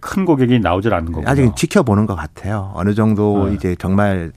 큰 0.02 0.26
고객이 0.26 0.60
나오질 0.60 0.94
않는 0.94 1.12
거고 1.12 1.30
아직 1.30 1.56
지켜보는 1.56 2.08
것 2.08 2.16
같아요. 2.16 2.72
어느 2.74 2.94
정도 2.94 3.44
어. 3.44 3.50
이제 3.50 3.76
정말 3.78 4.32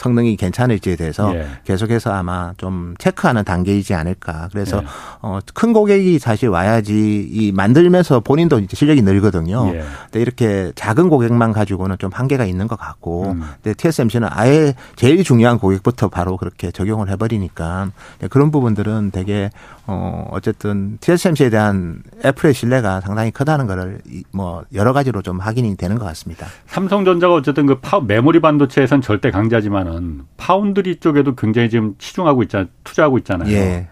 성능이 0.00 0.36
괜찮을지에 0.36 0.96
대해서 0.96 1.34
예. 1.34 1.46
계속해서 1.64 2.10
아마 2.10 2.54
좀 2.56 2.94
체크하는 2.98 3.44
단계이지 3.44 3.92
않을까. 3.92 4.48
그래서 4.50 4.78
예. 4.82 4.86
어, 5.20 5.38
큰 5.52 5.74
고객이 5.74 6.18
사실 6.18 6.48
와야지 6.48 7.28
이 7.30 7.52
만들면서 7.52 8.20
본인도 8.20 8.60
이제 8.60 8.76
실력이 8.76 9.02
늘거든요. 9.02 9.70
예. 9.74 9.84
근데 10.04 10.20
이렇게 10.22 10.72
작은 10.74 11.10
고객만 11.10 11.52
가지고는 11.52 11.96
좀 11.98 12.10
한계가 12.12 12.46
있는 12.46 12.66
것 12.66 12.78
같고. 12.78 13.32
음. 13.32 13.42
근데 13.62 13.74
TSMC는 13.74 14.28
아예 14.30 14.74
제일 14.96 15.22
중요한 15.22 15.58
고객부터 15.58 16.08
바로 16.08 16.38
그렇게 16.38 16.70
적용을 16.70 17.10
해버리니까 17.10 17.90
그런 18.30 18.50
부분들은 18.50 19.10
되게 19.10 19.50
어, 19.90 20.28
어쨌든 20.30 20.98
TSMC에 21.00 21.50
대한 21.50 22.02
애플의 22.24 22.54
신뢰가 22.54 23.00
상당히 23.00 23.30
크다는 23.30 23.66
거를 23.66 24.00
뭐 24.32 24.64
여러 24.72 24.92
가지로 24.92 25.20
좀 25.22 25.38
확인이 25.40 25.76
되는 25.76 25.98
것 25.98 26.04
같습니다. 26.06 26.46
삼성전자가 26.66 27.34
어쨌든 27.34 27.66
그 27.66 27.80
파, 27.80 28.00
메모리 28.00 28.40
반도체에선 28.40 29.02
절대 29.02 29.30
강자지만은 29.30 30.22
파운드리 30.36 30.96
쪽에도 31.00 31.34
굉장히 31.34 31.68
지금 31.70 31.94
치중하고 31.98 32.42
있잖아요. 32.44 32.68
투자하고 32.84 33.18
있잖아요. 33.18 33.52
예. 33.52 33.88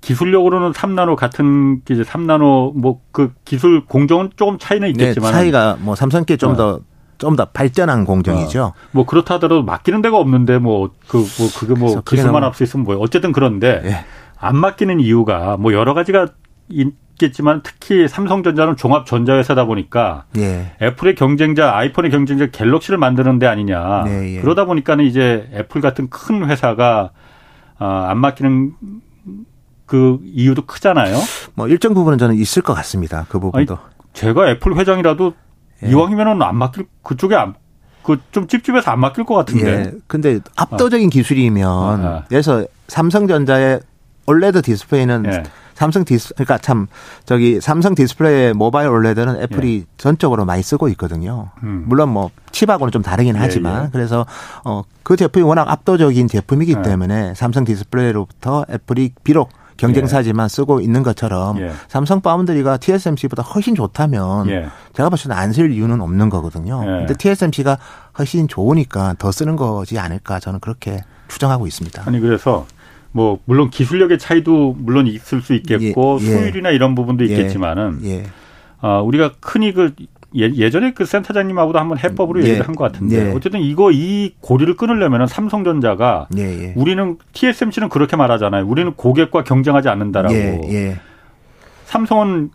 기술력으로는 0.00 0.72
3나노 0.72 1.16
같은 1.16 1.82
이제 1.90 2.02
3나노 2.02 2.76
뭐 2.76 3.00
그 3.18 3.32
기술 3.44 3.84
공정은 3.84 4.30
조금 4.36 4.58
차이는 4.58 4.86
네, 4.86 4.90
있겠지만 4.90 5.32
네, 5.32 5.38
차이가 5.38 5.76
뭐 5.80 5.96
삼성께 5.96 6.36
좀더좀더 6.36 7.46
발전한 7.46 8.04
공정이죠. 8.04 8.62
어. 8.62 8.72
뭐 8.92 9.06
그렇다 9.06 9.34
하더라도 9.34 9.64
맡기는 9.64 10.02
데가 10.02 10.18
없는데 10.18 10.58
뭐 10.58 10.90
그뭐 11.08 11.24
그, 11.26 11.42
뭐 11.42 11.50
그게 11.58 11.74
뭐 11.74 12.00
기술만 12.02 12.44
앞서 12.44 12.62
있으면 12.62 12.84
뭐예요. 12.84 13.00
어쨌든 13.00 13.32
그런데 13.32 13.82
예. 13.84 14.04
안 14.40 14.56
맡기는 14.56 15.00
이유가 15.00 15.56
뭐 15.56 15.72
여러 15.72 15.94
가지가 15.94 16.28
있겠지만 16.68 17.62
특히 17.62 18.06
삼성전자는 18.06 18.76
종합 18.76 19.06
전자회사다 19.06 19.64
보니까 19.64 20.24
예. 20.36 20.72
애플의 20.80 21.14
경쟁자, 21.14 21.76
아이폰의 21.76 22.10
경쟁자 22.10 22.46
갤럭시를 22.46 22.98
만드는 22.98 23.38
데 23.38 23.46
아니냐. 23.46 24.04
네, 24.04 24.36
예. 24.36 24.40
그러다 24.40 24.64
보니까는 24.64 25.04
이제 25.04 25.48
애플 25.52 25.80
같은 25.80 26.08
큰 26.08 26.48
회사가 26.48 27.10
아, 27.78 28.06
안 28.08 28.18
맡기는 28.18 28.74
그 29.86 30.18
이유도 30.24 30.66
크잖아요. 30.66 31.16
뭐 31.54 31.68
일정 31.68 31.94
부분은 31.94 32.18
저는 32.18 32.36
있을 32.36 32.62
것 32.62 32.74
같습니다. 32.74 33.26
그 33.28 33.40
부분도. 33.40 33.74
아니, 33.74 33.82
제가 34.12 34.50
애플 34.50 34.76
회장이라도 34.76 35.32
예. 35.84 35.90
이왕이면은 35.90 36.42
안 36.42 36.56
맡길 36.56 36.86
그쪽에 37.02 37.34
안, 37.34 37.54
그좀 38.02 38.46
찝찝해서 38.46 38.90
안 38.90 39.00
맡길 39.00 39.24
것 39.24 39.34
같은데. 39.34 39.66
예. 39.66 39.92
근데 40.06 40.40
압도적인 40.56 41.06
아. 41.06 41.10
기술이면 41.10 41.66
아. 42.04 42.24
그래서 42.28 42.66
삼성전자의 42.88 43.80
OLED 44.28 44.60
디스플레이는 44.62 45.24
예. 45.26 45.42
삼성 45.74 46.04
디스 46.04 46.34
그러니까 46.34 46.58
참 46.58 46.86
저기 47.24 47.60
삼성 47.60 47.94
디스플레이 47.94 48.52
모바일 48.52 48.88
OLED는 48.90 49.40
애플이 49.42 49.76
예. 49.80 49.84
전적으로 49.96 50.44
많이 50.44 50.62
쓰고 50.62 50.88
있거든요. 50.90 51.50
음. 51.62 51.84
물론 51.86 52.10
뭐 52.10 52.30
칩하고는 52.52 52.90
좀 52.92 53.02
다르긴 53.02 53.36
예, 53.36 53.38
하지만 53.40 53.84
예. 53.86 53.88
그래서 53.92 54.26
어그 54.64 55.16
제품이 55.16 55.44
워낙 55.44 55.70
압도적인 55.70 56.28
제품이기 56.28 56.74
예. 56.78 56.82
때문에 56.82 57.32
삼성 57.34 57.64
디스플레이로부터 57.64 58.66
애플이 58.70 59.12
비록 59.24 59.50
경쟁사지만 59.78 60.44
예. 60.44 60.48
쓰고 60.48 60.80
있는 60.80 61.02
것처럼 61.04 61.60
예. 61.60 61.72
삼성 61.86 62.20
파운드리가 62.20 62.78
TSMC보다 62.78 63.42
훨씬 63.44 63.74
좋다면 63.76 64.50
예. 64.50 64.68
제가 64.94 65.08
봤을 65.08 65.28
때는 65.30 65.36
안 65.40 65.52
쓸 65.52 65.70
이유는 65.72 66.00
없는 66.00 66.28
거거든요. 66.28 66.80
근데 66.80 67.14
TSMC가 67.14 67.78
훨씬 68.18 68.48
좋으니까 68.48 69.14
더 69.18 69.30
쓰는 69.32 69.54
거지 69.56 69.98
않을까 69.98 70.40
저는 70.40 70.58
그렇게 70.60 71.02
추정하고 71.28 71.66
있습니다. 71.68 72.02
아니 72.04 72.18
그래서 72.18 72.66
뭐 73.12 73.38
물론 73.44 73.70
기술력의 73.70 74.18
차이도 74.18 74.76
물론 74.78 75.06
있을 75.06 75.40
수 75.40 75.54
있겠고 75.54 76.18
예, 76.20 76.24
예. 76.24 76.30
수율이나 76.30 76.70
이런 76.70 76.94
부분도 76.94 77.26
예, 77.26 77.30
있겠지만은 77.30 78.00
예, 78.04 78.24
어, 78.80 79.02
우리가 79.02 79.32
흔히 79.42 79.72
그 79.72 79.92
예, 80.34 80.68
전에그 80.70 81.06
센터장님하고도 81.06 81.78
한번 81.78 81.98
해법으로 81.98 82.40
예. 82.40 82.44
얘기를 82.48 82.68
한 82.68 82.74
것 82.74 82.84
같은데 82.92 83.30
예. 83.30 83.32
어쨌든 83.34 83.60
이거 83.60 83.90
이 83.90 84.34
고리를 84.40 84.76
끊으려면 84.76 85.26
삼성전자가 85.26 86.28
우리는 86.76 87.16
TSMC는 87.32 87.88
그렇게 87.88 88.14
말하잖아요. 88.16 88.66
우리는 88.66 88.92
고객과 88.92 89.44
경쟁하지 89.44 89.88
않는다라고. 89.88 90.34
삼성은 91.86 92.50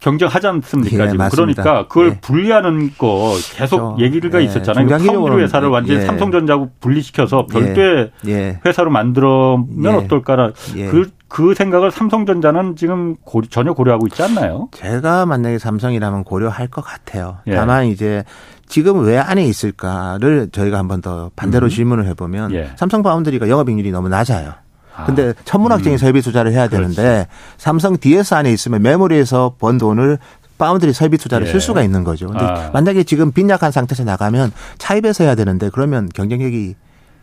경쟁하지 0.00 0.46
않습니까? 0.46 1.04
예, 1.04 1.08
지금 1.10 1.28
그러니까 1.30 1.86
그걸 1.88 2.08
예. 2.08 2.18
분리하는 2.20 2.90
거 2.96 3.34
계속 3.54 3.96
그렇죠. 3.96 3.96
얘기가 4.00 4.40
예. 4.40 4.44
있었잖아요. 4.44 4.88
파운드리 4.88 5.42
회사를 5.42 5.68
완전히 5.68 6.00
예. 6.00 6.06
삼성전자하고 6.06 6.70
분리시켜서 6.80 7.46
별도의 7.46 8.10
예. 8.26 8.60
회사로 8.66 8.90
만들면 8.90 9.66
예. 9.84 9.88
어떨까라 9.90 10.52
그, 10.90 11.10
그 11.28 11.54
생각을 11.54 11.90
삼성전자는 11.90 12.76
지금 12.76 13.14
고, 13.24 13.42
전혀 13.42 13.72
고려하고 13.74 14.06
있지 14.08 14.22
않나요? 14.22 14.68
제가 14.72 15.26
만약에 15.26 15.58
삼성이라면 15.58 16.24
고려할 16.24 16.66
것 16.68 16.82
같아요. 16.82 17.38
다만 17.50 17.86
이제 17.86 18.24
지금 18.66 19.04
왜 19.04 19.18
안에 19.18 19.44
있을까를 19.44 20.48
저희가 20.52 20.78
한 20.78 20.88
번 20.88 21.00
더 21.00 21.30
반대로 21.36 21.66
음. 21.66 21.68
질문을 21.68 22.06
해보면 22.06 22.70
삼성 22.76 23.02
파운드리가 23.02 23.48
영업이익률이 23.48 23.90
너무 23.92 24.08
낮아요. 24.08 24.52
아. 25.00 25.04
근데 25.04 25.32
천문학적인 25.44 25.92
음. 25.92 25.98
설비 25.98 26.20
투자를 26.20 26.52
해야 26.52 26.68
되는데 26.68 27.02
그렇지. 27.02 27.28
삼성 27.56 27.96
DS 27.98 28.34
안에 28.34 28.52
있으면 28.52 28.82
메모리에서 28.82 29.54
번 29.58 29.78
돈을 29.78 30.18
파운드리 30.58 30.92
설비 30.92 31.16
투자를 31.16 31.46
예. 31.46 31.50
쓸 31.52 31.60
수가 31.60 31.82
있는 31.82 32.04
거죠. 32.04 32.26
근데 32.28 32.44
아. 32.44 32.70
만약에 32.72 33.04
지금 33.04 33.32
빈약한 33.32 33.72
상태에서 33.72 34.04
나가면 34.04 34.52
차입해서 34.78 35.24
해야 35.24 35.34
되는데 35.34 35.70
그러면 35.72 36.08
경쟁력이 36.14 36.74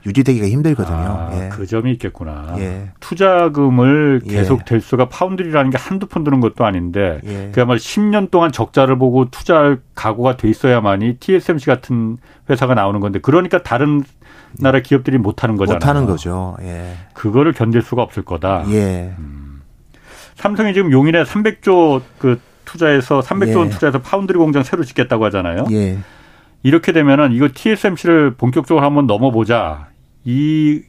유지되기가 0.05 0.47
힘들거든요. 0.47 0.95
아, 0.95 1.29
예. 1.33 1.49
그 1.49 1.65
점이 1.65 1.91
있겠구나. 1.93 2.55
예. 2.59 2.91
투자금을 2.99 4.21
예. 4.27 4.31
계속 4.31 4.63
될 4.65 4.79
수가 4.79 5.09
파운드리라는 5.09 5.69
게 5.69 5.77
한두 5.77 6.07
푼 6.07 6.23
드는 6.23 6.39
것도 6.39 6.65
아닌데 6.65 7.19
예. 7.25 7.51
그야말로 7.53 7.77
10년 7.77 8.31
동안 8.31 8.51
적자를 8.51 8.97
보고 8.97 9.29
투자할 9.29 9.79
각오가 9.95 10.37
돼 10.37 10.49
있어야만이 10.49 11.17
TSMC 11.19 11.65
같은 11.65 12.17
회사가 12.49 12.73
나오는 12.73 12.99
건데 12.99 13.19
그러니까 13.21 13.61
다른 13.63 14.03
나라 14.59 14.79
기업들이 14.79 15.17
못하는 15.17 15.57
거잖아요. 15.57 15.77
못하는 15.77 16.05
거죠. 16.05 16.57
예. 16.61 16.93
그거를 17.13 17.53
견딜 17.53 17.81
수가 17.81 18.01
없을 18.01 18.23
거다. 18.23 18.65
예. 18.69 19.13
음. 19.17 19.61
삼성이 20.35 20.73
지금 20.73 20.91
용인에 20.91 21.23
300조 21.23 22.01
그 22.19 22.39
투자해서 22.65 23.21
300조 23.21 23.57
원 23.57 23.67
예. 23.67 23.71
투자해서 23.71 24.01
파운드리 24.01 24.37
공장 24.37 24.63
새로 24.63 24.83
짓겠다고 24.83 25.25
하잖아요. 25.25 25.65
예. 25.71 25.97
이렇게 26.63 26.91
되면은 26.91 27.31
이거 27.33 27.49
TSMC를 27.53 28.35
본격적으로 28.35 28.85
한번 28.85 29.07
넘어보자. 29.07 29.87
이 30.25 30.81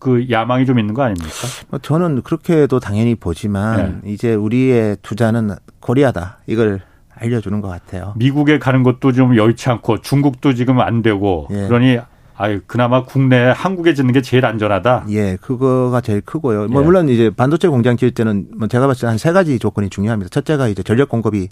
그 0.00 0.26
야망이 0.30 0.66
좀 0.66 0.80
있는 0.80 0.94
거 0.94 1.02
아닙니까? 1.02 1.30
뭐 1.68 1.78
저는 1.78 2.22
그렇게도 2.22 2.80
당연히 2.80 3.14
보지만 3.14 4.00
네. 4.02 4.12
이제 4.12 4.34
우리의 4.34 4.96
투자는 5.02 5.50
코리아다. 5.78 6.38
이걸 6.46 6.80
알려주는 7.14 7.60
것 7.60 7.68
같아요. 7.68 8.14
미국에 8.16 8.58
가는 8.58 8.82
것도 8.82 9.12
좀 9.12 9.36
여의치 9.36 9.68
않고 9.68 10.00
중국도 10.00 10.54
지금 10.54 10.80
안 10.80 11.02
되고 11.02 11.46
예. 11.50 11.68
그러니 11.68 11.98
아유, 12.42 12.60
그나마 12.66 13.04
국내 13.04 13.36
한국에 13.54 13.92
짓는 13.92 14.12
게 14.12 14.22
제일 14.22 14.46
안전하다. 14.46 15.04
예, 15.10 15.36
그거가 15.42 16.00
제일 16.00 16.22
크고요. 16.22 16.68
뭐 16.68 16.80
예. 16.80 16.84
물론 16.86 17.08
이제 17.10 17.28
반도체 17.28 17.68
공장 17.68 17.98
지을 17.98 18.12
때는 18.12 18.48
뭐 18.56 18.66
제가 18.66 18.86
봤을 18.86 19.02
때 19.02 19.06
한 19.08 19.18
세 19.18 19.32
가지 19.32 19.58
조건이 19.58 19.90
중요합니다. 19.90 20.30
첫째가 20.30 20.68
이제 20.68 20.82
전력 20.82 21.10
공급이 21.10 21.48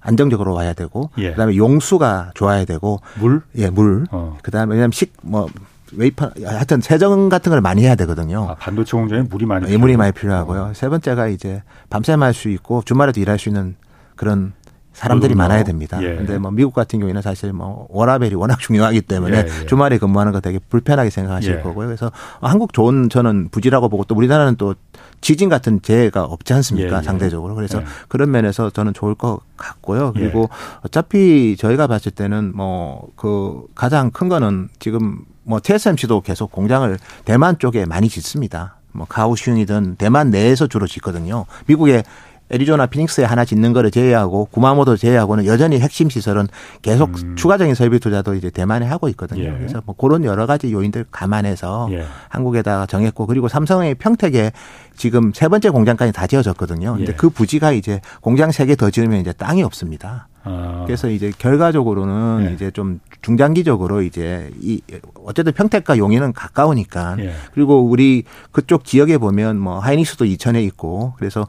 안정적으로 0.00 0.54
와야 0.54 0.74
되고, 0.74 1.10
예. 1.18 1.30
그다음에 1.30 1.56
용수가 1.56 2.30
좋아야 2.34 2.64
되고, 2.64 3.00
물, 3.18 3.42
예, 3.56 3.68
물. 3.68 4.06
어. 4.12 4.38
그다음에 4.42 4.74
왜냐면 4.74 4.92
식뭐 4.92 5.48
웨이퍼 5.96 6.30
하여튼 6.44 6.80
세정 6.80 7.28
같은 7.28 7.50
걸 7.50 7.60
많이 7.60 7.82
해야 7.82 7.96
되거든요. 7.96 8.46
아, 8.50 8.54
반도체 8.54 8.96
공장에 8.96 9.22
물이 9.22 9.44
많이 9.44 9.68
예, 9.72 9.76
물이 9.76 9.96
많이 9.96 10.12
필요하고요. 10.12 10.60
어. 10.62 10.72
세 10.74 10.88
번째가 10.88 11.26
이제 11.28 11.62
밤샘 11.90 12.22
할 12.22 12.32
수 12.32 12.48
있고 12.50 12.82
주말에도 12.84 13.20
일할 13.20 13.40
수 13.40 13.48
있는 13.48 13.74
그런 14.14 14.52
사람들이 14.98 15.34
많아야 15.34 15.64
됩니다. 15.64 15.98
예. 16.02 16.16
근데 16.16 16.38
뭐 16.38 16.50
미국 16.50 16.74
같은 16.74 16.98
경우에는 16.98 17.22
사실 17.22 17.52
뭐 17.52 17.86
워라밸이 17.90 18.34
워낙 18.34 18.58
중요하기 18.58 19.02
때문에 19.02 19.36
예, 19.38 19.62
예. 19.62 19.66
주말에 19.66 19.98
근무하는 19.98 20.32
거 20.32 20.40
되게 20.40 20.58
불편하게 20.58 21.10
생각하실 21.10 21.56
예. 21.58 21.62
거고요. 21.62 21.86
그래서 21.86 22.10
한국 22.40 22.72
좋은 22.72 23.08
저는 23.08 23.48
부지라고 23.50 23.88
보고 23.88 24.04
또 24.04 24.14
우리나라는 24.14 24.56
또 24.56 24.74
지진 25.20 25.48
같은 25.48 25.82
재해가 25.82 26.24
없지 26.24 26.52
않습니까? 26.52 26.96
예, 26.96 26.98
예. 26.98 27.02
상대적으로. 27.02 27.54
그래서 27.54 27.82
그런 28.08 28.30
면에서 28.30 28.70
저는 28.70 28.92
좋을 28.94 29.14
것 29.14 29.40
같고요. 29.56 30.12
그리고 30.12 30.48
어차피 30.82 31.56
저희가 31.56 31.86
봤을 31.86 32.12
때는 32.12 32.52
뭐 32.54 33.08
그 33.16 33.66
가장 33.74 34.10
큰 34.10 34.28
거는 34.28 34.68
지금 34.78 35.18
뭐 35.42 35.60
TSMC도 35.62 36.20
계속 36.22 36.52
공장을 36.52 36.98
대만 37.24 37.58
쪽에 37.58 37.84
많이 37.86 38.08
짓습니다. 38.08 38.76
뭐 38.92 39.06
가오슝이든 39.06 39.96
대만 39.96 40.30
내에서 40.30 40.66
주로 40.66 40.86
짓거든요. 40.86 41.44
미국에 41.66 42.02
애리조나 42.50 42.86
피닉스에 42.86 43.24
하나 43.24 43.44
짓는 43.44 43.72
거를 43.72 43.90
제외하고 43.90 44.46
구마모도 44.46 44.96
제외하고는 44.96 45.46
여전히 45.46 45.78
핵심 45.80 46.08
시설은 46.08 46.48
계속 46.82 47.10
음. 47.22 47.36
추가적인 47.36 47.74
설비 47.74 47.98
투자도 47.98 48.34
이제 48.34 48.50
대만에 48.50 48.86
하고 48.86 49.08
있거든요. 49.10 49.42
예. 49.44 49.50
그래서 49.50 49.82
뭐 49.84 49.94
그런 49.94 50.24
여러 50.24 50.46
가지 50.46 50.72
요인들 50.72 51.06
감안해서 51.10 51.88
예. 51.92 52.04
한국에다가 52.28 52.86
정했고 52.86 53.26
그리고 53.26 53.48
삼성의 53.48 53.96
평택에 53.96 54.52
지금 54.96 55.32
세 55.34 55.48
번째 55.48 55.70
공장까지 55.70 56.12
다 56.12 56.26
지어졌거든요. 56.26 56.96
근데 56.96 57.12
예. 57.12 57.16
그 57.16 57.30
부지가 57.30 57.72
이제 57.72 58.00
공장 58.20 58.50
세 58.52 58.66
개 58.66 58.74
더 58.76 58.90
지으면 58.90 59.20
이제 59.20 59.32
땅이 59.32 59.62
없습니다. 59.62 60.28
아. 60.44 60.84
그래서 60.86 61.08
이제 61.10 61.32
결과적으로는 61.36 62.46
예. 62.50 62.54
이제 62.54 62.70
좀 62.70 63.00
중장기적으로 63.22 64.02
이제 64.02 64.50
이 64.60 64.80
어쨌든 65.24 65.52
평택과 65.52 65.98
용인은 65.98 66.32
가까우니까 66.32 67.16
예. 67.20 67.34
그리고 67.52 67.82
우리 67.84 68.24
그쪽 68.52 68.84
지역에 68.84 69.18
보면 69.18 69.58
뭐 69.58 69.78
하이닉스도 69.78 70.24
이천에 70.24 70.62
있고 70.64 71.14
그래서 71.18 71.46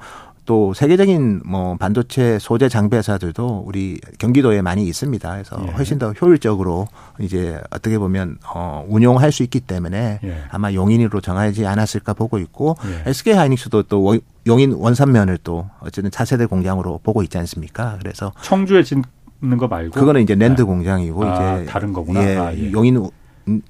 또 0.49 0.73
세계적인 0.73 1.43
뭐 1.45 1.77
반도체 1.77 2.39
소재 2.39 2.69
장비 2.69 2.97
회사들도 2.97 3.65
우리 3.67 4.01
경기도에 4.17 4.63
많이 4.63 4.87
있습니다. 4.87 5.31
그래서 5.31 5.63
예. 5.67 5.71
훨씬 5.73 5.99
더 5.99 6.11
효율적으로 6.11 6.87
이제 7.19 7.61
어떻게 7.69 7.99
보면 7.99 8.39
어 8.51 8.83
운용할 8.89 9.31
수 9.31 9.43
있기 9.43 9.59
때문에 9.59 10.19
예. 10.23 10.37
아마 10.49 10.73
용인으로 10.73 11.21
정하지 11.21 11.67
않았을까 11.67 12.15
보고 12.15 12.39
있고 12.39 12.77
예. 12.87 13.11
SK 13.11 13.33
하이닉스도 13.33 13.83
또 13.83 14.17
용인 14.47 14.73
원산면을 14.73 15.37
또 15.43 15.69
어쨌든 15.81 16.09
차세대 16.09 16.47
공장으로 16.47 16.99
보고 17.03 17.21
있지 17.21 17.37
않습니까? 17.37 17.97
그래서 17.99 18.31
청주에 18.41 18.81
짓는 18.81 19.03
거 19.59 19.67
말고 19.67 19.91
그거는 19.91 20.21
이제 20.23 20.33
랜드 20.33 20.63
아. 20.63 20.65
공장이고 20.65 21.25
아, 21.25 21.57
이제 21.57 21.65
다른 21.65 21.93
거구나. 21.93 22.27
예, 22.27 22.37
아, 22.37 22.51
예. 22.55 22.71
용인 22.71 23.07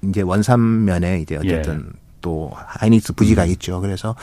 이제 0.03 0.21
원산면에 0.21 1.19
이제 1.19 1.35
어쨌든 1.35 1.87
예. 1.93 1.99
또 2.21 2.51
하이닉스 2.53 3.13
부지가 3.13 3.43
음. 3.43 3.49
있죠. 3.49 3.81
그래서 3.81 4.15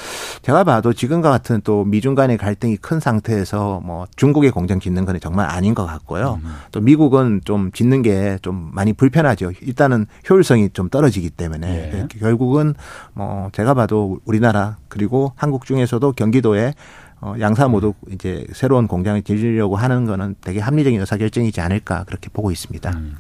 제가 0.43 0.65
봐도 0.65 0.93
지금과 0.93 1.31
같은 1.31 1.61
또 1.65 1.85
미중 1.85 2.15
간의 2.15 2.39
갈등이 2.39 2.77
큰 2.77 3.01
상태에서 3.01 3.81
뭐 3.85 4.07
중국의 4.17 4.51
공장 4.51 4.81
짓는 4.81 5.05
건 5.05 5.19
정말 5.21 5.51
아닌 5.51 5.75
것 5.75 5.85
같고요. 5.85 6.41
음. 6.43 6.55
또 6.73 6.81
미국은 6.81 7.41
좀 7.45 7.71
짓는 7.73 8.03
게 8.03 8.37
좀 8.43 8.71
많이 8.73 8.93
불편하죠. 8.93 9.53
일단은 9.63 10.07
효율성이 10.29 10.71
좀 10.71 10.89
떨어지기 10.89 11.31
때문에 11.31 11.91
예. 11.93 12.19
결국은 12.19 12.75
뭐 13.13 13.51
제가 13.53 13.75
봐도 13.75 14.21
우리나라 14.25 14.77
그리고 14.89 15.33
한국 15.37 15.65
중에서도 15.67 16.13
경기도에 16.13 16.75
어, 17.21 17.35
양사 17.41 17.69
모두 17.69 17.95
이제 18.11 18.47
새로운 18.53 18.87
공장을 18.87 19.21
지으려고 19.23 19.77
하는 19.77 20.05
거는 20.05 20.37
되게 20.43 20.61
합리적인 20.61 21.01
의사결정이지 21.01 21.61
않을까 21.61 22.05
그렇게 22.05 22.29
보고 22.31 22.51
있습니다. 22.51 22.91
음. 22.91 23.17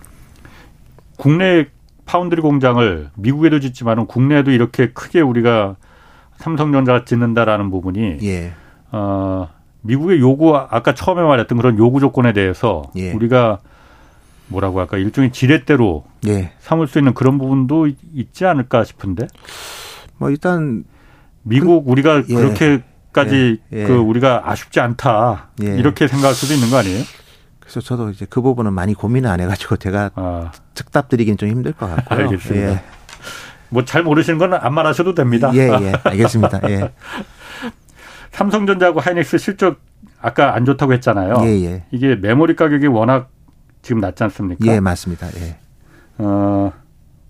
국내 1.16 1.66
파운드리 2.07 2.40
공장을 2.40 3.11
미국에도 3.16 3.61
짓지만은 3.61 4.07
국내에도 4.07 4.50
이렇게 4.50 4.90
크게 4.92 5.20
우리가 5.20 5.76
삼성전자가 6.36 7.04
짓는다라는 7.04 7.70
부분이 7.70 8.18
예. 8.22 8.52
어 8.92 9.48
미국의 9.82 10.20
요구 10.20 10.57
아까 10.57 10.94
처음에 10.94 11.22
말했던 11.22 11.59
그런 11.59 11.78
요구 11.78 12.00
조건에 12.00 12.32
대해서 12.32 12.82
예. 12.96 13.12
우리가 13.12 13.59
뭐라고 14.48 14.80
할까 14.80 14.96
일종의 14.96 15.32
지렛대로 15.32 16.04
예. 16.28 16.52
삼을 16.61 16.86
수 16.86 16.98
있는 16.98 17.14
그런 17.14 17.38
부분도 17.38 17.88
있지 18.14 18.44
않을까 18.46 18.84
싶은데. 18.84 19.26
뭐 20.18 20.30
일단 20.30 20.84
미국 21.42 21.84
그, 21.84 21.90
우리가 21.90 22.22
예. 22.28 22.34
그렇게까지 22.34 23.61
예. 23.72 23.84
그 23.84 23.96
우리가 23.96 24.50
아쉽지 24.50 24.80
않다 24.80 25.50
예. 25.62 25.76
이렇게 25.76 26.09
생각할 26.09 26.34
수도 26.34 26.54
있는 26.54 26.70
거 26.70 26.78
아니에요? 26.78 27.02
그래서 27.66 27.80
저도 27.80 28.10
이제 28.10 28.26
그 28.30 28.40
부분은 28.40 28.72
많이 28.72 28.94
고민을 28.94 29.28
안 29.28 29.40
해가지고 29.40 29.76
제가 29.76 30.10
아. 30.14 30.52
즉답 30.74 31.08
드리긴 31.08 31.36
좀 31.36 31.48
힘들 31.48 31.72
것 31.72 31.88
같고요. 31.94 32.20
알겠습니다. 32.20 32.68
예. 32.70 32.82
뭐잘 33.70 34.04
모르시는 34.04 34.38
건 34.38 34.54
안 34.54 34.72
말하셔도 34.72 35.14
됩니다. 35.14 35.50
예, 35.54 35.68
예. 35.68 35.92
알겠습니다. 36.04 36.60
예. 36.70 36.92
삼성전자하고 38.30 39.00
하이닉스 39.00 39.38
실적 39.38 39.80
아까 40.20 40.54
안 40.54 40.64
좋다고 40.64 40.92
했잖아요. 40.94 41.38
예, 41.42 41.64
예. 41.64 41.84
이게 41.90 42.14
메모리 42.14 42.54
가격이 42.54 42.86
워낙 42.86 43.30
지금 43.82 44.00
낮지 44.00 44.22
않습니까? 44.24 44.64
예, 44.66 44.78
맞습니다. 44.78 45.26
예. 45.40 45.58
어, 46.18 46.72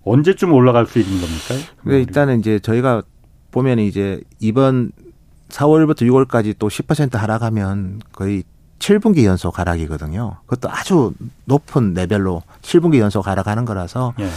언제쯤 0.05 0.53
올라갈 0.53 0.87
수 0.87 0.99
있는 0.99 1.19
겁니까? 1.21 1.55
일단은 1.87 2.41
이제 2.41 2.59
저희가 2.59 3.03
보면 3.51 3.79
이제 3.79 4.21
이번 4.39 4.93
4월부터 5.49 6.03
6월까지 6.03 6.55
또 6.59 6.69
10% 6.69 7.17
하락하면 7.17 8.01
거의 8.13 8.45
7분기 8.79 9.25
연속 9.25 9.59
하락이거든요. 9.59 10.37
그것도 10.47 10.73
아주 10.73 11.13
높은 11.45 11.95
레벨로 11.95 12.43
7분기 12.63 12.99
연속 12.99 13.27
하락하는 13.27 13.65
거라서 13.65 14.15
예. 14.21 14.29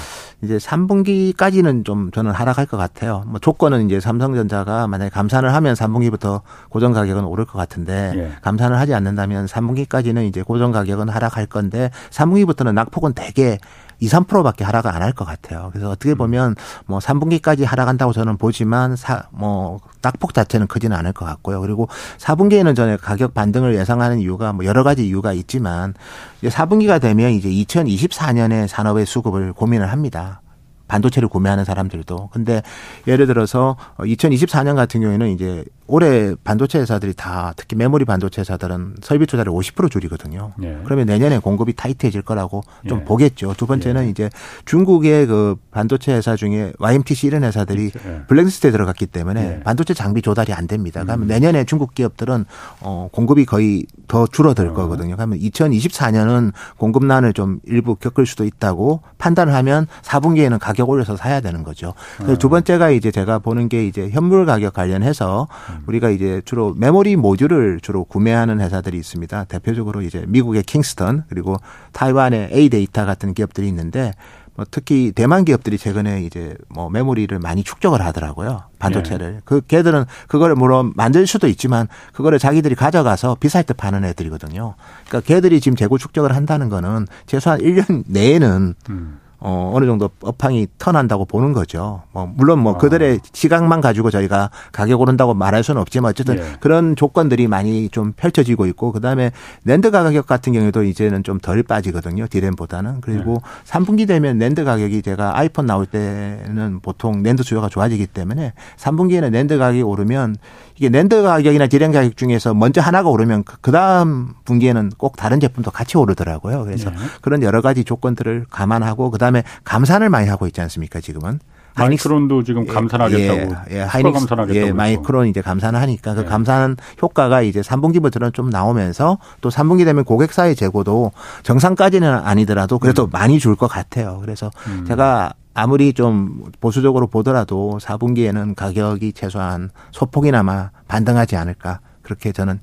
이제 0.42 0.58
3분기까지는 0.58 1.84
좀 1.84 2.12
저는 2.12 2.32
하락할 2.32 2.66
것 2.66 2.78
같아요. 2.78 3.24
뭐 3.28 3.40
조건은 3.40 3.86
이제 3.86 4.00
삼성전자가 4.00 4.88
만약에 4.88 5.10
감산을 5.10 5.54
하면 5.54 5.76
3분기부터 5.76 6.42
고정 6.70 6.94
가격은 6.94 7.26
오를 7.26 7.46
것 7.46 7.58
같은데 7.58 8.14
예. 8.16 8.32
감산을 8.42 8.78
하지 8.78 8.94
않는다면 8.94 9.46
3분기까지는 9.46 10.28
이제 10.28 10.42
고정 10.42 10.72
가격은 10.72 11.10
하락할 11.10 11.46
건데 11.46 11.92
3분기부터는 12.12 12.74
낙폭은 12.74 13.14
되게 13.14 13.58
2, 14.00 14.08
3%밖에 14.08 14.64
하락을 14.64 14.92
안 14.92 15.02
할 15.02 15.14
것 15.14 15.26
같아요. 15.26 15.70
그래서 15.72 15.90
어떻게 15.90 16.12
음. 16.12 16.18
보면 16.18 16.56
뭐 16.86 17.00
3분기까지 17.00 17.66
하락한다고 17.66 18.14
저는 18.14 18.38
보지만 18.38 18.96
사, 18.96 19.24
뭐 19.32 19.80
낙폭 20.02 20.34
자체는 20.34 20.68
크지는 20.68 20.96
않을 20.98 21.14
것 21.14 21.26
같고요. 21.26 21.62
그리고 21.62 21.88
4분기에는 22.18 22.76
전에 22.76 22.98
가격 22.98 23.34
반등을 23.34 23.76
예상하는 23.76 24.20
이유가 24.20 24.54
뭐 24.54 24.66
여러 24.66 24.84
가지 24.84 25.08
이유가 25.08 25.34
있지만 25.34 25.94
이제 26.40 26.50
4분기가 26.50 27.02
되면 27.02 27.32
이제 27.32 27.50
2024년에 27.50 28.68
산업의 28.68 29.06
수급을 29.06 29.54
고민을 29.54 29.92
합니다. 29.92 30.42
반도체를 30.88 31.30
구매하는 31.30 31.66
사람들도. 31.66 32.30
근데 32.34 32.62
예를 33.08 33.28
들어서 33.28 33.78
2024년 34.00 34.76
같은 34.76 35.02
경우에는 35.02 35.30
이제 35.30 35.64
올해 35.90 36.36
반도체 36.44 36.80
회사들이 36.80 37.14
다 37.16 37.52
특히 37.56 37.76
메모리 37.76 38.06
반도체 38.06 38.42
회사들은 38.42 38.98
설비 39.02 39.26
투자를 39.26 39.52
50% 39.52 39.90
줄이거든요. 39.90 40.52
예. 40.62 40.78
그러면 40.84 41.08
내년에 41.08 41.40
공급이 41.40 41.74
타이트해질 41.74 42.22
거라고 42.22 42.64
좀 42.88 43.00
예. 43.00 43.04
보겠죠. 43.06 43.56
두 43.58 43.66
번째는 43.66 44.06
예. 44.06 44.10
이제 44.10 44.30
중국의 44.66 45.26
그 45.26 45.56
반도체 45.72 46.14
회사 46.14 46.36
중에 46.36 46.74
YMTC 46.78 47.28
이런 47.28 47.44
회사들이 47.44 47.92
예. 48.06 48.22
블랙리스트에 48.28 48.70
들어갔기 48.70 49.08
때문에 49.08 49.58
예. 49.58 49.64
반도체 49.64 49.96
장비 49.96 50.22
조달이 50.22 50.54
안 50.54 50.68
됩니다. 50.68 51.04
그러면 51.04 51.26
음. 51.26 51.28
내년에 51.28 51.64
중국 51.64 51.96
기업들은 51.96 52.46
어 52.82 53.10
공급이 53.12 53.46
거의 53.46 53.88
더 54.08 54.28
줄어들 54.28 54.68
어. 54.68 54.74
거거든요. 54.74 55.16
그러면 55.16 55.40
2024년은 55.40 56.54
공급난을 56.78 57.34
좀 57.34 57.60
일부 57.66 57.96
겪을 57.96 58.28
수도 58.28 58.46
있다고 58.46 59.02
판단을 59.18 59.56
하면 59.56 59.88
4분기에는 60.04 60.60
가격 60.60 60.88
올려서 60.88 61.18
사야 61.18 61.42
되는 61.42 61.64
거죠. 61.64 61.96
어. 62.22 62.36
두 62.38 62.48
번째가 62.50 62.92
이제 62.92 63.10
제가 63.10 63.40
보는 63.40 63.70
게 63.70 63.88
이제 63.88 64.10
현물 64.12 64.46
가격 64.46 64.74
관련해서 64.74 65.48
음. 65.72 65.79
우리가 65.88 66.10
이제 66.10 66.42
주로 66.46 66.74
메모리 66.76 67.16
모듈을 67.16 67.80
주로 67.82 68.04
구매하는 68.04 68.60
회사들이 68.60 68.98
있습니다. 68.98 69.46
대표적으로 69.46 70.02
이제 70.02 70.26
미국의 70.28 70.64
킹스턴 70.64 71.26
그리고 71.30 71.58
타이완의 71.92 72.50
A 72.54 72.70
데이터 72.70 73.06
같은 73.06 73.34
기업들이 73.34 73.68
있는데 73.68 74.14
뭐 74.60 74.66
특히 74.70 75.14
대만 75.14 75.46
기업들이 75.46 75.78
최근에 75.78 76.24
이제 76.24 76.54
뭐 76.68 76.90
메모리를 76.90 77.40
많이 77.40 77.64
축적을 77.64 78.02
하더라고요. 78.02 78.64
반도체를. 78.78 79.34
네. 79.36 79.40
그 79.46 79.62
걔들은 79.62 80.04
그거를 80.28 80.56
물론 80.56 80.92
만들 80.98 81.26
수도 81.28 81.48
있지만 81.48 81.88
그거를 82.12 82.40
자기들이 82.40 82.76
가져가서 82.76 83.38
비쌀 83.40 83.64
때 83.64 83.74
파는 83.74 84.04
애들이거든요. 84.04 84.76
그러니까 85.08 85.26
걔들이 85.26 85.62
지금 85.62 85.78
재고 85.78 85.98
축적을 85.98 86.36
한다는 86.36 86.68
거는 86.68 87.08
최소한 87.26 87.62
1년 87.62 88.04
내에는 88.08 88.76
음. 88.90 89.20
어, 89.40 89.72
어느 89.74 89.86
정도 89.86 90.10
업황이 90.22 90.68
턴한다고 90.78 91.26
보는 91.26 91.54
거죠. 91.54 92.04
뭐, 92.12 92.32
물론 92.36 92.60
뭐 92.60 92.76
아. 92.76 92.78
그들의 92.78 93.20
시각만 93.34 93.82
가지고 93.82 94.12
저희가 94.12 94.50
가격 94.72 95.02
오른다고 95.02 95.34
말할 95.34 95.64
수는 95.64 95.82
없지만 95.82 96.12
어쨌든 96.12 96.38
예. 96.38 96.44
그런 96.60 96.96
조건들이 96.96 97.48
많이 97.48 97.90
좀 97.90 98.14
펼쳐지고 98.14 98.66
있고 98.68 98.92
그 98.92 99.00
다음에 99.00 99.32
낸드 99.64 99.92
가격 99.92 100.28
같은 100.28 100.54
경우에도 100.54 100.84
이제는 100.84 101.24
좀 101.24 101.40
덜 101.42 101.64
빠지거든요. 101.64 102.28
디램보다는. 102.28 103.02
그리고 103.02 103.42
예. 103.42 103.70
3분기 103.70 104.08
되면 104.08 104.38
낸드 104.38 104.64
가격이 104.64 105.02
제가 105.02 105.38
아이폰 105.38 105.66
나올 105.66 105.86
때는 105.86 106.80
보통 106.82 107.24
낸드 107.24 107.44
수요가 107.44 107.70
좋아지기 107.70 108.08
때문에 108.08 108.54
3분기에는 108.78 109.32
낸드 109.32 109.58
가격이 109.58 109.82
오르면 109.82 110.36
이게 110.76 110.90
낸드 110.90 111.24
가격이나 111.24 111.68
디램 111.68 111.92
가격 111.92 112.16
중에서 112.16 112.54
먼저 112.54 112.82
하나가 112.82 113.10
오르면 113.10 113.44
그, 113.44 113.58
그 113.60 113.72
다음 113.72 114.34
분기에는 114.46 114.92
꼭 114.98 115.18
다른 115.18 115.40
제품도 115.40 115.72
같이 115.72 115.98
오르더라고요. 115.98 116.64
그래서 116.64 116.90
네. 116.90 116.98
그런 117.22 117.44
여러 117.44 117.62
가지 117.62 117.84
조건들을 117.84 118.46
감안하고 118.50 119.12
그다음 119.12 119.29
에 119.36 119.44
감산을 119.64 120.10
많이 120.10 120.28
하고 120.30 120.48
있지 120.48 120.62
않습니까 120.62 121.00
지금은. 121.02 121.40
마이크론도 121.76 122.44
지금 122.44 122.66
예, 122.68 122.74
감산하겠다고. 122.74 123.40
예, 123.72 123.78
예, 123.78 123.82
하이닉스, 123.82 124.20
감산하겠다고. 124.20 124.68
예, 124.68 124.72
마이크론 124.74 125.28
이제 125.28 125.42
감산을 125.42 125.80
하니까 125.82 126.14
그 126.14 126.22
예. 126.22 126.26
감산 126.26 126.76
효과가 127.02 127.42
이제 127.42 127.62
3분기부터는 127.62 128.34
좀 128.34 128.50
나오면서 128.50 129.18
또 129.40 129.50
3분기 129.50 129.86
되면 129.86 130.04
고객사의 130.04 130.56
재고도 130.58 131.12
정상까지는 131.44 132.12
아니더라도 132.14 132.80
그래도 132.80 133.06
음. 133.06 133.10
많이 133.12 133.40
줄 133.40 133.56
것 133.56 133.68
같아요. 133.68 134.18
그래서 134.22 134.52
음. 134.68 134.84
제가 134.88 135.32
아무리 135.54 135.94
좀 135.94 136.44
보수적으로 136.60 137.08
보더라도 137.08 137.78
4분기에는 137.82 138.56
가격이 138.56 139.14
최소한 139.14 139.70
소폭이나마 139.92 140.72
반등하지 140.88 141.36
않을까 141.38 141.80
그렇게 142.02 142.32
저는 142.32 142.60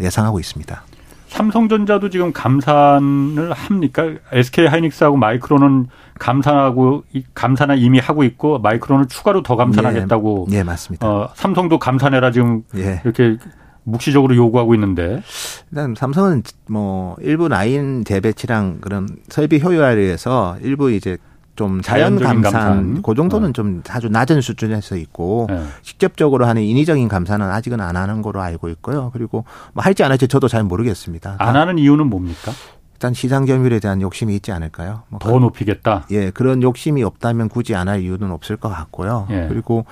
예상하고 0.00 0.38
있습니다. 0.38 0.82
삼성전자도 1.30 2.10
지금 2.10 2.32
감산을 2.32 3.52
합니까? 3.52 4.14
SK 4.32 4.66
하이닉스하고 4.66 5.16
마이크론은 5.16 5.86
감산하고 6.18 7.04
감산을 7.34 7.78
이미 7.78 7.98
하고 7.98 8.24
있고 8.24 8.58
마이크론을 8.58 9.06
추가로 9.06 9.42
더 9.42 9.56
감산하겠다고. 9.56 10.48
예, 10.50 10.56
예 10.56 10.62
맞습니다. 10.64 11.06
어, 11.06 11.30
삼성도 11.34 11.78
감산해라 11.78 12.32
지금 12.32 12.64
예. 12.76 13.00
이렇게 13.04 13.38
묵시적으로 13.84 14.34
요구하고 14.34 14.74
있는데. 14.74 15.22
일단 15.70 15.94
삼성은 15.96 16.42
뭐 16.68 17.16
일부 17.20 17.48
라인 17.48 18.04
재배치랑 18.04 18.78
그런 18.80 19.08
설비 19.28 19.60
효율화를 19.60 20.02
위해서 20.02 20.56
일부 20.62 20.90
이제 20.90 21.16
좀 21.60 21.82
자연 21.82 22.18
감산, 22.18 22.52
감산, 22.52 23.02
그 23.02 23.14
정도는 23.14 23.50
어. 23.50 23.52
좀 23.52 23.82
아주 23.90 24.08
낮은 24.08 24.40
수준에서 24.40 24.96
있고 24.96 25.46
네. 25.50 25.62
직접적으로 25.82 26.46
하는 26.46 26.62
인위적인 26.62 27.06
감산은 27.06 27.50
아직은 27.50 27.82
안 27.82 27.96
하는 27.96 28.22
거로 28.22 28.40
알고 28.40 28.70
있고요. 28.70 29.10
그리고 29.12 29.44
뭐 29.74 29.84
할지 29.84 30.02
안 30.02 30.10
할지 30.10 30.26
저도 30.26 30.48
잘 30.48 30.64
모르겠습니다. 30.64 31.36
안 31.38 31.56
하는 31.56 31.76
이유는 31.76 32.06
뭡니까? 32.06 32.50
일단 32.94 33.12
시장 33.12 33.44
점유율에 33.44 33.78
대한 33.78 34.00
욕심이 34.00 34.34
있지 34.36 34.52
않을까요? 34.52 35.02
뭐더 35.08 35.38
높이겠다. 35.38 36.06
예, 36.10 36.30
그런 36.30 36.62
욕심이 36.62 37.02
없다면 37.02 37.50
굳이 37.50 37.74
안 37.74 37.88
할 37.88 38.00
이유는 38.00 38.30
없을 38.30 38.56
것 38.56 38.70
같고요. 38.70 39.26
예. 39.28 39.44
그리고 39.50 39.84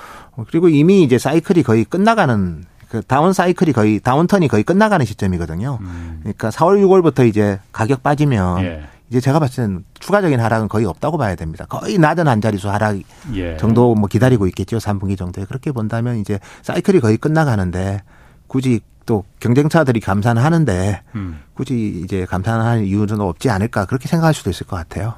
그리고 0.50 0.70
이미 0.70 1.02
이제 1.02 1.18
사이클이 1.18 1.64
거의 1.64 1.84
끝나가는 1.84 2.64
그 2.88 3.02
다운 3.02 3.34
사이클이 3.34 3.72
거의 3.74 4.00
다운턴이 4.00 4.48
거의 4.48 4.62
끝나가는 4.62 5.04
시점이거든요. 5.04 5.76
음. 5.82 6.20
그러니까 6.22 6.48
4월 6.48 6.82
6월부터 6.82 7.28
이제 7.28 7.60
가격 7.72 8.02
빠지면 8.02 8.62
예. 8.64 8.82
이제 9.10 9.20
제가 9.20 9.38
봤을 9.38 9.64
때는 9.64 9.84
추가적인 10.00 10.38
하락은 10.38 10.68
거의 10.68 10.84
없다고 10.84 11.16
봐야 11.16 11.34
됩니다. 11.34 11.64
거의 11.66 11.98
낮은 11.98 12.28
한 12.28 12.40
자릿수 12.40 12.68
하락 12.70 12.98
예. 13.34 13.56
정도 13.56 13.94
뭐 13.94 14.06
기다리고 14.06 14.46
있겠죠. 14.48 14.78
3분기 14.78 15.16
정도에. 15.16 15.44
그렇게 15.46 15.72
본다면 15.72 16.18
이제 16.18 16.38
사이클이 16.62 17.00
거의 17.00 17.16
끝나가는데 17.16 18.02
굳이 18.46 18.80
또 19.06 19.24
경쟁차들이 19.40 20.00
감산을 20.00 20.44
하는데 20.44 21.02
음. 21.14 21.40
굳이 21.54 22.02
이제 22.04 22.26
감산할 22.26 22.84
이유는 22.84 23.20
없지 23.20 23.48
않을까 23.48 23.86
그렇게 23.86 24.06
생각할 24.06 24.34
수도 24.34 24.50
있을 24.50 24.66
것 24.66 24.76
같아요. 24.76 25.14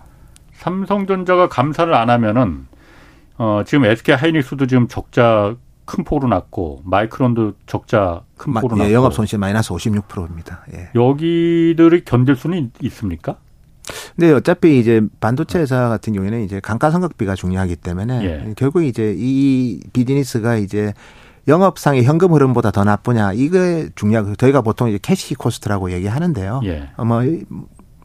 삼성전자가 0.54 1.48
감산을 1.48 1.94
안 1.94 2.08
하면은 2.10 2.68
어 3.36 3.62
지금 3.66 3.86
SK 3.86 4.14
하이닉스도 4.14 4.66
지금 4.68 4.86
적자 4.86 5.56
큰 5.84 6.04
폭으로 6.04 6.28
났고 6.28 6.82
마이크론도 6.84 7.54
적자 7.66 8.22
큰 8.36 8.52
폭으로 8.54 8.76
예, 8.76 8.82
났고 8.82 8.92
영업 8.92 9.14
손실 9.14 9.40
마이너스 9.40 9.70
56%입니다. 9.70 10.64
예. 10.72 10.90
여기들이 10.94 12.04
견딜 12.04 12.36
수는 12.36 12.70
있습니까? 12.82 13.38
근데 14.16 14.32
어차피 14.32 14.78
이제 14.78 15.00
반도체 15.20 15.58
회사 15.58 15.88
같은 15.88 16.12
경우에는 16.12 16.42
이제 16.44 16.60
감가상각비가 16.60 17.34
중요하기 17.34 17.76
때문에 17.76 18.24
예. 18.24 18.54
결국 18.56 18.84
이제 18.84 19.14
이 19.16 19.80
비즈니스가 19.92 20.56
이제 20.56 20.92
영업상의 21.48 22.04
현금 22.04 22.32
흐름보다 22.32 22.70
더 22.70 22.84
나쁘냐 22.84 23.32
이게 23.32 23.88
중요하고 23.94 24.36
저희가 24.36 24.62
보통 24.62 24.88
이제 24.88 24.98
cash 25.00 25.34
cost라고 25.34 25.92
얘기하는데요. 25.92 26.60
예. 26.64 26.90
뭐, 26.98 27.22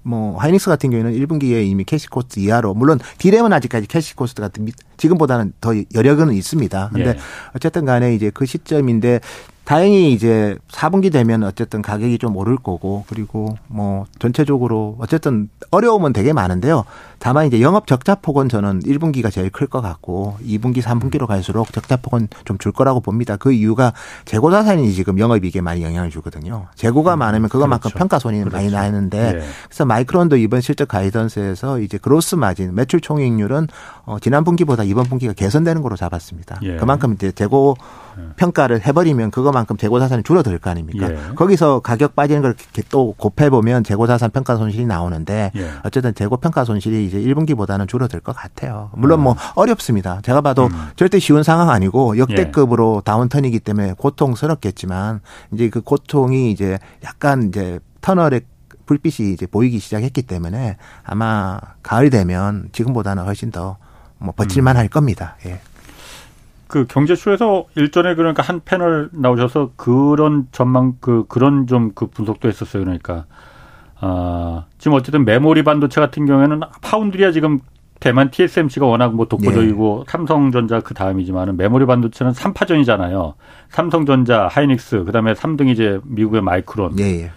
뭐 0.04 0.38
하이닉스 0.38 0.70
같은 0.70 0.90
경우에는 0.90 1.14
1분기에 1.20 1.66
이미 1.66 1.84
cash 1.84 2.10
cost 2.10 2.40
이하로 2.40 2.74
물론 2.74 3.00
디램은 3.18 3.52
아직까지 3.54 3.88
cash 3.88 4.16
cost 4.16 4.42
같은 4.42 4.68
지금보다는 4.98 5.54
더 5.62 5.74
여력은 5.94 6.32
있습니다. 6.34 6.90
근데 6.94 7.10
예. 7.10 7.18
어쨌든 7.56 7.86
간에 7.86 8.16
이제 8.16 8.32
그 8.34 8.46
시점인데 8.46 9.20
다행히 9.66 10.14
이제 10.14 10.58
4분기 10.72 11.12
되면 11.12 11.44
어쨌든 11.44 11.82
가격이 11.82 12.20
좀 12.20 12.38
오를 12.38 12.56
거고 12.56 13.04
그리고 13.08 13.58
뭐 13.68 14.06
전체적으로 14.20 14.96
어쨌든 15.00 15.50
어려움은 15.72 16.14
되게 16.14 16.34
많은데요. 16.34 16.86
다만 17.18 17.48
이제 17.48 17.62
영업 17.62 17.88
적자 17.88 18.14
폭은 18.16 18.48
저는 18.48 18.82
1분기가 18.82 19.32
제일 19.32 19.50
클 19.50 19.66
것 19.68 19.82
같고 19.82 20.38
2분기, 20.46 20.82
3분기로 20.84 21.26
갈수록 21.26 21.74
적자 21.74 21.98
폭은 21.98 22.28
좀 22.46 22.56
줄 22.60 22.72
거라고 22.72 23.02
봅니다. 23.02 23.36
그 23.38 23.52
이유가 23.52 23.92
재고 24.24 24.50
자산이 24.52 24.94
지금 24.94 25.20
영업이익에 25.20 25.60
많이 25.62 25.84
영향을 25.84 26.10
주거든요. 26.10 26.68
재고가 26.76 27.16
음, 27.16 27.20
많으면 27.20 27.50
그것만큼 27.50 27.90
그렇죠. 27.90 27.98
평가 27.98 28.18
손이 28.20 28.40
그렇죠. 28.40 28.56
많이 28.56 28.70
나는데 28.72 29.34
네. 29.34 29.46
그래서 29.66 29.86
마이크론도 29.86 30.38
이번 30.38 30.62
실적 30.62 30.88
guidance에서 30.88 31.80
이제 31.80 31.98
gross 31.98 32.36
margin 32.36 32.74
매출 32.76 33.02
총이익률은 33.02 33.68
어 34.06 34.20
지난 34.20 34.44
분기보다 34.44 34.84
이번 34.84 35.06
분기가 35.06 35.34
개선되는 35.34 35.82
거로 35.82 35.96
잡았습니다. 35.96 36.60
예. 36.64 36.78
그만큼 36.78 37.14
이제 37.14 37.32
재고 37.32 37.76
평가를 38.36 38.86
해버리면 38.86 39.32
그것만큼 39.32 39.78
재고 39.78 40.00
자산이 40.00 40.24
줄어들 40.24 40.58
거 40.60 40.70
아닙니까? 40.70 41.10
예. 41.12 41.18
거기서 41.36 41.80
가격 41.80 42.16
빠지는 42.16 42.42
걸 42.42 42.56
또 42.90 43.14
곱해 43.18 43.50
보면 43.50 43.84
재고 43.84 44.08
자산 44.08 44.32
평가 44.32 44.56
손실이 44.58 44.86
나오는데 44.86 45.52
예. 45.56 45.72
어쨌든 45.84 46.14
재고 46.14 46.38
평가 46.38 46.64
손실이 46.64 47.06
이제 47.06 47.20
1분기보다는 47.20 47.88
줄어들 47.88 48.20
것 48.20 48.36
같아요. 48.36 48.90
물론 48.94 49.22
뭐 49.22 49.34
음. 49.34 49.38
어렵습니다. 49.56 50.22
제가 50.24 50.42
봐도 50.42 50.66
음. 50.68 50.90
절대 50.96 51.20
쉬운 51.20 51.44
상황 51.44 51.70
아니고 51.70 52.18
역대급으로 52.18 52.98
예. 53.00 53.04
다운턴이기 53.04 53.60
때문에 53.60 53.94
고통스럽겠지만 53.98 55.22
이제 55.54 55.70
그 55.70 55.82
고통이 55.82 56.52
이제 56.52 56.80
약간 57.04 57.50
이제 57.50 57.80
터널의 58.02 58.42
불빛이 58.86 59.34
이제 59.34 59.48
보이기 59.48 59.80
시작했기 59.80 60.22
때문에 60.24 60.78
아마 61.04 61.60
가을 61.82 62.10
되면 62.10 62.70
지금보다는 62.72 63.24
훨씬 63.26 63.52
더 63.52 63.78
뭐 64.18 64.34
버틸만 64.36 64.78
할 64.78 64.88
겁니다. 64.88 65.36
예. 65.46 65.60
그 66.76 66.86
경제쇼에서 66.90 67.68
일전에 67.76 68.16
그러니까 68.16 68.44
한 68.44 68.60
패널 68.66 69.08
나오셔서 69.14 69.72
그런 69.78 70.48
전망 70.52 70.96
그 71.00 71.24
그런 71.30 71.68
좀 71.68 71.92
그 71.96 72.08
분석도 72.08 72.50
했었어요. 72.50 72.84
그러니까 72.84 73.24
아 74.02 74.66
지금 74.78 74.98
어쨌든 74.98 75.24
메모리 75.24 75.64
반도체 75.64 76.02
같은 76.02 76.26
경우에는 76.26 76.60
파운드리야 76.82 77.32
지금 77.32 77.62
대만 78.02 78.30
TSMC가 78.30 78.86
워낙 78.86 79.16
뭐 79.16 79.26
독보적이고 79.28 80.04
네. 80.06 80.12
삼성전자 80.12 80.82
그 80.82 80.94
다음이지만은 80.94 81.56
메모리 81.56 81.86
반도체는 81.86 82.34
3파전이잖아요. 82.34 83.36
삼성전자, 83.70 84.50
하이닉스, 84.52 85.06
그다음에 85.06 85.32
3등 85.32 85.70
이제 85.70 86.02
미국의 86.04 86.42
마이크론. 86.42 87.00
예, 87.00 87.04
예. 87.04 87.32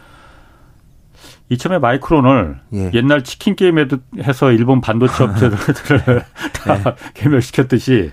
이참에 1.49 1.78
마이크론을 1.78 2.59
예. 2.74 2.91
옛날 2.93 3.22
치킨 3.22 3.55
게임 3.55 3.78
해서 4.18 4.51
일본 4.51 4.80
반도체 4.80 5.22
업체들을 5.22 6.24
다 6.55 6.74
네. 6.74 6.95
개멸시켰듯이 7.14 8.11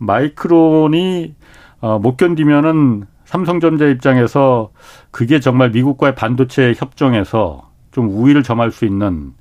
마이크론이 0.00 1.34
어, 1.80 1.98
못 1.98 2.16
견디면은 2.16 3.06
삼성전자 3.24 3.86
입장에서 3.86 4.70
그게 5.10 5.38
정말 5.38 5.70
미국과의 5.70 6.14
반도체 6.16 6.74
협정에서 6.76 7.70
좀 7.92 8.08
우위를 8.08 8.42
점할 8.42 8.72
수 8.72 8.84
있는 8.84 9.32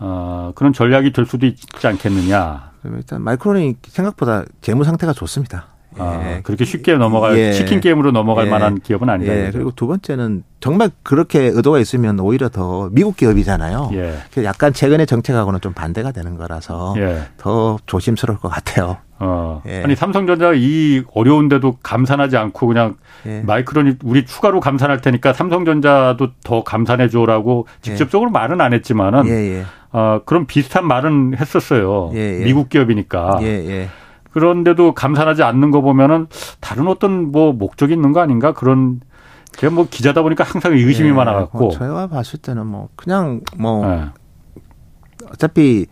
어, 0.00 0.52
그런 0.56 0.72
전략이 0.72 1.12
될 1.12 1.24
수도 1.24 1.46
있지 1.46 1.86
않겠느냐. 1.86 2.72
일단 2.84 3.22
마이크론이 3.22 3.76
생각보다 3.86 4.44
재무 4.60 4.82
상태가 4.82 5.12
좋습니다. 5.12 5.66
아, 5.98 6.20
예. 6.24 6.40
그렇게 6.42 6.64
쉽게 6.64 6.94
넘어갈 6.94 7.36
예. 7.38 7.52
치킨 7.52 7.80
게임으로 7.80 8.12
넘어갈 8.12 8.46
예. 8.46 8.50
만한 8.50 8.80
기업은 8.80 9.08
아니다. 9.08 9.32
예. 9.32 9.50
그리고 9.52 9.70
두 9.72 9.86
번째는 9.86 10.42
정말 10.58 10.90
그렇게 11.02 11.42
의도가 11.42 11.78
있으면 11.78 12.18
오히려 12.18 12.48
더 12.48 12.88
미국 12.92 13.16
기업이잖아요. 13.16 13.90
예. 13.92 14.18
약간 14.44 14.72
최근의 14.72 15.06
정책하고는 15.06 15.60
좀 15.60 15.74
반대가 15.74 16.10
되는 16.12 16.36
거라서 16.36 16.94
예. 16.96 17.24
더 17.36 17.78
조심스러울 17.86 18.40
것 18.40 18.48
같아요. 18.48 18.96
어. 19.22 19.62
예. 19.66 19.82
아니 19.84 19.94
삼성전자가 19.94 20.52
이 20.54 21.02
어려운데도 21.14 21.78
감산하지 21.82 22.36
않고 22.36 22.66
그냥 22.66 22.96
마이크론이 23.44 23.96
우리 24.04 24.26
추가로 24.26 24.60
감산할 24.60 25.00
테니까 25.00 25.32
삼성전자도 25.32 26.28
더 26.44 26.64
감산해 26.64 27.08
줘라고 27.08 27.66
직접적으로 27.80 28.30
말은 28.30 28.60
안 28.60 28.72
했지만은 28.72 29.64
어, 29.92 30.20
그런 30.24 30.46
비슷한 30.46 30.86
말은 30.86 31.36
했었어요. 31.38 32.10
미국 32.12 32.68
기업이니까. 32.68 33.38
그런데도 34.32 34.94
감산하지 34.94 35.42
않는 35.42 35.70
거 35.70 35.82
보면은 35.82 36.26
다른 36.60 36.88
어떤 36.88 37.30
뭐 37.30 37.52
목적이 37.52 37.94
있는 37.94 38.12
거 38.12 38.20
아닌가 38.20 38.52
그런 38.52 39.00
제가 39.52 39.72
뭐 39.74 39.86
기자다 39.88 40.22
보니까 40.22 40.44
항상 40.44 40.72
의심이 40.72 41.08
네, 41.08 41.14
많아갖고 41.14 41.58
뭐 41.58 41.70
저희가 41.70 42.06
봤을 42.06 42.38
때는 42.40 42.66
뭐 42.66 42.88
그냥 42.96 43.40
뭐 43.58 43.86
네. 43.86 44.04
어차피 45.30 45.86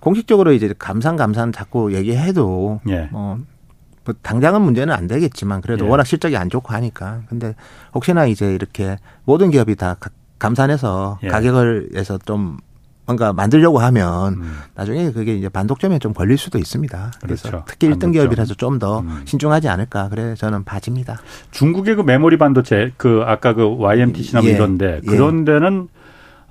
공식적으로 0.00 0.52
이제 0.52 0.72
감산 0.78 1.16
감산 1.16 1.52
자꾸 1.52 1.94
얘기해도 1.94 2.80
예. 2.88 3.08
뭐, 3.10 3.38
뭐 4.04 4.14
당장은 4.22 4.62
문제는 4.62 4.94
안 4.94 5.06
되겠지만 5.06 5.60
그래도 5.60 5.86
예. 5.86 5.88
워낙 5.88 6.04
실적이 6.04 6.36
안 6.36 6.50
좋고 6.50 6.72
하니까 6.72 7.22
근데 7.28 7.54
혹시나 7.94 8.26
이제 8.26 8.54
이렇게 8.54 8.96
모든 9.24 9.50
기업이 9.50 9.76
다 9.76 9.96
감산해서 10.38 11.18
예. 11.24 11.28
가격을 11.28 11.90
해서 11.96 12.18
좀 12.24 12.58
뭔가 13.08 13.32
만들려고 13.32 13.78
하면 13.78 14.34
음. 14.34 14.58
나중에 14.74 15.10
그게 15.12 15.34
이제 15.34 15.48
반독점에 15.48 15.98
좀 15.98 16.12
걸릴 16.12 16.36
수도 16.36 16.58
있습니다. 16.58 17.12
그래서 17.22 17.48
그렇죠. 17.48 17.64
특히 17.66 17.88
1등 17.88 18.12
기업이라서 18.12 18.52
좀더 18.54 19.00
음. 19.00 19.22
신중하지 19.24 19.66
않을까. 19.66 20.10
그래 20.10 20.34
저는 20.34 20.64
봐집니다. 20.64 21.18
중국의 21.50 21.96
그 21.96 22.02
메모리 22.02 22.36
반도체 22.36 22.92
그 22.98 23.22
아까 23.24 23.54
그 23.54 23.66
YMTC나 23.78 24.42
뭐 24.42 24.50
예. 24.50 24.54
이런데 24.54 25.00
예. 25.02 25.06
그런 25.06 25.46
데는 25.46 25.88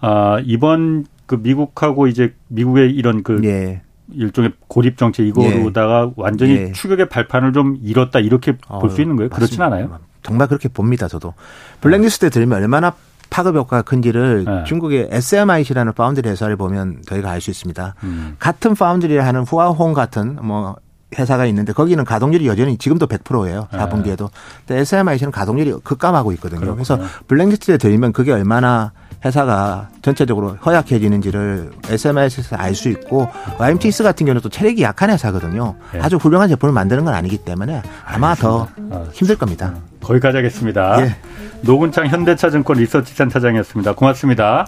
아 0.02 0.40
이번 0.44 1.06
그 1.28 1.36
미국하고 1.36 2.08
이제 2.08 2.34
미국의 2.48 2.92
이런 2.92 3.22
그 3.22 3.40
예. 3.44 3.82
일종의 4.12 4.54
고립 4.68 4.98
정책 4.98 5.28
이거로다가 5.28 6.08
예. 6.08 6.14
완전히 6.16 6.54
예. 6.56 6.72
추격의 6.72 7.10
발판을 7.10 7.54
좀 7.54 7.78
잃었다 7.84 8.20
이렇게 8.20 8.54
볼 8.58 8.90
수 8.90 9.02
있는 9.02 9.16
거예요. 9.18 9.30
그렇진 9.30 9.62
않아요. 9.62 10.00
정말 10.24 10.48
그렇게 10.48 10.68
봅니다. 10.70 11.08
저도 11.08 11.34
블랙리스트 11.82 12.26
에 12.26 12.30
들면 12.30 12.58
얼마나 12.62 12.94
파급 13.30 13.56
효과가 13.58 13.82
큰지를 13.82 14.46
네. 14.46 14.64
중국의 14.66 15.10
SMIC라는 15.12 15.92
파운드리 15.94 16.30
회사를 16.30 16.56
보면 16.56 17.02
저희가 17.06 17.30
알 17.30 17.42
수 17.42 17.52
있습니다. 17.52 17.96
음. 18.04 18.36
같은 18.40 18.74
파운드리를 18.74 19.24
하는 19.24 19.42
후아홍 19.44 19.94
같은 19.94 20.38
뭐 20.42 20.78
회사가 21.18 21.46
있는데 21.48 21.74
거기는 21.74 22.04
가동률이 22.06 22.48
여전히 22.48 22.78
지금도 22.78 23.08
100%예요. 23.08 23.68
4분기에도. 23.72 24.30
근데 24.66 24.82
SMIC는 24.82 25.32
가동률이 25.32 25.74
급감하고 25.84 26.32
있거든요. 26.34 26.62
그렇군요. 26.62 26.84
그래서 26.84 27.00
블랙리스트에 27.28 27.78
들면 27.78 28.14
그게 28.14 28.32
얼마나 28.32 28.92
회사가 29.26 29.90
전체적으로 30.02 30.56
허약해지는지를 30.66 31.72
SMIC에서 31.90 32.56
알 32.56 32.76
수 32.76 32.90
있고 32.90 33.28
YMTS 33.58 34.04
같은 34.04 34.26
경우는 34.26 34.42
또 34.42 34.50
체력이 34.50 34.84
약한 34.84 35.10
회사거든요. 35.10 35.76
네. 35.92 36.00
아주 36.02 36.18
훌륭한 36.18 36.48
제품을 36.50 36.74
만드는 36.74 37.06
건 37.06 37.14
아니기 37.14 37.38
때문에 37.40 37.82
아마 38.06 38.36
더 38.36 38.68
아, 38.92 39.06
힘들 39.14 39.36
겁니다. 39.36 39.74
거기까지 40.04 40.38
하겠습니다. 40.38 41.02
예. 41.02 41.16
노근창 41.62 42.08
현대차증권 42.08 42.78
리서치센터장이었습니다. 42.78 43.96
고맙습니다. 43.96 44.68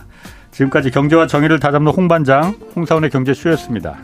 지금까지 0.52 0.90
경제와 0.90 1.28
정의를 1.28 1.60
다잡는 1.60 1.92
홍반장 1.92 2.56
홍사원의 2.76 3.12
경제쇼였습니다. 3.12 3.98